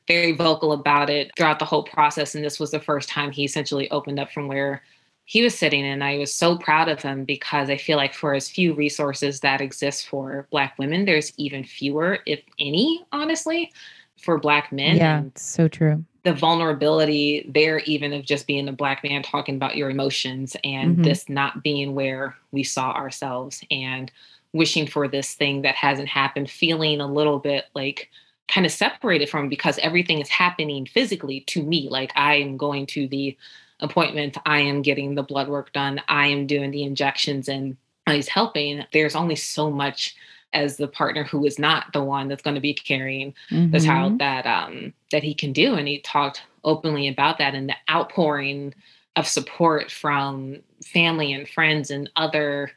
very 0.08 0.32
vocal 0.32 0.72
about 0.72 1.10
it 1.10 1.30
throughout 1.36 1.58
the 1.58 1.64
whole 1.64 1.84
process 1.84 2.34
and 2.34 2.44
this 2.44 2.58
was 2.60 2.70
the 2.70 2.80
first 2.80 3.08
time 3.08 3.30
he 3.30 3.44
essentially 3.44 3.90
opened 3.90 4.18
up 4.18 4.30
from 4.32 4.48
where 4.48 4.82
he 5.24 5.42
was 5.42 5.56
sitting 5.56 5.84
and 5.84 6.02
i 6.02 6.18
was 6.18 6.32
so 6.34 6.58
proud 6.58 6.88
of 6.88 7.00
him 7.00 7.24
because 7.24 7.70
i 7.70 7.76
feel 7.76 7.96
like 7.96 8.12
for 8.14 8.34
as 8.34 8.48
few 8.50 8.74
resources 8.74 9.40
that 9.40 9.60
exist 9.60 10.08
for 10.08 10.46
black 10.50 10.76
women 10.78 11.04
there's 11.04 11.32
even 11.36 11.62
fewer 11.64 12.18
if 12.26 12.40
any 12.58 13.04
honestly 13.12 13.72
for 14.20 14.38
black 14.38 14.72
men 14.72 14.96
yeah, 14.96 15.22
so 15.36 15.68
true. 15.68 16.04
the 16.24 16.32
vulnerability 16.34 17.48
there 17.52 17.78
even 17.80 18.12
of 18.12 18.24
just 18.24 18.46
being 18.46 18.68
a 18.68 18.72
black 18.72 19.02
man 19.04 19.22
talking 19.22 19.54
about 19.56 19.76
your 19.76 19.90
emotions 19.90 20.56
and 20.64 20.98
Mhm. 20.98 21.04
this 21.04 21.28
not 21.28 21.62
being 21.62 21.94
where 21.94 22.36
we 22.50 22.62
saw 22.64 22.90
ourselves 22.92 23.62
and 23.70 24.10
wishing 24.52 24.86
for 24.86 25.08
this 25.08 25.34
thing 25.34 25.62
that 25.62 25.74
hasn't 25.76 26.08
happened 26.08 26.50
feeling 26.50 27.00
a 27.00 27.06
little 27.06 27.38
bit 27.38 27.66
like 27.74 28.10
kind 28.48 28.66
of 28.66 28.72
separated 28.72 29.28
from 29.28 29.48
because 29.48 29.78
everything 29.78 30.20
is 30.20 30.28
happening 30.28 30.86
physically 30.86 31.40
to 31.40 31.62
me. 31.62 31.88
Like 31.90 32.12
i 32.16 32.34
am 32.36 32.56
going 32.56 32.86
to 32.86 33.08
the 33.08 33.36
appointment 33.80 34.36
i 34.46 34.60
am 34.60 34.80
getting 34.82 35.16
the 35.16 35.24
blood 35.24 35.48
work 35.48 35.72
done 35.72 36.00
i 36.06 36.28
am 36.28 36.46
doing 36.46 36.70
the 36.70 36.84
injections 36.84 37.48
and 37.48 37.76
he's 38.06 38.28
helping. 38.28 38.84
There's 38.92 39.14
only 39.16 39.36
so 39.36 39.70
much 39.70 40.14
as 40.52 40.76
the 40.76 40.88
partner 40.88 41.24
who 41.24 41.46
is 41.46 41.58
not 41.58 41.92
the 41.92 42.02
one 42.02 42.28
that's 42.28 42.42
going 42.42 42.56
to 42.56 42.60
be 42.60 42.74
carrying 42.74 43.32
the 43.50 43.78
Mhm. 43.78 43.86
child 43.86 44.18
that 44.18 44.46
um 44.46 44.92
that 45.10 45.22
he 45.22 45.34
can 45.34 45.52
do. 45.52 45.74
And 45.74 45.88
he 45.88 45.98
talked 45.98 46.42
openly 46.64 47.08
about 47.08 47.38
that 47.38 47.54
and 47.54 47.68
the 47.68 47.76
outpouring 47.90 48.74
of 49.16 49.26
support 49.26 49.90
from 49.90 50.56
family 50.84 51.32
and 51.32 51.48
friends 51.48 51.90
and 51.90 52.10
other 52.16 52.72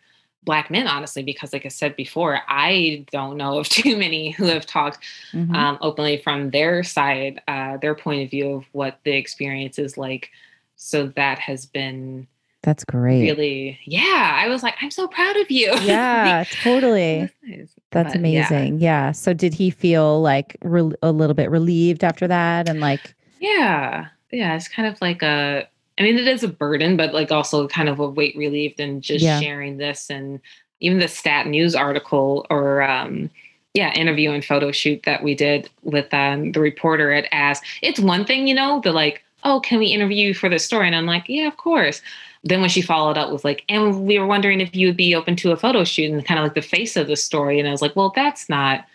black 0.45 0.69
men 0.71 0.87
honestly 0.87 1.23
because 1.23 1.51
like 1.51 1.65
i 1.65 1.69
said 1.69 1.95
before 1.95 2.39
i 2.47 3.03
don't 3.11 3.35
know 3.37 3.57
of 3.59 3.67
too 3.79 3.97
many 3.97 4.31
who 4.31 4.45
have 4.45 4.65
talked 4.65 4.99
Mhm. 5.33 5.53
um, 5.55 5.77
openly 5.81 6.17
from 6.17 6.51
their 6.51 6.83
side 6.83 7.41
uh, 7.47 7.77
their 7.77 7.95
point 7.95 8.23
of 8.23 8.29
view 8.29 8.51
of 8.57 8.65
what 8.71 8.99
the 9.03 9.11
experience 9.11 9.77
is 9.79 9.97
like 9.97 10.29
so 10.75 11.07
that 11.15 11.39
has 11.39 11.65
been 11.65 12.27
That's 12.63 12.83
great. 12.83 13.21
really 13.21 13.79
yeah 13.85 14.39
i 14.43 14.47
was 14.47 14.61
like 14.63 14.75
i'm 14.81 14.91
so 14.91 15.07
proud 15.07 15.35
of 15.37 15.49
you 15.51 15.71
Yeah, 15.81 16.43
totally. 16.63 17.29
That's. 17.43 17.73
That's 17.91 18.13
But, 18.13 18.21
yeah. 18.29 18.47
amazing. 18.47 18.79
Yeah. 18.79 19.11
So 19.13 19.33
did 19.33 19.53
he 19.53 19.69
feel 19.69 20.21
like 20.21 20.57
re- 20.63 20.95
a 21.01 21.11
little 21.11 21.33
bit 21.35 21.49
relieved 21.49 22.03
after 22.03 22.27
that 22.27 22.67
and 22.67 22.79
like 22.81 23.15
Yeah. 23.39 24.07
Yeah. 24.31 24.55
It's 24.55 24.67
kind 24.67 24.87
of 24.87 24.99
like 25.01 25.21
a, 25.21 25.67
I 25.97 26.03
mean, 26.03 26.17
it 26.17 26.27
is 26.27 26.43
a 26.43 26.47
burden, 26.47 26.97
but 26.97 27.13
like 27.13 27.31
also 27.31 27.67
kind 27.67 27.87
of 27.89 27.99
a 27.99 28.09
weight 28.09 28.35
relieved 28.35 28.79
and 28.79 29.01
just 29.01 29.23
Yeah. 29.23 29.39
sharing 29.39 29.77
this 29.77 30.09
and 30.09 30.39
even 30.81 30.99
the 30.99 31.07
stat 31.07 31.47
news 31.47 31.73
article 31.75 32.45
or, 32.49 32.81
um, 32.83 33.29
yeah, 33.73 33.93
interview 33.93 34.31
and 34.31 34.43
photo 34.43 34.71
shoot 34.71 35.03
that 35.03 35.23
we 35.23 35.35
did 35.35 35.69
with 35.83 36.13
um, 36.13 36.51
the 36.51 36.59
reporter 36.59 37.11
at 37.11 37.27
Ask. 37.31 37.63
It's 37.81 37.99
one 37.99 38.25
thing, 38.25 38.47
you 38.47 38.53
know, 38.53 38.81
the 38.81 38.91
like, 38.91 39.23
oh, 39.43 39.59
can 39.59 39.79
we 39.79 39.87
interview 39.87 40.27
you 40.27 40.33
for 40.33 40.49
this 40.49 40.65
story? 40.65 40.87
And 40.87 40.95
I'm 40.95 41.05
like, 41.05 41.25
yeah, 41.27 41.47
of 41.47 41.57
course. 41.57 42.01
Then 42.43 42.61
when 42.61 42.69
she 42.69 42.81
followed 42.81 43.17
up 43.17 43.31
with 43.31 43.43
like, 43.43 43.63
and 43.69 44.05
we 44.05 44.19
were 44.19 44.27
wondering 44.27 44.61
if 44.61 44.75
you 44.75 44.87
would 44.87 44.97
be 44.97 45.15
open 45.15 45.35
to 45.37 45.51
a 45.51 45.57
photo 45.57 45.83
shoot 45.83 46.11
and 46.11 46.25
kind 46.25 46.39
of 46.39 46.43
like 46.43 46.55
the 46.55 46.61
face 46.61 46.95
of 46.95 47.07
the 47.07 47.15
story. 47.15 47.59
And 47.59 47.67
I 47.67 47.71
was 47.71 47.81
like, 47.81 47.95
well, 47.95 48.11
that's 48.15 48.49
not, 48.49 48.85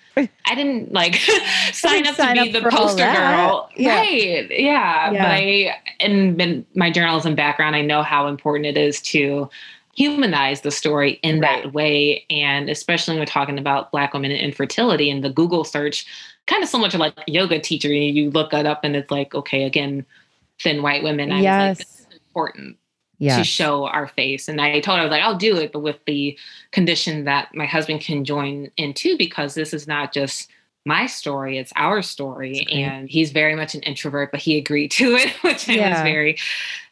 I 0.45 0.55
didn't 0.55 0.93
like 0.93 1.15
sign 1.73 2.07
up 2.07 2.17
sign 2.17 2.37
to 2.37 2.43
be 2.43 2.57
up 2.57 2.63
the 2.63 2.71
poster 2.71 3.05
girl. 3.05 3.71
Yeah. 3.77 3.97
Right. 3.97 4.51
Yeah. 4.51 5.11
Yeah. 5.11 5.13
But 5.13 6.07
I, 6.07 6.33
been 6.33 6.67
my 6.75 6.91
journalism 6.91 7.35
background, 7.35 7.77
I 7.77 7.83
know 7.83 8.03
how 8.03 8.27
important 8.27 8.67
it 8.67 8.77
is 8.77 9.01
to 9.03 9.49
humanize 9.95 10.63
the 10.63 10.71
story 10.71 11.21
in 11.23 11.41
Right. 11.41 11.63
that 11.63 11.73
way. 11.73 12.25
And 12.31 12.69
especially 12.69 13.15
when 13.15 13.21
we're 13.21 13.27
talking 13.27 13.59
about 13.59 13.91
Black 13.91 14.15
women 14.15 14.31
and 14.31 14.41
infertility 14.41 15.11
and 15.11 15.23
the 15.23 15.31
Google 15.31 15.65
search, 15.65 16.07
kind 16.47 16.63
of 16.63 16.69
so 16.69 16.79
much 16.79 16.95
like 16.95 17.15
yoga 17.27 17.61
teacher, 17.61 17.93
you 17.93 18.31
look 18.31 18.53
it 18.53 18.67
up 18.67 18.85
and 18.85 18.97
it's 18.97 19.11
like, 19.11 19.35
okay, 19.35 19.65
again, 19.65 20.05
thin 20.61 20.83
white 20.83 21.03
women. 21.03 21.33
I 21.33 21.37
was 21.37 21.43
yes. 21.43 21.79
like, 21.79 21.79
this 21.79 22.01
is 22.01 22.07
important 22.29 22.77
yeah. 23.21 23.37
to 23.37 23.45
show 23.45 23.87
our 23.87 24.09
face. 24.09 24.49
And 24.49 24.61
I 24.61 24.81
told 24.81 24.97
her, 24.97 25.03
I 25.03 25.05
was 25.05 25.11
like, 25.11 25.23
I'll 25.23 25.37
do 25.37 25.57
it, 25.59 25.73
but 25.73 25.81
with 25.81 25.99
the 26.07 26.37
condition 26.73 27.25
that 27.25 27.55
my 27.55 27.67
husband 27.67 28.01
can 28.01 28.25
join 28.25 28.71
in 28.77 28.95
too, 28.95 29.17
because 29.17 29.55
this 29.55 29.73
is 29.73 29.87
not 29.87 30.13
just 30.13 30.51
my 30.87 31.07
story, 31.07 31.59
it's 31.59 31.73
our 31.77 32.01
story. 32.01 32.67
And 32.73 33.09
he's 33.09 33.31
very 33.31 33.55
much 33.55 33.75
an 33.75 33.83
introvert, 33.83 34.31
but 34.33 34.41
he 34.41 34.57
agreed 34.57 34.91
to 34.93 35.15
it, 35.15 35.31
which 35.43 35.69
I 35.69 35.91
was 35.91 36.01
very 36.01 36.39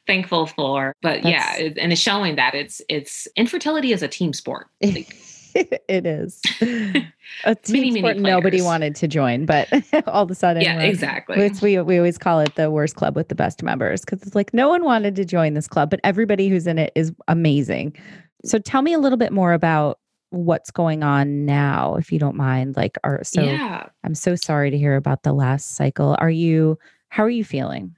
thankful 0.07 0.47
for. 0.47 0.95
But 1.01 1.25
yeah, 1.25 1.53
That's- 1.53 1.61
it, 1.61 1.79
and 1.79 1.93
it's 1.93 2.01
showing 2.01 2.37
that 2.37 2.55
it's 2.55 2.83
it's 2.88 3.27
infertility 3.35 3.93
is 3.93 4.03
a 4.03 4.09
team 4.09 4.33
sport. 4.33 4.69
Like, 4.83 5.17
it 5.88 6.07
is. 6.07 6.40
A 7.44 7.55
team 7.55 7.97
sport 7.97 8.16
nobody 8.16 8.62
wanted 8.62 8.94
to 8.97 9.09
join, 9.09 9.44
but 9.44 9.68
all 10.07 10.23
of 10.23 10.31
a 10.31 10.35
sudden, 10.35 10.62
yeah, 10.62 10.81
exactly. 10.81 11.37
It's, 11.38 11.61
we 11.61 11.81
we 11.81 11.99
always 11.99 12.18
call 12.18 12.40
it 12.40 12.55
the 12.55 12.71
worst 12.71 12.97
club 12.97 13.16
with 13.16 13.29
the 13.29 13.35
best 13.35 13.62
members 13.62 14.03
because 14.03 14.23
it's 14.23 14.35
like 14.35 14.55
no 14.55 14.68
one 14.68 14.85
wanted 14.85 15.16
to 15.16 15.25
join 15.25 15.55
this 15.55 15.68
club, 15.68 15.90
but 15.90 16.01
everybody 16.05 16.49
who's 16.49 16.66
in 16.66 16.79
it 16.79 16.92
is 16.94 17.12
amazing. 17.27 17.97
So 18.44 18.59
tell 18.59 18.83
me 18.83 18.92
a 18.92 18.99
little 18.99 19.18
bit 19.18 19.33
more 19.33 19.53
about 19.53 19.99
what's 20.31 20.71
going 20.71 21.03
on 21.03 21.44
now, 21.44 21.97
if 21.97 22.12
you 22.12 22.18
don't 22.18 22.37
mind. 22.37 22.77
Like, 22.77 22.97
are 23.05 23.23
so 23.25 23.42
yeah. 23.42 23.87
I'm 24.05 24.14
so 24.14 24.37
sorry 24.37 24.71
to 24.71 24.79
hear 24.79 24.97
about 24.97 25.23
the 25.23 25.33
last 25.33 25.77
cycle. 25.77 26.16
Are 26.18 26.31
you? 26.31 26.79
How 27.11 27.25
are 27.25 27.31
you 27.31 27.44
feeling? 27.44 27.94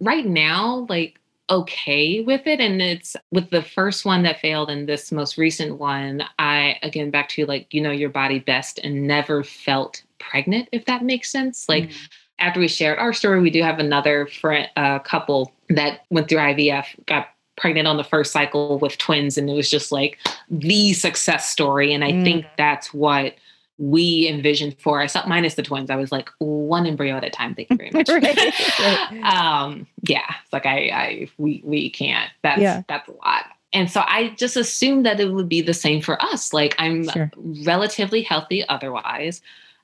right 0.00 0.26
now 0.26 0.86
like 0.88 1.20
okay 1.50 2.20
with 2.22 2.46
it 2.46 2.58
and 2.58 2.80
it's 2.80 3.16
with 3.30 3.50
the 3.50 3.62
first 3.62 4.04
one 4.06 4.22
that 4.22 4.40
failed 4.40 4.70
and 4.70 4.88
this 4.88 5.12
most 5.12 5.36
recent 5.36 5.78
one 5.78 6.24
i 6.38 6.78
again 6.82 7.10
back 7.10 7.28
to 7.28 7.44
like 7.44 7.66
you 7.72 7.82
know 7.82 7.90
your 7.90 8.08
body 8.08 8.38
best 8.38 8.80
and 8.82 9.06
never 9.06 9.44
felt 9.44 10.02
pregnant 10.18 10.68
if 10.72 10.86
that 10.86 11.02
makes 11.04 11.30
sense 11.30 11.68
like 11.68 11.84
Mm. 11.84 12.08
after 12.38 12.60
we 12.60 12.66
shared 12.68 12.98
our 12.98 13.12
story 13.12 13.40
we 13.40 13.50
do 13.50 13.62
have 13.62 13.78
another 13.78 14.26
friend 14.26 14.68
uh, 14.76 14.98
couple 15.00 15.52
that 15.68 16.00
went 16.08 16.28
through 16.30 16.38
ivf 16.38 16.86
got 17.06 17.28
pregnant 17.56 17.86
on 17.86 17.98
the 17.98 18.04
first 18.04 18.32
cycle 18.32 18.78
with 18.78 18.96
twins 18.96 19.36
and 19.36 19.48
it 19.50 19.54
was 19.54 19.70
just 19.70 19.92
like 19.92 20.18
the 20.50 20.94
success 20.94 21.50
story 21.50 21.92
and 21.92 22.02
i 22.04 22.12
Mm. 22.12 22.24
think 22.24 22.46
that's 22.56 22.94
what 22.94 23.34
we 23.78 24.28
envisioned 24.28 24.78
for 24.78 25.02
us 25.02 25.16
minus 25.26 25.54
the 25.54 25.62
twins 25.62 25.90
i 25.90 25.96
was 25.96 26.12
like 26.12 26.30
one 26.38 26.86
embryo 26.86 27.16
at 27.16 27.24
a 27.24 27.30
time 27.30 27.54
thank 27.54 27.68
you 27.70 27.76
very 27.76 27.90
much 27.90 28.08
right. 28.10 29.22
um 29.24 29.86
yeah 30.02 30.34
it's 30.42 30.52
like 30.52 30.64
i 30.66 30.88
i 30.90 31.28
we 31.38 31.60
we 31.64 31.90
can't 31.90 32.30
that's 32.42 32.60
Yeah. 32.60 32.82
that's 32.88 33.08
a 33.08 33.12
lot 33.12 33.46
and 33.72 33.90
so 33.90 34.02
i 34.06 34.28
just 34.38 34.56
assumed 34.56 35.04
that 35.06 35.18
it 35.18 35.32
would 35.32 35.48
be 35.48 35.60
the 35.60 35.74
same 35.74 36.00
for 36.00 36.22
us 36.22 36.52
like 36.52 36.74
i'm 36.78 37.08
Sure. 37.08 37.30
relatively 37.64 38.22
healthy 38.22 38.66
otherwise 38.68 39.40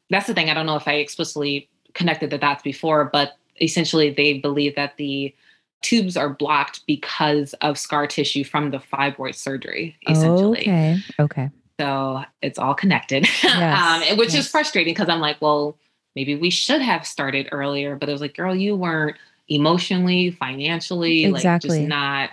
that's 0.08 0.26
the 0.28 0.34
thing 0.34 0.50
i 0.50 0.54
don't 0.54 0.66
know 0.66 0.76
if 0.76 0.86
i 0.86 0.94
explicitly 0.94 1.68
connected 1.94 2.30
the 2.30 2.38
dots 2.38 2.62
before 2.62 3.06
but 3.12 3.36
essentially 3.60 4.10
they 4.10 4.34
believe 4.38 4.76
that 4.76 4.96
the 4.98 5.34
tubes 5.82 6.16
are 6.16 6.28
blocked 6.28 6.86
because 6.86 7.54
of 7.54 7.76
scar 7.76 8.06
tissue 8.06 8.44
from 8.44 8.70
the 8.70 8.78
fibroid 8.78 9.34
surgery 9.34 9.96
essentially 10.08 10.60
Okay. 10.60 10.96
Okay. 11.18 11.50
So 11.80 12.22
it's 12.42 12.58
all 12.58 12.74
connected, 12.74 13.26
yes, 13.42 14.10
um, 14.10 14.18
which 14.18 14.34
yes. 14.34 14.44
is 14.44 14.50
frustrating 14.50 14.92
because 14.92 15.08
I'm 15.08 15.20
like, 15.20 15.40
well, 15.40 15.78
maybe 16.14 16.36
we 16.36 16.50
should 16.50 16.82
have 16.82 17.06
started 17.06 17.48
earlier, 17.52 17.96
but 17.96 18.10
it 18.10 18.12
was 18.12 18.20
like, 18.20 18.36
girl, 18.36 18.54
you 18.54 18.76
weren't 18.76 19.16
emotionally, 19.48 20.30
financially, 20.30 21.24
exactly. 21.24 21.70
like 21.70 21.78
just 21.78 21.88
not 21.88 22.30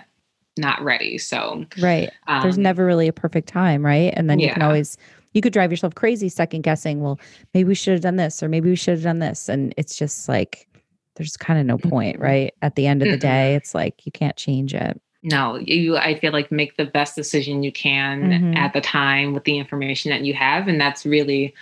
not 0.58 0.82
ready. 0.82 1.16
So 1.16 1.64
right, 1.80 2.10
um, 2.26 2.42
there's 2.42 2.58
never 2.58 2.84
really 2.84 3.08
a 3.08 3.12
perfect 3.12 3.48
time, 3.48 3.82
right? 3.82 4.12
And 4.14 4.28
then 4.28 4.38
you 4.38 4.48
yeah. 4.48 4.52
can 4.52 4.62
always 4.62 4.98
you 5.32 5.40
could 5.40 5.54
drive 5.54 5.70
yourself 5.70 5.94
crazy 5.94 6.28
second 6.28 6.60
guessing. 6.60 7.00
Well, 7.00 7.18
maybe 7.54 7.68
we 7.68 7.74
should 7.74 7.92
have 7.92 8.02
done 8.02 8.16
this, 8.16 8.42
or 8.42 8.50
maybe 8.50 8.68
we 8.68 8.76
should 8.76 8.96
have 8.96 9.02
done 9.02 9.20
this, 9.20 9.48
and 9.48 9.72
it's 9.78 9.96
just 9.96 10.28
like 10.28 10.68
there's 11.16 11.38
kind 11.38 11.58
of 11.58 11.64
no 11.64 11.78
point, 11.78 12.16
mm-hmm. 12.16 12.24
right? 12.24 12.54
At 12.60 12.74
the 12.74 12.86
end 12.86 13.00
of 13.00 13.08
the 13.08 13.16
day, 13.16 13.54
it's 13.54 13.74
like 13.74 14.04
you 14.04 14.12
can't 14.12 14.36
change 14.36 14.74
it. 14.74 15.00
No, 15.22 15.56
you 15.56 15.96
I 15.96 16.18
feel 16.18 16.32
like 16.32 16.52
make 16.52 16.76
the 16.76 16.84
best 16.84 17.16
decision 17.16 17.62
you 17.62 17.72
can 17.72 18.22
mm-hmm. 18.22 18.54
at 18.54 18.72
the 18.72 18.80
time 18.80 19.34
with 19.34 19.44
the 19.44 19.58
information 19.58 20.10
that 20.10 20.24
you 20.24 20.34
have 20.34 20.68
and 20.68 20.80
that's 20.80 21.04
really 21.04 21.54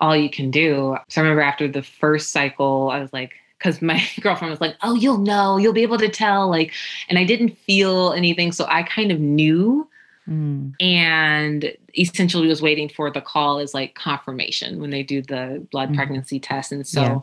all 0.00 0.16
you 0.16 0.28
can 0.28 0.50
do. 0.50 0.96
So 1.08 1.20
I 1.20 1.24
remember 1.24 1.42
after 1.42 1.68
the 1.68 1.82
first 1.82 2.30
cycle, 2.30 2.90
I 2.90 3.00
was 3.00 3.12
like 3.12 3.34
because 3.58 3.80
my 3.80 4.02
girlfriend 4.20 4.50
was 4.50 4.60
like, 4.60 4.76
"Oh, 4.82 4.94
you'll 4.94 5.18
know, 5.18 5.56
you'll 5.56 5.72
be 5.72 5.82
able 5.82 5.98
to 5.98 6.08
tell." 6.08 6.48
Like, 6.48 6.72
and 7.08 7.18
I 7.18 7.24
didn't 7.24 7.56
feel 7.58 8.12
anything, 8.12 8.52
so 8.52 8.66
I 8.68 8.82
kind 8.82 9.10
of 9.10 9.20
knew, 9.20 9.88
mm. 10.28 10.72
and 10.80 11.72
essentially 11.98 12.48
was 12.48 12.62
waiting 12.62 12.88
for 12.88 13.10
the 13.10 13.20
call 13.20 13.58
as 13.58 13.74
like 13.74 13.94
confirmation 13.94 14.80
when 14.80 14.90
they 14.90 15.02
do 15.02 15.22
the 15.22 15.66
blood 15.70 15.90
mm. 15.90 15.96
pregnancy 15.96 16.38
test. 16.38 16.72
And 16.72 16.86
so, 16.86 17.00
yeah. 17.00 17.18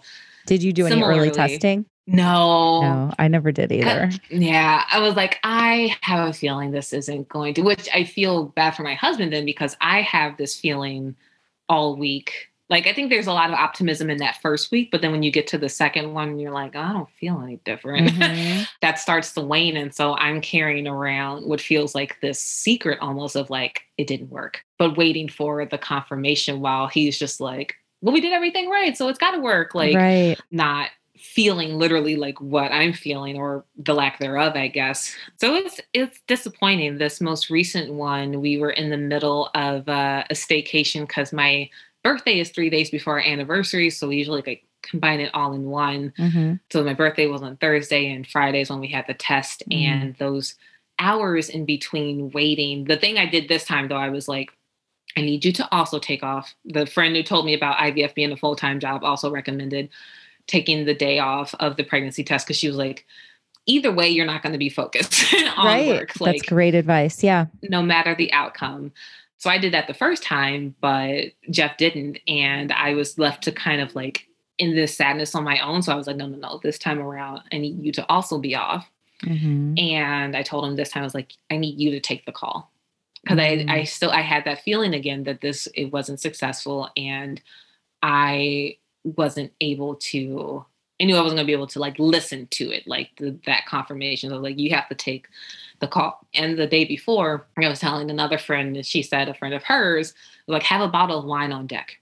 did 0.47 0.63
you 0.63 0.73
do 0.73 0.87
any 0.87 1.01
early 1.01 1.31
testing? 1.31 1.85
No. 2.05 2.81
No, 2.81 3.13
I 3.17 3.27
never 3.27 3.51
did 3.51 3.71
either. 3.71 4.11
yeah. 4.29 4.83
I 4.89 4.99
was 4.99 5.15
like, 5.15 5.39
I 5.43 5.95
have 6.01 6.29
a 6.29 6.33
feeling 6.33 6.71
this 6.71 6.93
isn't 6.93 7.29
going 7.29 7.53
to, 7.55 7.61
which 7.61 7.87
I 7.93 8.03
feel 8.03 8.45
bad 8.45 8.71
for 8.71 8.83
my 8.83 8.93
husband 8.93 9.31
then 9.31 9.45
because 9.45 9.77
I 9.79 10.01
have 10.01 10.37
this 10.37 10.59
feeling 10.59 11.15
all 11.69 11.95
week. 11.95 12.49
Like, 12.69 12.87
I 12.87 12.93
think 12.93 13.09
there's 13.09 13.27
a 13.27 13.33
lot 13.33 13.49
of 13.49 13.55
optimism 13.55 14.09
in 14.09 14.17
that 14.17 14.41
first 14.41 14.71
week, 14.71 14.89
but 14.89 15.01
then 15.01 15.11
when 15.11 15.21
you 15.21 15.31
get 15.31 15.47
to 15.47 15.57
the 15.57 15.69
second 15.69 16.13
one, 16.13 16.39
you're 16.39 16.51
like, 16.51 16.75
oh, 16.75 16.81
I 16.81 16.93
don't 16.93 17.09
feel 17.19 17.39
any 17.41 17.57
different. 17.65 18.09
Mm-hmm. 18.09 18.63
that 18.81 18.99
starts 18.99 19.33
to 19.33 19.41
wane. 19.41 19.77
And 19.77 19.93
so 19.93 20.15
I'm 20.15 20.41
carrying 20.41 20.87
around 20.87 21.45
what 21.45 21.61
feels 21.61 21.93
like 21.93 22.19
this 22.21 22.39
secret 22.39 22.99
almost 22.99 23.35
of 23.35 23.49
like, 23.49 23.83
it 23.97 24.07
didn't 24.07 24.29
work, 24.29 24.63
but 24.79 24.97
waiting 24.97 25.29
for 25.29 25.65
the 25.65 25.77
confirmation 25.77 26.61
while 26.61 26.87
he's 26.87 27.17
just 27.17 27.39
like, 27.39 27.75
well, 28.01 28.13
we 28.13 28.21
did 28.21 28.33
everything 28.33 28.69
right. 28.69 28.97
So 28.97 29.07
it's 29.07 29.19
got 29.19 29.31
to 29.31 29.39
work. 29.39 29.75
Like, 29.75 29.95
right. 29.95 30.39
not 30.51 30.89
feeling 31.23 31.79
literally 31.79 32.17
like 32.17 32.39
what 32.41 32.71
I'm 32.73 32.91
feeling 32.91 33.37
or 33.37 33.63
the 33.77 33.93
lack 33.93 34.19
thereof, 34.19 34.55
I 34.55 34.67
guess. 34.67 35.15
So 35.39 35.55
it's 35.55 35.79
it's 35.93 36.19
disappointing. 36.27 36.97
This 36.97 37.21
most 37.21 37.49
recent 37.49 37.93
one, 37.93 38.41
we 38.41 38.57
were 38.57 38.71
in 38.71 38.89
the 38.89 38.97
middle 38.97 39.49
of 39.55 39.87
uh, 39.87 40.25
a 40.29 40.33
staycation 40.33 41.07
because 41.07 41.31
my 41.31 41.69
birthday 42.03 42.39
is 42.39 42.49
three 42.49 42.69
days 42.69 42.91
before 42.91 43.13
our 43.13 43.25
anniversary, 43.25 43.89
so 43.89 44.09
we 44.09 44.17
usually 44.17 44.43
like 44.45 44.65
combine 44.81 45.21
it 45.21 45.31
all 45.33 45.53
in 45.53 45.63
one. 45.63 46.13
Mm-hmm. 46.19 46.55
So 46.69 46.83
my 46.83 46.93
birthday 46.93 47.27
was 47.27 47.41
on 47.41 47.55
Thursday 47.55 48.11
and 48.11 48.27
Fridays 48.27 48.69
when 48.69 48.81
we 48.81 48.89
had 48.89 49.05
the 49.07 49.13
test, 49.13 49.63
mm-hmm. 49.69 49.91
and 49.91 50.15
those 50.17 50.55
hours 50.99 51.47
in 51.47 51.63
between 51.63 52.31
waiting. 52.31 52.83
The 52.83 52.97
thing 52.97 53.17
I 53.17 53.27
did 53.27 53.47
this 53.47 53.63
time 53.63 53.87
though, 53.87 53.95
I 53.95 54.09
was 54.09 54.27
like. 54.27 54.51
I 55.15 55.21
need 55.21 55.45
you 55.45 55.51
to 55.53 55.71
also 55.71 55.99
take 55.99 56.23
off. 56.23 56.55
The 56.65 56.87
friend 56.87 57.15
who 57.15 57.21
told 57.21 57.45
me 57.45 57.53
about 57.53 57.77
IVF 57.77 58.15
being 58.15 58.31
a 58.31 58.35
full 58.35 58.55
time 58.55 58.79
job 58.79 59.03
also 59.03 59.29
recommended 59.29 59.91
taking 60.47 60.85
the 60.85 60.93
day 60.93 61.19
off 61.19 61.55
of 61.59 61.77
the 61.77 61.83
pregnancy 61.83 62.23
test 62.23 62.45
because 62.45 62.57
she 62.57 62.67
was 62.67 62.77
like, 62.77 63.05
either 63.65 63.91
way, 63.91 64.09
you're 64.09 64.25
not 64.25 64.43
going 64.43 64.53
to 64.53 64.59
be 64.59 64.69
focused 64.69 65.33
on 65.57 65.65
right. 65.65 65.87
work. 65.87 66.19
Like, 66.19 66.37
That's 66.37 66.49
great 66.49 66.75
advice. 66.75 67.23
Yeah. 67.23 67.47
No 67.63 67.81
matter 67.81 68.15
the 68.15 68.31
outcome. 68.33 68.91
So 69.37 69.49
I 69.49 69.57
did 69.57 69.73
that 69.73 69.87
the 69.87 69.93
first 69.93 70.23
time, 70.23 70.75
but 70.79 71.25
Jeff 71.49 71.77
didn't. 71.77 72.19
And 72.27 72.71
I 72.71 72.93
was 72.93 73.17
left 73.17 73.43
to 73.43 73.51
kind 73.51 73.81
of 73.81 73.95
like 73.95 74.27
in 74.57 74.75
this 74.75 74.95
sadness 74.95 75.35
on 75.35 75.43
my 75.43 75.59
own. 75.59 75.81
So 75.81 75.91
I 75.91 75.95
was 75.95 76.07
like, 76.07 76.15
no, 76.15 76.27
no, 76.27 76.37
no, 76.37 76.59
this 76.63 76.77
time 76.77 76.99
around, 76.99 77.41
I 77.51 77.57
need 77.57 77.83
you 77.83 77.91
to 77.93 78.09
also 78.09 78.37
be 78.39 78.55
off. 78.55 78.89
Mm-hmm. 79.23 79.77
And 79.77 80.35
I 80.35 80.43
told 80.43 80.65
him 80.65 80.75
this 80.75 80.89
time, 80.89 81.01
I 81.01 81.05
was 81.05 81.15
like, 81.15 81.33
I 81.49 81.57
need 81.57 81.79
you 81.79 81.91
to 81.91 81.99
take 81.99 82.25
the 82.25 82.31
call. 82.31 82.71
Because 83.23 83.39
mm-hmm. 83.39 83.69
I, 83.69 83.79
I 83.79 83.83
still 83.83 84.11
I 84.11 84.21
had 84.21 84.45
that 84.45 84.61
feeling 84.61 84.93
again 84.93 85.23
that 85.23 85.41
this 85.41 85.67
it 85.73 85.91
wasn't 85.91 86.19
successful. 86.19 86.89
And 86.97 87.41
I 88.01 88.77
wasn't 89.03 89.51
able 89.61 89.95
to 89.95 90.65
I 91.01 91.05
knew 91.05 91.17
I 91.17 91.21
wasn't 91.21 91.39
gonna 91.39 91.47
be 91.47 91.53
able 91.53 91.67
to 91.67 91.79
like 91.79 91.97
listen 91.99 92.47
to 92.51 92.71
it, 92.71 92.87
like 92.87 93.09
the, 93.17 93.37
that 93.45 93.65
confirmation 93.65 94.31
of 94.31 94.41
like 94.41 94.59
you 94.59 94.73
have 94.73 94.87
to 94.89 94.95
take 94.95 95.27
the 95.79 95.87
call. 95.87 96.25
And 96.33 96.57
the 96.57 96.67
day 96.67 96.85
before, 96.85 97.45
I 97.57 97.67
was 97.67 97.79
telling 97.79 98.09
another 98.09 98.37
friend, 98.37 98.75
and 98.75 98.85
she 98.85 99.01
said 99.01 99.27
a 99.27 99.33
friend 99.33 99.53
of 99.53 99.63
hers 99.63 100.13
like 100.47 100.63
have 100.63 100.81
a 100.81 100.87
bottle 100.87 101.19
of 101.19 101.25
wine 101.25 101.51
on 101.51 101.67
deck. 101.67 101.99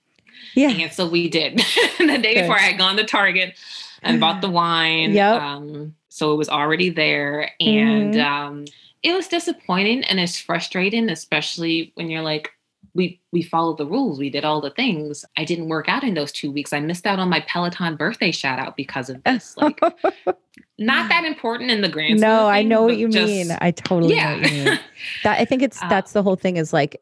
Yeah. 0.54 0.70
And 0.70 0.92
so 0.92 1.08
we 1.08 1.30
did. 1.30 1.58
the 1.98 2.20
day 2.22 2.36
Good. 2.36 2.42
before, 2.42 2.58
I 2.58 2.64
had 2.64 2.78
gone 2.78 2.98
to 2.98 3.06
Target 3.06 3.58
and 4.04 4.20
bought 4.20 4.42
the 4.42 4.50
wine. 4.50 5.14
Yep. 5.14 5.42
Um, 5.42 5.96
so 6.10 6.34
it 6.34 6.36
was 6.36 6.50
already 6.50 6.90
there, 6.90 7.52
and 7.60 8.14
mm-hmm. 8.14 8.22
um, 8.22 8.66
it 9.02 9.14
was 9.14 9.28
disappointing 9.28 10.04
and 10.04 10.20
it's 10.20 10.40
frustrating, 10.40 11.10
especially 11.10 11.92
when 11.96 12.10
you're 12.10 12.22
like, 12.22 12.52
we 12.94 13.20
we 13.32 13.42
followed 13.42 13.78
the 13.78 13.86
rules 13.86 14.20
we 14.20 14.30
did 14.30 14.44
all 14.44 14.62
the 14.62 14.70
things 14.72 15.26
i 15.38 15.46
didn't 15.46 15.70
work 15.70 15.88
out 15.88 16.04
in 16.04 16.14
those 16.14 16.32
two 16.32 16.52
weeks 16.52 16.74
i 16.74 16.80
missed 16.80 17.06
out 17.06 17.20
on 17.20 17.30
my 17.30 17.40
peloton 17.42 17.96
birthday 17.96 18.32
shout 18.32 18.60
out 18.60 18.76
because 18.76 19.10
of 19.10 19.24
this 19.24 19.56
like 19.58 19.80
not 20.78 21.10
that 21.10 21.24
important 21.24 21.72
in 21.72 21.82
the 21.82 21.90
grand 21.90 22.20
no 22.20 22.48
i 22.48 22.62
know 22.62 22.84
what 22.84 22.98
you 22.98 23.08
just, 23.08 23.28
mean 23.28 23.56
i 23.62 23.72
totally 23.72 24.16
yeah. 24.16 24.36
know 24.36 24.42
what 24.42 24.52
you 24.52 24.64
mean 24.66 24.80
that 25.24 25.40
i 25.40 25.46
think 25.46 25.62
it's 25.62 25.82
uh, 25.82 25.90
that's 25.90 26.14
the 26.14 26.24
whole 26.24 26.36
thing 26.36 26.58
is 26.58 26.74
like 26.74 27.02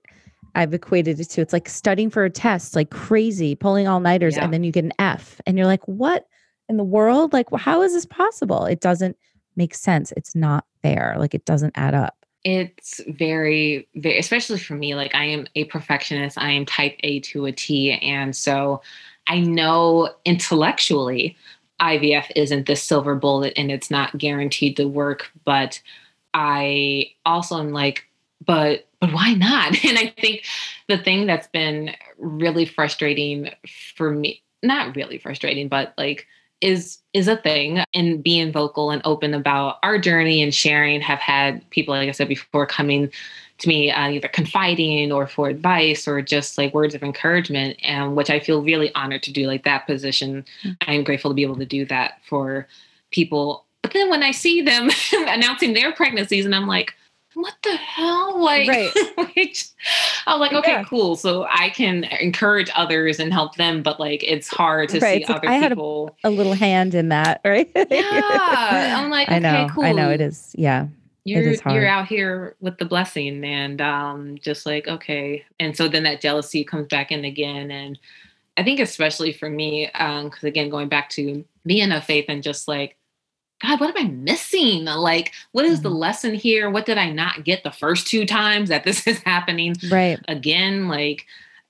I've 0.55 0.73
equated 0.73 1.19
it 1.19 1.25
to 1.25 1.41
it's 1.41 1.53
like 1.53 1.69
studying 1.69 2.09
for 2.09 2.25
a 2.25 2.29
test, 2.29 2.75
like 2.75 2.89
crazy, 2.89 3.53
pulling 3.53 3.87
all 3.87 3.99
nighters, 3.99 4.35
yeah. 4.35 4.43
and 4.43 4.53
then 4.53 4.63
you 4.63 4.71
get 4.71 4.83
an 4.83 4.93
F, 4.97 5.39
and 5.45 5.57
you're 5.57 5.67
like, 5.67 5.87
what 5.87 6.25
in 6.67 6.77
the 6.77 6.83
world? 6.83 7.33
Like, 7.33 7.45
how 7.55 7.83
is 7.83 7.93
this 7.93 8.05
possible? 8.05 8.65
It 8.65 8.81
doesn't 8.81 9.15
make 9.55 9.75
sense. 9.75 10.11
It's 10.17 10.35
not 10.35 10.65
fair. 10.81 11.15
Like, 11.19 11.35
it 11.35 11.45
doesn't 11.45 11.73
add 11.75 11.93
up 11.93 12.18
it's 12.43 13.01
very, 13.07 13.87
very, 13.95 14.17
especially 14.17 14.59
for 14.59 14.73
me, 14.73 14.95
like 14.95 15.13
I 15.13 15.25
am 15.25 15.47
a 15.55 15.65
perfectionist. 15.65 16.37
I 16.37 16.51
am 16.51 16.65
type 16.65 16.95
A 17.03 17.19
to 17.21 17.45
a 17.45 17.51
T. 17.51 17.91
And 17.91 18.35
so 18.35 18.81
I 19.27 19.39
know 19.39 20.09
intellectually 20.25 21.37
IVF 21.81 22.31
isn't 22.35 22.65
the 22.65 22.75
silver 22.75 23.15
bullet 23.15 23.53
and 23.55 23.71
it's 23.71 23.91
not 23.91 24.17
guaranteed 24.17 24.77
to 24.77 24.87
work. 24.87 25.31
But 25.45 25.81
I 26.33 27.11
also 27.25 27.59
am 27.59 27.71
like, 27.71 28.05
but 28.45 28.87
but 28.99 29.13
why 29.13 29.33
not? 29.33 29.83
And 29.85 29.97
I 29.97 30.13
think 30.19 30.45
the 30.87 30.97
thing 30.97 31.25
that's 31.25 31.47
been 31.47 31.95
really 32.17 32.65
frustrating 32.65 33.49
for 33.95 34.11
me, 34.11 34.41
not 34.63 34.95
really 34.95 35.17
frustrating, 35.17 35.67
but 35.67 35.93
like 35.97 36.27
is 36.61 36.99
is 37.13 37.27
a 37.27 37.37
thing 37.37 37.79
and 37.93 38.23
being 38.23 38.51
vocal 38.51 38.91
and 38.91 39.01
open 39.05 39.33
about 39.33 39.77
our 39.83 39.97
journey 39.97 40.41
and 40.41 40.53
sharing. 40.53 41.01
Have 41.01 41.19
had 41.19 41.67
people 41.69 41.93
like 41.93 42.09
i 42.09 42.11
said 42.11 42.27
before 42.27 42.65
coming 42.65 43.11
to 43.59 43.67
me 43.67 43.91
uh, 43.91 44.09
either 44.09 44.27
confiding 44.29 45.11
or 45.11 45.27
for 45.27 45.49
advice 45.49 46.07
or 46.07 46.21
just 46.21 46.57
like 46.57 46.73
words 46.73 46.95
of 46.95 47.03
encouragement 47.03 47.77
and 47.83 48.15
which 48.15 48.29
i 48.29 48.39
feel 48.39 48.63
really 48.63 48.93
honored 48.95 49.23
to 49.23 49.33
do 49.33 49.47
like 49.47 49.63
that 49.63 49.85
position. 49.85 50.45
Mm-hmm. 50.63 50.89
i 50.89 50.93
am 50.93 51.03
grateful 51.03 51.31
to 51.31 51.35
be 51.35 51.43
able 51.43 51.57
to 51.57 51.65
do 51.65 51.85
that 51.85 52.19
for 52.23 52.67
people. 53.11 53.65
But 53.81 53.93
then 53.93 54.09
when 54.09 54.23
i 54.23 54.31
see 54.31 54.61
them 54.61 54.89
announcing 55.13 55.73
their 55.73 55.91
pregnancies 55.91 56.45
and 56.45 56.55
i'm 56.55 56.67
like 56.67 56.93
what 57.35 57.53
the 57.63 57.75
hell? 57.75 58.41
Like, 58.41 58.67
right. 58.67 58.91
I 60.27 60.33
was 60.33 60.39
like, 60.39 60.53
okay, 60.53 60.71
yeah. 60.71 60.83
cool. 60.83 61.15
So 61.15 61.45
I 61.49 61.69
can 61.69 62.05
encourage 62.05 62.69
others 62.75 63.19
and 63.19 63.31
help 63.31 63.55
them, 63.55 63.83
but 63.83 63.99
like, 63.99 64.23
it's 64.23 64.47
hard 64.47 64.89
to 64.89 64.99
right. 64.99 65.25
see 65.25 65.33
other 65.33 65.47
I 65.47 65.67
people. 65.69 66.15
Had 66.23 66.29
a, 66.29 66.33
a, 66.33 66.35
little 66.35 66.53
hand 66.53 66.95
in 66.95 67.09
that, 67.09 67.41
right? 67.45 67.69
yeah. 67.75 68.95
I'm 68.97 69.09
like, 69.09 69.27
okay, 69.29 69.35
I 69.35 69.39
know, 69.39 69.67
cool. 69.73 69.83
I 69.83 69.91
know 69.91 70.09
it 70.09 70.21
is. 70.21 70.55
Yeah. 70.57 70.87
You're, 71.25 71.53
you're 71.69 71.87
out 71.87 72.07
here 72.07 72.55
with 72.59 72.79
the 72.79 72.85
blessing 72.85 73.43
and 73.45 73.81
um, 73.81 74.37
just 74.39 74.65
like, 74.65 74.87
okay. 74.87 75.45
And 75.59 75.77
so 75.77 75.87
then 75.87 76.03
that 76.03 76.21
jealousy 76.21 76.63
comes 76.63 76.87
back 76.87 77.11
in 77.11 77.23
again. 77.23 77.69
And 77.69 77.99
I 78.57 78.63
think, 78.63 78.79
especially 78.79 79.33
for 79.33 79.49
me, 79.49 79.87
because 79.93 80.43
um, 80.43 80.47
again, 80.47 80.69
going 80.69 80.89
back 80.89 81.09
to 81.11 81.45
being 81.65 81.91
of 81.91 82.03
faith 82.03 82.25
and 82.29 82.41
just 82.41 82.67
like, 82.67 82.95
God, 83.61 83.79
what 83.79 83.95
am 83.95 84.05
I 84.05 84.09
missing? 84.09 84.85
Like, 84.85 85.33
what 85.51 85.65
is 85.65 85.81
the 85.81 85.89
mm. 85.89 85.97
lesson 85.97 86.33
here? 86.33 86.69
What 86.69 86.85
did 86.85 86.97
I 86.97 87.11
not 87.11 87.43
get 87.43 87.63
the 87.63 87.71
first 87.71 88.07
two 88.07 88.25
times 88.25 88.69
that 88.69 88.83
this 88.83 89.05
is 89.07 89.19
happening? 89.19 89.75
Right. 89.89 90.19
Again, 90.27 90.87
like 90.87 91.25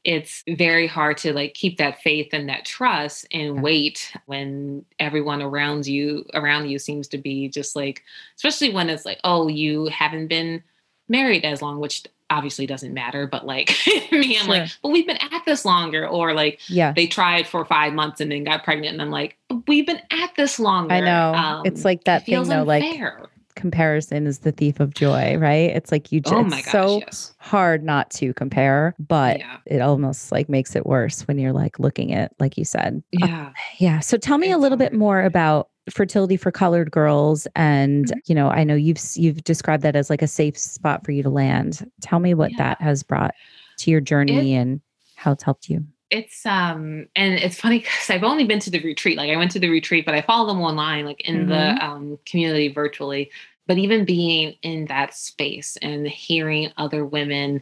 it's 0.06 0.44
very 0.48 0.88
hard 0.88 1.18
to 1.18 1.34
like 1.34 1.54
keep 1.54 1.78
that 1.78 2.02
faith 2.02 2.30
and 2.32 2.48
that 2.48 2.66
trust 2.66 3.28
and 3.34 3.62
wait 3.62 4.14
when 4.28 4.86
everyone 4.98 5.42
around 5.42 5.86
you 5.86 6.26
around 6.34 6.70
you 6.70 6.80
seems 6.80 7.08
to 7.08 7.18
be 7.18 7.50
just 7.50 7.76
like 7.76 8.02
especially 8.38 8.72
when 8.72 8.90
it's 8.90 9.06
like 9.06 9.20
oh 9.26 9.50
you 9.50 9.88
haven't 9.88 10.28
been 10.28 10.64
married 11.10 11.44
as 11.44 11.62
long 11.62 11.80
which 11.80 12.04
obviously 12.30 12.66
doesn't 12.66 12.94
matter, 12.94 13.28
but 13.28 13.46
like 13.46 13.76
me, 14.12 14.38
I'm 14.38 14.46
sure. 14.46 14.48
like, 14.48 14.70
but 14.82 14.90
we've 14.90 15.08
been 15.08 15.18
at 15.18 15.46
this 15.46 15.66
longer. 15.66 16.08
Or 16.08 16.34
like, 16.34 16.60
yeah, 16.68 16.92
they 16.92 17.08
tried 17.08 17.48
for 17.48 17.66
five 17.66 17.94
months 17.94 18.22
and 18.22 18.32
then 18.32 18.44
got 18.44 18.64
pregnant. 18.64 18.94
And 18.94 19.02
I'm 19.02 19.12
like, 19.12 19.38
we've 19.68 19.86
been 19.86 20.02
at 20.12 20.36
this 20.36 20.60
longer. 20.60 20.94
I 20.94 21.00
know. 21.02 21.34
Um, 21.34 21.66
it's 21.66 21.86
like 21.86 22.04
that 22.06 22.24
it 22.24 22.26
thing 22.26 22.44
though, 22.44 22.70
unfair. 22.70 23.20
like 23.22 23.30
comparison 23.60 24.26
is 24.26 24.40
the 24.40 24.52
thief 24.52 24.80
of 24.80 24.94
joy, 24.94 25.38
right? 25.38 25.70
It's 25.70 25.92
like 25.92 26.12
you 26.12 26.22
just 26.22 26.34
oh 26.34 26.44
gosh, 26.44 26.66
so 26.66 27.00
yes. 27.00 27.36
hard 27.38 27.84
not 27.84 28.10
to 28.12 28.34
compare, 28.34 28.96
but 28.98 29.40
yeah. 29.40 29.58
it 29.66 29.82
almost 29.82 30.32
like 30.32 30.50
makes 30.50 30.76
it 30.76 30.86
worse 30.86 31.28
when 31.28 31.38
you're 31.38 31.54
like 31.54 31.78
looking 31.78 32.14
at, 32.14 32.34
like 32.40 32.58
you 32.58 32.66
said. 32.66 33.04
Yeah. 33.12 33.48
Uh, 33.48 33.54
yeah. 33.78 34.00
So 34.00 34.18
tell 34.18 34.38
me 34.38 34.48
it's 34.48 34.56
a 34.56 34.58
little 34.58 34.78
hard. 34.78 34.92
bit 34.92 34.98
more 34.98 35.22
about 35.22 35.70
fertility 35.90 36.38
for 36.38 36.52
colored 36.52 36.92
girls 36.92 37.48
and 37.56 38.06
mm-hmm. 38.06 38.20
you 38.28 38.36
know 38.36 38.50
i 38.50 38.64
know 38.64 38.76
you've 38.76 39.00
you've 39.16 39.44
described 39.44 39.82
that 39.82 39.96
as 39.96 40.08
like 40.08 40.22
a 40.22 40.28
safe 40.28 40.56
spot 40.56 41.04
for 41.04 41.10
you 41.10 41.24
to 41.24 41.32
land 41.32 41.90
tell 42.00 42.20
me 42.20 42.36
what 42.36 42.52
yeah. 42.52 42.58
that 42.58 42.80
has 42.80 43.02
brought 43.02 43.34
to 43.76 43.90
your 43.90 44.00
journey 44.00 44.54
it, 44.54 44.60
and 44.60 44.82
how 45.16 45.32
it's 45.32 45.42
helped 45.42 45.68
you 45.68 45.84
it's 46.10 46.46
um 46.46 47.08
and 47.16 47.36
it's 47.36 47.60
funny 47.60 47.80
because 47.80 48.10
I've 48.10 48.24
only 48.24 48.44
been 48.44 48.60
to 48.62 48.72
the 48.72 48.82
retreat. 48.82 49.18
Like 49.18 49.30
I 49.30 49.36
went 49.36 49.52
to 49.52 49.60
the 49.60 49.70
retreat, 49.70 50.06
but 50.06 50.16
I 50.16 50.22
follow 50.22 50.48
them 50.48 50.62
online, 50.62 51.06
like 51.06 51.22
in 51.22 51.48
mm-hmm. 51.48 51.50
the 51.50 51.86
um, 51.86 52.20
community 52.26 52.70
virtually. 52.70 53.30
But 53.70 53.78
even 53.78 54.04
being 54.04 54.56
in 54.64 54.86
that 54.86 55.14
space 55.14 55.78
and 55.84 56.08
hearing 56.08 56.72
other 56.78 57.06
women 57.06 57.62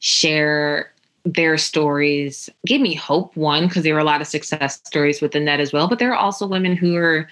share 0.00 0.92
their 1.24 1.56
stories 1.56 2.50
gave 2.66 2.82
me 2.82 2.94
hope. 2.94 3.34
One, 3.38 3.66
because 3.66 3.82
there 3.82 3.94
were 3.94 4.00
a 4.00 4.04
lot 4.04 4.20
of 4.20 4.26
success 4.26 4.82
stories 4.84 5.22
within 5.22 5.46
that 5.46 5.58
as 5.58 5.72
well. 5.72 5.88
But 5.88 5.98
there 5.98 6.12
are 6.12 6.16
also 6.16 6.46
women 6.46 6.76
who 6.76 6.94
are 6.96 7.26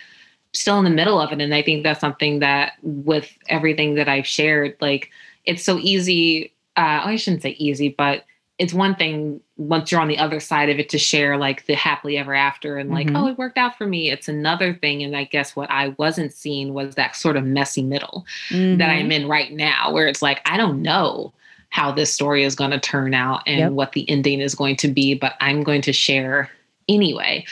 still 0.55 0.79
in 0.79 0.85
the 0.85 0.91
middle 0.91 1.21
of 1.21 1.33
it, 1.33 1.43
and 1.43 1.55
I 1.55 1.61
think 1.61 1.83
that's 1.83 2.01
something 2.01 2.39
that 2.39 2.73
with 2.81 3.31
everything 3.51 3.93
that 3.97 4.09
I've 4.09 4.27
shared, 4.27 4.75
like 4.81 5.11
it's 5.45 5.63
so 5.63 5.79
easy. 5.79 6.55
Uh, 6.79 7.03
I 7.05 7.17
shouldn't 7.17 7.43
say 7.43 7.51
easy, 7.51 7.91
but 7.91 8.25
it's 8.59 8.73
one 8.73 8.95
thing 8.95 9.41
once 9.57 9.91
you're 9.91 10.01
on 10.01 10.09
the 10.09 10.19
other 10.19 10.39
side 10.39 10.69
of 10.69 10.79
it 10.79 10.89
to 10.89 10.99
share 10.99 11.37
like 11.37 11.67
the 11.67 11.75
happily 11.75 12.17
ever 12.17 12.35
after 12.35 12.77
and 12.77 12.91
like 12.91 13.07
mm-hmm. 13.07 13.17
oh 13.17 13.29
it 13.29 13.39
worked 13.39 13.59
out 13.59 13.77
for 13.77 13.87
me 13.87 14.11
it's 14.11 14.29
another 14.29 14.75
thing 14.75 15.03
and 15.03 15.17
i 15.17 15.25
guess 15.25 15.57
what 15.57 15.71
i 15.71 15.89
wasn't 15.99 16.33
seeing 16.33 16.73
was 16.73 16.95
that 16.95 17.17
sort 17.17 17.37
of 17.37 17.45
messy 17.45 17.83
middle 17.83 18.25
mm-hmm. 18.51 18.79
that 18.79 18.91
i'm 18.91 19.11
in 19.11 19.29
right 19.29 19.53
now 19.53 19.93
where 19.93 20.07
it's 20.07 20.23
like 20.23 20.41
i 20.47 20.57
don't 20.57 20.83
know 20.83 21.33
how 21.71 21.91
this 21.91 22.15
story 22.15 22.45
is 22.45 22.55
going 22.55 22.71
to 22.71 22.79
turn 22.79 23.15
out 23.15 23.43
and 23.47 23.59
yep. 23.59 23.73
what 23.73 23.93
the 23.93 24.09
ending 24.09 24.41
is 24.41 24.55
going 24.55 24.77
to 24.77 24.89
be 24.89 25.15
but 25.15 25.35
i'm 25.41 25.63
going 25.63 25.83
to 25.83 25.93
share 25.93 26.51
anyway 26.89 27.45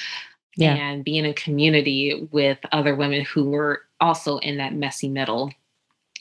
yeah. 0.56 0.74
and 0.74 1.04
be 1.04 1.16
in 1.16 1.24
a 1.24 1.34
community 1.34 2.28
with 2.30 2.58
other 2.72 2.94
women 2.94 3.24
who 3.24 3.48
were 3.50 3.82
also 4.00 4.38
in 4.38 4.58
that 4.58 4.74
messy 4.74 5.08
middle 5.08 5.52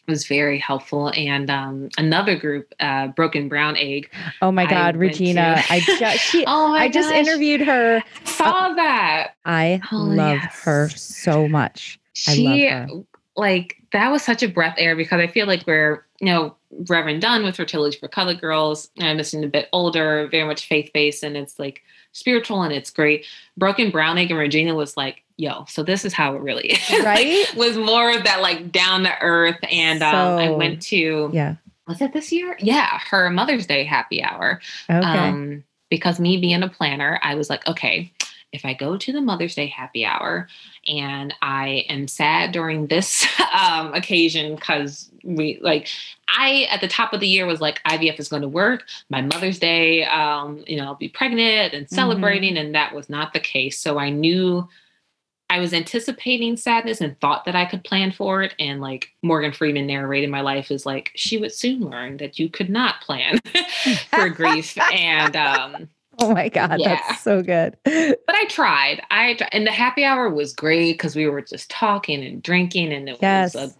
was 0.07 0.27
very 0.27 0.57
helpful. 0.59 1.11
And 1.15 1.49
um, 1.49 1.89
another 1.97 2.35
group, 2.35 2.73
uh, 2.79 3.07
Broken 3.07 3.47
Brown 3.49 3.77
Egg. 3.77 4.09
Oh 4.41 4.51
my 4.51 4.65
God, 4.65 4.95
I 4.95 4.97
Regina! 4.97 5.63
I 5.69 5.79
just 5.79 6.23
she, 6.23 6.45
oh 6.47 6.73
I 6.73 6.89
just 6.89 7.11
interviewed 7.11 7.61
her. 7.61 8.03
Saw 8.25 8.73
that. 8.73 9.35
I 9.45 9.81
oh, 9.91 9.97
love 9.97 10.39
yes. 10.41 10.61
her 10.63 10.89
so 10.89 11.47
much. 11.47 11.99
She 12.13 12.69
like 13.41 13.75
that 13.91 14.09
was 14.09 14.23
such 14.23 14.41
a 14.41 14.47
breath 14.47 14.75
air 14.77 14.95
because 14.95 15.19
I 15.19 15.27
feel 15.27 15.47
like 15.47 15.65
we're 15.67 16.05
you 16.21 16.27
know 16.27 16.55
Reverend 16.87 17.21
Dunn 17.21 17.43
with 17.43 17.57
Fertility 17.57 17.97
for 17.97 18.07
Colored 18.07 18.39
Girls. 18.39 18.89
I'm 18.99 19.17
listening 19.17 19.43
a 19.43 19.47
bit 19.47 19.67
older, 19.73 20.29
very 20.31 20.45
much 20.45 20.67
faith 20.67 20.91
based, 20.93 21.23
and 21.23 21.35
it's 21.35 21.59
like 21.59 21.81
spiritual 22.13 22.61
and 22.63 22.73
it's 22.73 22.89
great. 22.89 23.25
Broken 23.57 23.91
Brown 23.91 24.17
Egg 24.17 24.31
and 24.31 24.39
Regina 24.39 24.75
was 24.75 24.95
like, 24.95 25.23
yo, 25.37 25.65
so 25.67 25.83
this 25.83 26.05
is 26.05 26.13
how 26.13 26.35
it 26.35 26.41
really 26.41 26.67
is. 26.71 27.03
Right. 27.03 27.45
was 27.55 27.77
more 27.77 28.15
of 28.15 28.23
that 28.23 28.41
like 28.41 28.71
down 28.71 29.03
to 29.03 29.21
earth. 29.21 29.57
And 29.69 29.99
so, 29.99 30.07
um, 30.07 30.39
I 30.39 30.49
went 30.51 30.81
to, 30.83 31.29
yeah. 31.33 31.55
Was 31.87 31.99
it 31.99 32.13
this 32.13 32.31
year? 32.31 32.55
Yeah, 32.59 32.99
her 33.09 33.29
Mother's 33.29 33.65
Day 33.65 33.83
happy 33.83 34.23
hour. 34.23 34.61
Okay. 34.89 34.99
Um, 34.99 35.63
because 35.89 36.19
me 36.19 36.37
being 36.39 36.63
a 36.63 36.69
planner, 36.69 37.19
I 37.21 37.35
was 37.35 37.49
like, 37.49 37.67
okay, 37.67 38.13
if 38.51 38.65
I 38.65 38.73
go 38.73 38.97
to 38.97 39.11
the 39.11 39.21
Mother's 39.21 39.55
Day 39.55 39.67
happy 39.67 40.05
hour 40.05 40.47
and 40.87 41.33
I 41.41 41.85
am 41.89 42.07
sad 42.07 42.51
during 42.51 42.87
this 42.87 43.25
um, 43.53 43.93
occasion 43.93 44.55
because 44.55 45.09
we 45.23 45.59
like 45.61 45.87
I 46.27 46.67
at 46.69 46.81
the 46.81 46.87
top 46.87 47.13
of 47.13 47.19
the 47.19 47.27
year 47.27 47.45
was 47.45 47.61
like 47.61 47.81
IVF 47.83 48.19
is 48.19 48.29
going 48.29 48.41
to 48.41 48.47
work. 48.47 48.85
My 49.09 49.21
Mother's 49.21 49.59
Day, 49.59 50.05
um, 50.05 50.63
you 50.67 50.77
know, 50.77 50.85
I'll 50.85 50.95
be 50.95 51.09
pregnant 51.09 51.73
and 51.73 51.89
celebrating, 51.89 52.55
mm-hmm. 52.55 52.65
and 52.65 52.75
that 52.75 52.93
was 52.93 53.09
not 53.09 53.33
the 53.33 53.39
case. 53.39 53.79
So 53.79 53.97
I 53.97 54.09
knew 54.09 54.67
I 55.49 55.59
was 55.59 55.73
anticipating 55.73 56.55
sadness 56.55 57.01
and 57.01 57.19
thought 57.19 57.43
that 57.43 57.55
I 57.55 57.65
could 57.65 57.83
plan 57.83 58.13
for 58.13 58.41
it. 58.41 58.55
And 58.57 58.79
like 58.79 59.09
Morgan 59.21 59.51
Freeman 59.51 59.85
narrated 59.85 60.29
my 60.29 60.39
life 60.39 60.71
is 60.71 60.85
like 60.85 61.11
she 61.15 61.37
would 61.37 61.53
soon 61.53 61.81
learn 61.81 62.17
that 62.17 62.39
you 62.39 62.49
could 62.49 62.69
not 62.69 63.01
plan 63.01 63.37
for 64.09 64.29
grief 64.29 64.77
and 64.93 65.35
um 65.35 65.89
Oh 66.31 66.33
my 66.33 66.49
God, 66.49 66.79
yeah. 66.79 66.99
that's 67.07 67.21
so 67.21 67.41
good. 67.41 67.75
but 67.83 68.19
I 68.29 68.45
tried. 68.47 69.01
I 69.09 69.37
and 69.51 69.65
the 69.65 69.71
happy 69.71 70.03
hour 70.03 70.29
was 70.29 70.53
great 70.53 70.93
because 70.93 71.15
we 71.15 71.27
were 71.27 71.41
just 71.41 71.69
talking 71.69 72.23
and 72.23 72.43
drinking, 72.43 72.93
and 72.93 73.09
it 73.09 73.17
yes. 73.21 73.55
was 73.55 73.75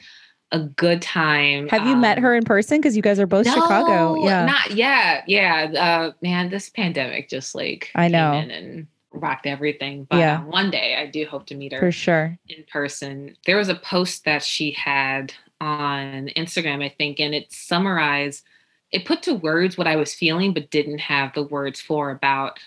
a, 0.51 0.57
a 0.57 0.59
good 0.63 1.01
time. 1.01 1.69
Have 1.69 1.85
you 1.85 1.95
met 1.95 2.17
um, 2.17 2.23
her 2.23 2.35
in 2.35 2.43
person? 2.43 2.79
Because 2.79 2.95
you 2.95 3.03
guys 3.03 3.19
are 3.19 3.27
both 3.27 3.45
no, 3.45 3.53
Chicago. 3.53 4.25
Yeah, 4.25 4.45
not 4.45 4.71
yet. 4.71 5.23
Yeah, 5.27 5.71
uh, 5.77 6.11
man, 6.21 6.49
this 6.49 6.69
pandemic 6.69 7.29
just 7.29 7.53
like 7.53 7.91
I 7.93 8.07
know 8.07 8.33
and 8.33 8.87
rocked 9.11 9.45
everything. 9.45 10.07
But 10.09 10.17
yeah. 10.17 10.43
one 10.43 10.71
day 10.71 10.95
I 10.95 11.05
do 11.05 11.25
hope 11.25 11.45
to 11.47 11.55
meet 11.55 11.73
her 11.73 11.79
for 11.79 11.91
sure 11.91 12.37
in 12.47 12.63
person. 12.71 13.35
There 13.45 13.57
was 13.57 13.69
a 13.69 13.75
post 13.75 14.25
that 14.25 14.43
she 14.43 14.71
had 14.71 15.33
on 15.59 16.29
Instagram, 16.35 16.83
I 16.83 16.89
think, 16.89 17.19
and 17.19 17.35
it 17.35 17.51
summarized 17.51 18.43
it 18.91 19.05
put 19.05 19.23
to 19.23 19.33
words 19.33 19.77
what 19.77 19.87
I 19.87 19.95
was 19.95 20.13
feeling, 20.13 20.53
but 20.53 20.69
didn't 20.69 20.99
have 20.99 21.33
the 21.33 21.43
words 21.43 21.79
for 21.79 22.11
about 22.11 22.59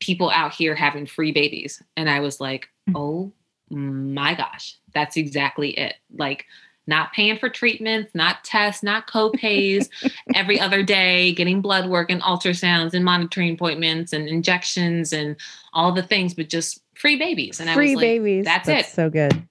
people 0.00 0.30
out 0.30 0.52
here 0.52 0.74
having 0.74 1.06
free 1.06 1.32
babies. 1.32 1.82
And 1.96 2.08
I 2.10 2.20
was 2.20 2.40
like, 2.40 2.68
mm. 2.88 2.94
oh 2.96 3.32
my 3.70 4.34
gosh, 4.34 4.76
that's 4.94 5.16
exactly 5.16 5.70
it. 5.78 5.94
Like, 6.16 6.46
not 6.86 7.12
paying 7.12 7.38
for 7.38 7.48
treatments, 7.48 8.14
not 8.14 8.42
tests, 8.42 8.82
not 8.82 9.06
co-pays 9.06 9.88
every 10.34 10.58
other 10.58 10.82
day, 10.82 11.32
getting 11.32 11.60
blood 11.60 11.88
work 11.88 12.10
and 12.10 12.20
ultrasounds 12.22 12.94
and 12.94 13.04
monitoring 13.04 13.54
appointments 13.54 14.12
and 14.12 14.28
injections 14.28 15.12
and 15.12 15.36
all 15.72 15.92
the 15.92 16.02
things, 16.02 16.34
but 16.34 16.48
just 16.48 16.82
free 16.94 17.16
babies. 17.16 17.60
And 17.60 17.70
free 17.70 17.90
I 17.90 17.90
was 17.90 17.96
like, 17.96 18.02
babies. 18.02 18.44
That's, 18.44 18.66
that's 18.66 18.88
it. 18.88 18.92
So 18.92 19.08
good. 19.08 19.46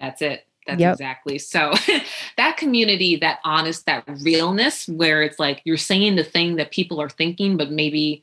That's 0.00 0.20
it. 0.20 0.46
That's 0.66 0.80
yep. 0.80 0.92
exactly. 0.94 1.38
So 1.38 1.72
that 2.36 2.56
community, 2.56 3.16
that 3.16 3.40
honest, 3.44 3.86
that 3.86 4.04
realness 4.22 4.88
where 4.88 5.22
it's 5.22 5.38
like 5.38 5.62
you're 5.64 5.76
saying 5.76 6.16
the 6.16 6.24
thing 6.24 6.56
that 6.56 6.70
people 6.70 7.00
are 7.00 7.08
thinking, 7.08 7.56
but 7.56 7.70
maybe 7.70 8.22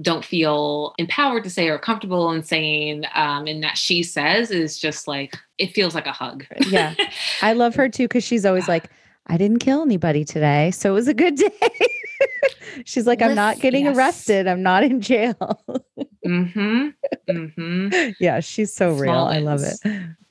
don't 0.00 0.24
feel 0.24 0.94
empowered 0.98 1.44
to 1.44 1.50
say 1.50 1.68
or 1.68 1.78
comfortable 1.78 2.30
in 2.32 2.42
saying 2.42 3.04
um 3.14 3.46
and 3.46 3.62
that 3.62 3.78
she 3.78 4.02
says 4.02 4.50
is 4.50 4.78
just 4.78 5.06
like 5.06 5.36
it 5.58 5.72
feels 5.72 5.94
like 5.94 6.06
a 6.06 6.12
hug. 6.12 6.44
Yeah. 6.66 6.94
I 7.42 7.52
love 7.52 7.76
her 7.76 7.88
too 7.88 8.04
because 8.04 8.24
she's 8.24 8.44
always 8.44 8.66
like 8.66 8.90
i 9.28 9.36
didn't 9.36 9.60
kill 9.60 9.82
anybody 9.82 10.24
today 10.24 10.70
so 10.72 10.90
it 10.90 10.94
was 10.94 11.08
a 11.08 11.14
good 11.14 11.36
day. 11.36 11.50
She's 12.84 13.06
like 13.06 13.22
i'm 13.22 13.36
not 13.36 13.60
getting 13.60 13.84
yes. 13.84 13.96
arrested. 13.96 14.48
I'm 14.48 14.62
not 14.62 14.82
in 14.82 15.00
jail. 15.00 15.62
Mm-hmm. 16.26 16.88
Mm-hmm. 17.30 18.10
Yeah 18.18 18.40
she's 18.40 18.74
so 18.74 18.94
real. 18.94 19.12
I 19.12 19.38
love 19.38 19.62
it. 19.62 19.78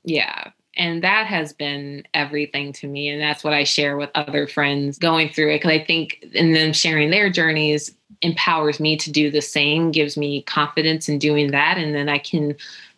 Yeah 0.04 0.52
and 0.76 1.04
that 1.04 1.28
has 1.28 1.54
been 1.54 2.04
everything 2.14 2.74
to 2.74 2.88
me. 2.88 3.10
And 3.10 3.22
that's 3.22 3.44
what 3.44 3.54
I 3.54 3.64
share 3.64 3.96
with 3.96 4.10
other 4.16 4.48
friends 4.48 4.98
going 4.98 5.30
through 5.30 5.54
it. 5.54 5.62
Cause 5.62 5.72
I 5.72 5.84
think 5.84 6.26
in 6.34 6.54
them 6.54 6.74
sharing 6.74 7.12
their 7.12 7.30
journeys 7.30 7.96
empowers 8.22 8.80
me 8.80 8.98
to 8.98 9.12
do 9.12 9.30
the 9.30 9.42
same, 9.42 9.92
gives 9.92 10.18
me 10.18 10.42
confidence 10.44 11.08
in 11.08 11.20
doing 11.20 11.52
that. 11.52 11.78
And 11.78 11.94
then 11.94 12.10
I 12.10 12.18
can 12.18 12.56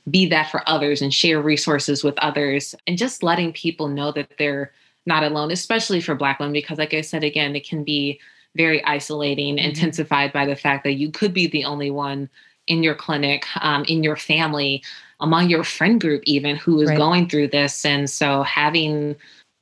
be 0.10 0.28
that 0.28 0.52
for 0.52 0.68
others 0.70 1.02
and 1.02 1.14
share 1.14 1.42
resources 1.42 2.04
with 2.04 2.18
others 2.20 2.76
and 2.88 2.98
just 2.98 3.24
letting 3.24 3.52
people 3.52 3.88
know 3.88 4.12
that 4.12 4.32
they're 4.38 4.72
not 5.06 5.24
alone, 5.24 5.52
especially 5.52 6.00
for 6.00 6.16
Black 6.16 6.40
women, 6.40 6.54
because 6.54 6.78
like 6.78 6.94
I 6.94 7.02
said 7.02 7.24
again, 7.24 7.56
it 7.56 7.68
can 7.68 7.84
be 7.84 8.20
very 8.56 8.84
isolating, 8.86 9.58
mm-hmm. 9.58 9.68
intensified 9.70 10.32
by 10.32 10.46
the 10.46 10.56
fact 10.56 10.84
that 10.84 10.94
you 10.94 11.12
could 11.12 11.34
be 11.34 11.48
the 11.48 11.66
only 11.66 11.92
one 11.92 12.30
in 12.68 12.84
your 12.84 12.96
clinic, 12.96 13.46
um, 13.62 13.84
in 13.86 14.04
your 14.04 14.16
family 14.16 14.82
among 15.20 15.50
your 15.50 15.64
friend 15.64 16.02
group 16.02 16.22
even 16.26 16.56
who 16.56 16.82
is 16.82 16.90
right. 16.90 16.98
going 16.98 17.30
through 17.30 17.48
this. 17.48 17.86
And 17.86 18.10
so 18.10 18.44
having 18.44 19.16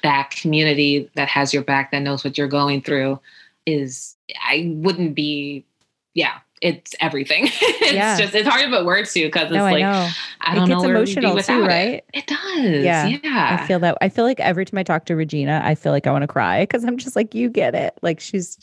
that 0.03 0.31
community 0.31 1.09
that 1.15 1.27
has 1.29 1.53
your 1.53 1.63
back 1.63 1.91
that 1.91 1.99
knows 1.99 2.23
what 2.23 2.37
you're 2.37 2.47
going 2.47 2.81
through 2.81 3.19
is 3.65 4.15
i 4.45 4.69
wouldn't 4.75 5.15
be 5.15 5.65
yeah 6.13 6.39
it's 6.61 6.95
everything. 7.01 7.49
It's 7.83 7.91
yeah. 7.91 8.17
just 8.17 8.33
it's 8.33 8.47
hard 8.47 8.63
to 8.63 8.69
put 8.69 8.85
words 8.85 9.11
to 9.13 9.25
because 9.25 9.47
it's 9.47 9.53
no, 9.53 9.63
like 9.63 9.83
I, 9.83 10.13
I 10.39 10.55
don't 10.55 10.63
it 10.63 10.67
gets 10.73 10.83
know 10.83 10.89
emotional 10.89 11.37
too 11.37 11.65
right 11.65 11.95
it. 11.95 12.05
it 12.13 12.27
does 12.27 12.83
yeah. 12.83 13.05
yeah. 13.07 13.57
I 13.59 13.67
feel 13.67 13.79
that 13.79 13.97
i 13.99 14.07
feel 14.07 14.23
like 14.23 14.39
every 14.39 14.63
time 14.63 14.77
i 14.77 14.83
talk 14.83 15.03
to 15.05 15.15
regina 15.17 15.61
i 15.65 15.75
feel 15.75 15.91
like 15.91 16.07
i 16.07 16.11
want 16.11 16.21
to 16.21 16.27
cry 16.27 16.63
because 16.63 16.85
i'm 16.85 16.97
just 16.97 17.17
like 17.17 17.35
you 17.35 17.49
get 17.49 17.75
it. 17.75 17.97
Like 18.01 18.21
she's 18.21 18.57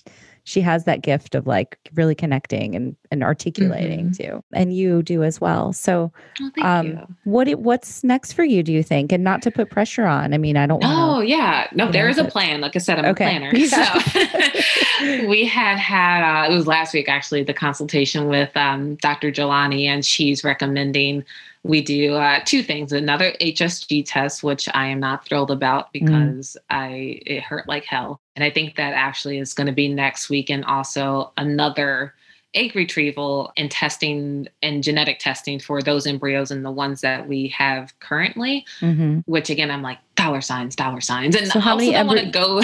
she 0.51 0.61
has 0.61 0.83
that 0.85 1.03
gift 1.03 1.37
of 1.37 1.47
like 1.47 1.79
really 1.95 2.15
connecting 2.15 2.75
and 2.75 2.97
and 3.13 3.23
articulating 3.23 4.11
mm-hmm. 4.11 4.31
too 4.39 4.45
and 4.53 4.75
you 4.75 5.01
do 5.01 5.23
as 5.23 5.41
well 5.41 5.73
so 5.73 6.11
oh, 6.41 6.51
um 6.63 7.17
what 7.23 7.47
it, 7.47 7.61
what's 7.61 8.03
next 8.03 8.33
for 8.33 8.43
you 8.43 8.61
do 8.61 8.73
you 8.73 8.83
think 8.83 9.13
and 9.13 9.23
not 9.23 9.43
to 9.43 9.51
put 9.53 9.71
pressure 9.71 10.07
on 10.07 10.35
i 10.35 10.39
mean 10.39 10.57
i 10.57 10.67
don't 10.67 10.83
oh 10.83 10.89
wanna, 10.89 11.25
yeah 11.25 11.69
no 11.73 11.91
there 11.93 12.05
know, 12.07 12.11
is 12.11 12.19
a 12.19 12.25
plan 12.25 12.61
like 12.61 12.75
i 12.75 12.81
said 12.81 12.99
i'm 12.99 13.05
okay. 13.05 13.37
a 13.37 13.39
planner 13.39 13.55
yeah. 13.55 13.99
so 15.23 15.29
we 15.29 15.45
had 15.45 15.79
had 15.79 16.23
uh, 16.25 16.51
it 16.51 16.55
was 16.55 16.67
last 16.67 16.93
week 16.93 17.09
actually 17.09 17.45
the 17.45 17.55
consultation 17.55 18.27
with 18.27 18.55
um, 18.57 18.97
dr 18.97 19.31
jelani 19.31 19.85
and 19.85 20.05
she's 20.05 20.43
recommending 20.43 21.25
we 21.63 21.83
do 21.83 22.15
uh, 22.15 22.41
two 22.45 22.63
things 22.63 22.93
another 22.93 23.33
hsg 23.41 24.05
test 24.07 24.43
which 24.43 24.69
i 24.75 24.87
am 24.87 25.01
not 25.01 25.25
thrilled 25.25 25.51
about 25.51 25.87
mm. 25.87 25.93
because 25.93 26.57
mm. 26.57 26.77
i 26.77 27.21
it 27.27 27.43
hurt 27.43 27.69
like 27.69 27.85
hell 27.85 28.21
and 28.37 28.45
i 28.45 28.51
think 28.51 28.77
that 28.77 28.93
actually 28.95 29.39
is 29.39 29.53
going 29.53 29.67
to 29.67 29.73
be 29.73 29.89
next 29.89 30.31
week 30.31 30.51
and 30.51 30.65
also 30.65 31.33
another 31.37 32.15
egg 32.55 32.75
retrieval 32.75 33.53
and 33.57 33.71
testing 33.71 34.49
and 34.63 34.83
genetic 34.83 35.19
testing 35.21 35.61
for 35.61 35.83
those 35.83 36.07
embryos 36.07 36.51
and 36.51 36.65
the 36.65 36.71
ones 36.71 37.01
that 37.01 37.29
we 37.29 37.47
have 37.49 37.97
currently 38.01 38.65
mm-hmm. 38.81 39.19
which 39.27 39.51
again 39.51 39.71
i'm 39.71 39.83
like 39.83 39.99
dollar 40.17 40.41
signs 40.41 40.75
dollar 40.75 41.01
signs 41.01 41.37
and 41.37 41.47
so 41.47 41.61
how 41.61 41.77
many 41.77 41.93
embry- 41.93 42.33
go 42.33 42.61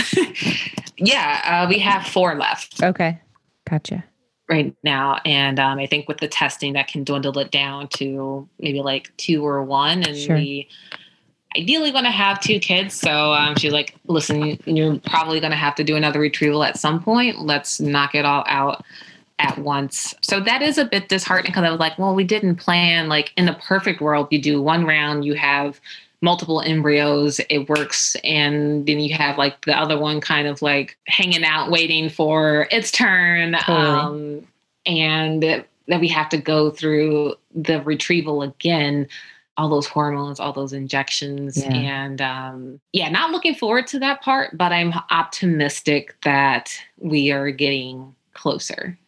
yeah 0.96 1.64
uh, 1.64 1.68
we 1.68 1.78
have 1.78 2.04
four 2.06 2.34
left 2.34 2.82
okay 2.82 3.20
gotcha 3.68 4.04
right 4.48 4.74
now. 4.82 5.20
And 5.24 5.58
um, 5.58 5.78
I 5.78 5.86
think 5.86 6.08
with 6.08 6.18
the 6.18 6.28
testing, 6.28 6.74
that 6.74 6.88
can 6.88 7.04
dwindle 7.04 7.38
it 7.38 7.50
down 7.50 7.88
to 7.94 8.48
maybe 8.58 8.80
like 8.80 9.16
two 9.16 9.46
or 9.46 9.62
one. 9.62 10.02
And 10.02 10.16
sure. 10.16 10.36
we 10.36 10.68
ideally 11.56 11.90
going 11.90 12.04
to 12.04 12.10
have 12.10 12.40
two 12.40 12.58
kids. 12.58 12.94
So 12.94 13.32
um, 13.32 13.56
she's 13.56 13.72
like, 13.72 13.94
listen, 14.06 14.58
you're 14.64 14.98
probably 14.98 15.40
going 15.40 15.52
to 15.52 15.56
have 15.56 15.74
to 15.76 15.84
do 15.84 15.96
another 15.96 16.20
retrieval 16.20 16.62
at 16.62 16.78
some 16.78 17.02
point. 17.02 17.40
Let's 17.40 17.80
knock 17.80 18.14
it 18.14 18.24
all 18.24 18.44
out 18.46 18.84
at 19.38 19.58
once. 19.58 20.14
So 20.22 20.40
that 20.40 20.62
is 20.62 20.78
a 20.78 20.84
bit 20.84 21.08
disheartening 21.08 21.52
because 21.52 21.64
I 21.64 21.70
was 21.70 21.80
like, 21.80 21.98
well, 21.98 22.14
we 22.14 22.24
didn't 22.24 22.56
plan 22.56 23.08
like 23.08 23.32
in 23.36 23.46
the 23.46 23.54
perfect 23.54 24.00
world, 24.00 24.28
you 24.30 24.40
do 24.40 24.62
one 24.62 24.86
round, 24.86 25.24
you 25.24 25.34
have 25.34 25.80
multiple 26.22 26.60
embryos, 26.60 27.40
it 27.50 27.68
works. 27.68 28.16
And 28.24 28.86
then 28.86 29.00
you 29.00 29.14
have 29.14 29.38
like 29.38 29.64
the 29.64 29.76
other 29.76 29.98
one 29.98 30.20
kind 30.20 30.48
of 30.48 30.62
like 30.62 30.96
hanging 31.06 31.44
out, 31.44 31.70
waiting 31.70 32.08
for 32.08 32.66
its 32.70 32.90
turn. 32.90 33.52
Totally. 33.52 33.78
Um, 33.78 34.46
and 34.86 35.42
then 35.42 36.00
we 36.00 36.08
have 36.08 36.28
to 36.30 36.38
go 36.38 36.70
through 36.70 37.34
the 37.54 37.82
retrieval 37.82 38.42
again 38.42 39.08
all 39.56 39.68
those 39.68 39.86
hormones, 39.86 40.38
all 40.38 40.52
those 40.52 40.72
injections. 40.72 41.56
Yeah. 41.56 41.74
And 41.74 42.20
um, 42.20 42.80
yeah, 42.92 43.08
not 43.08 43.30
looking 43.30 43.54
forward 43.54 43.86
to 43.88 43.98
that 44.00 44.20
part, 44.20 44.56
but 44.56 44.72
I'm 44.72 44.92
optimistic 45.10 46.14
that 46.24 46.78
we 46.98 47.30
are 47.30 47.50
getting 47.50 48.14
closer. 48.34 48.98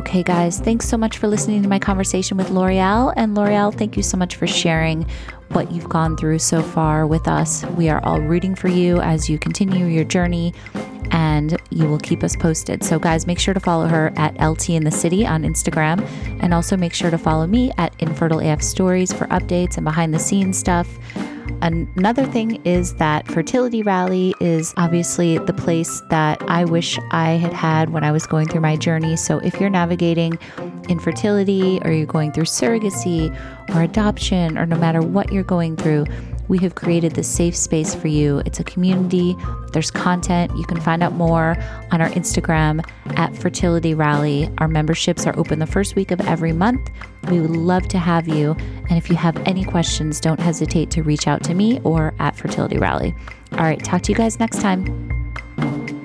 Okay, 0.00 0.22
guys, 0.22 0.58
thanks 0.58 0.88
so 0.88 0.96
much 0.96 1.18
for 1.18 1.28
listening 1.28 1.62
to 1.62 1.68
my 1.68 1.78
conversation 1.78 2.38
with 2.38 2.48
L'Oreal. 2.48 3.12
And 3.18 3.34
L'Oreal, 3.34 3.76
thank 3.76 3.98
you 3.98 4.02
so 4.02 4.16
much 4.16 4.34
for 4.34 4.46
sharing 4.46 5.06
what 5.48 5.70
you've 5.70 5.90
gone 5.90 6.16
through 6.16 6.38
so 6.38 6.62
far 6.62 7.06
with 7.06 7.28
us. 7.28 7.66
We 7.76 7.90
are 7.90 8.02
all 8.02 8.18
rooting 8.18 8.54
for 8.54 8.68
you 8.68 8.98
as 9.02 9.28
you 9.28 9.38
continue 9.38 9.84
your 9.84 10.04
journey 10.04 10.54
and 11.10 11.60
you 11.68 11.86
will 11.86 11.98
keep 11.98 12.24
us 12.24 12.34
posted. 12.34 12.82
So, 12.82 12.98
guys, 12.98 13.26
make 13.26 13.38
sure 13.38 13.52
to 13.52 13.60
follow 13.60 13.88
her 13.88 14.10
at 14.16 14.40
LT 14.40 14.70
in 14.70 14.84
the 14.84 14.90
City 14.90 15.26
on 15.26 15.42
Instagram 15.42 16.00
and 16.42 16.54
also 16.54 16.78
make 16.78 16.94
sure 16.94 17.10
to 17.10 17.18
follow 17.18 17.46
me 17.46 17.70
at 17.76 17.92
Infertile 17.98 18.40
AF 18.40 18.62
Stories 18.62 19.12
for 19.12 19.26
updates 19.26 19.76
and 19.76 19.84
behind 19.84 20.14
the 20.14 20.18
scenes 20.18 20.56
stuff. 20.56 20.88
Another 21.62 22.24
thing 22.24 22.64
is 22.64 22.94
that 22.94 23.26
Fertility 23.28 23.82
Rally 23.82 24.34
is 24.40 24.72
obviously 24.78 25.36
the 25.38 25.52
place 25.52 26.02
that 26.08 26.40
I 26.48 26.64
wish 26.64 26.98
I 27.10 27.32
had 27.32 27.52
had 27.52 27.90
when 27.90 28.02
I 28.02 28.12
was 28.12 28.26
going 28.26 28.48
through 28.48 28.62
my 28.62 28.76
journey. 28.76 29.16
So 29.16 29.38
if 29.38 29.60
you're 29.60 29.68
navigating 29.70 30.38
infertility 30.88 31.78
or 31.84 31.92
you're 31.92 32.06
going 32.06 32.32
through 32.32 32.44
surrogacy 32.44 33.30
or 33.74 33.82
adoption, 33.82 34.56
or 34.56 34.64
no 34.64 34.76
matter 34.76 35.02
what 35.02 35.32
you're 35.32 35.42
going 35.42 35.76
through, 35.76 36.06
we 36.50 36.58
have 36.58 36.74
created 36.74 37.12
this 37.12 37.28
safe 37.28 37.54
space 37.54 37.94
for 37.94 38.08
you. 38.08 38.42
It's 38.44 38.58
a 38.58 38.64
community, 38.64 39.36
there's 39.72 39.90
content. 39.90 40.50
You 40.56 40.64
can 40.64 40.80
find 40.80 41.00
out 41.00 41.12
more 41.12 41.56
on 41.92 42.02
our 42.02 42.08
Instagram 42.10 42.84
at 43.16 43.34
Fertility 43.36 43.94
Rally. 43.94 44.50
Our 44.58 44.66
memberships 44.66 45.26
are 45.26 45.38
open 45.38 45.60
the 45.60 45.66
first 45.66 45.94
week 45.94 46.10
of 46.10 46.20
every 46.22 46.52
month. 46.52 46.90
We 47.30 47.38
would 47.40 47.50
love 47.50 47.86
to 47.88 47.98
have 47.98 48.26
you. 48.26 48.56
And 48.88 48.98
if 48.98 49.08
you 49.08 49.14
have 49.14 49.36
any 49.46 49.64
questions, 49.64 50.18
don't 50.18 50.40
hesitate 50.40 50.90
to 50.90 51.04
reach 51.04 51.28
out 51.28 51.44
to 51.44 51.54
me 51.54 51.80
or 51.84 52.14
at 52.18 52.34
Fertility 52.34 52.78
Rally. 52.78 53.14
All 53.52 53.60
right, 53.60 53.82
talk 53.82 54.02
to 54.02 54.12
you 54.12 54.18
guys 54.18 54.40
next 54.40 54.60
time. 54.60 55.99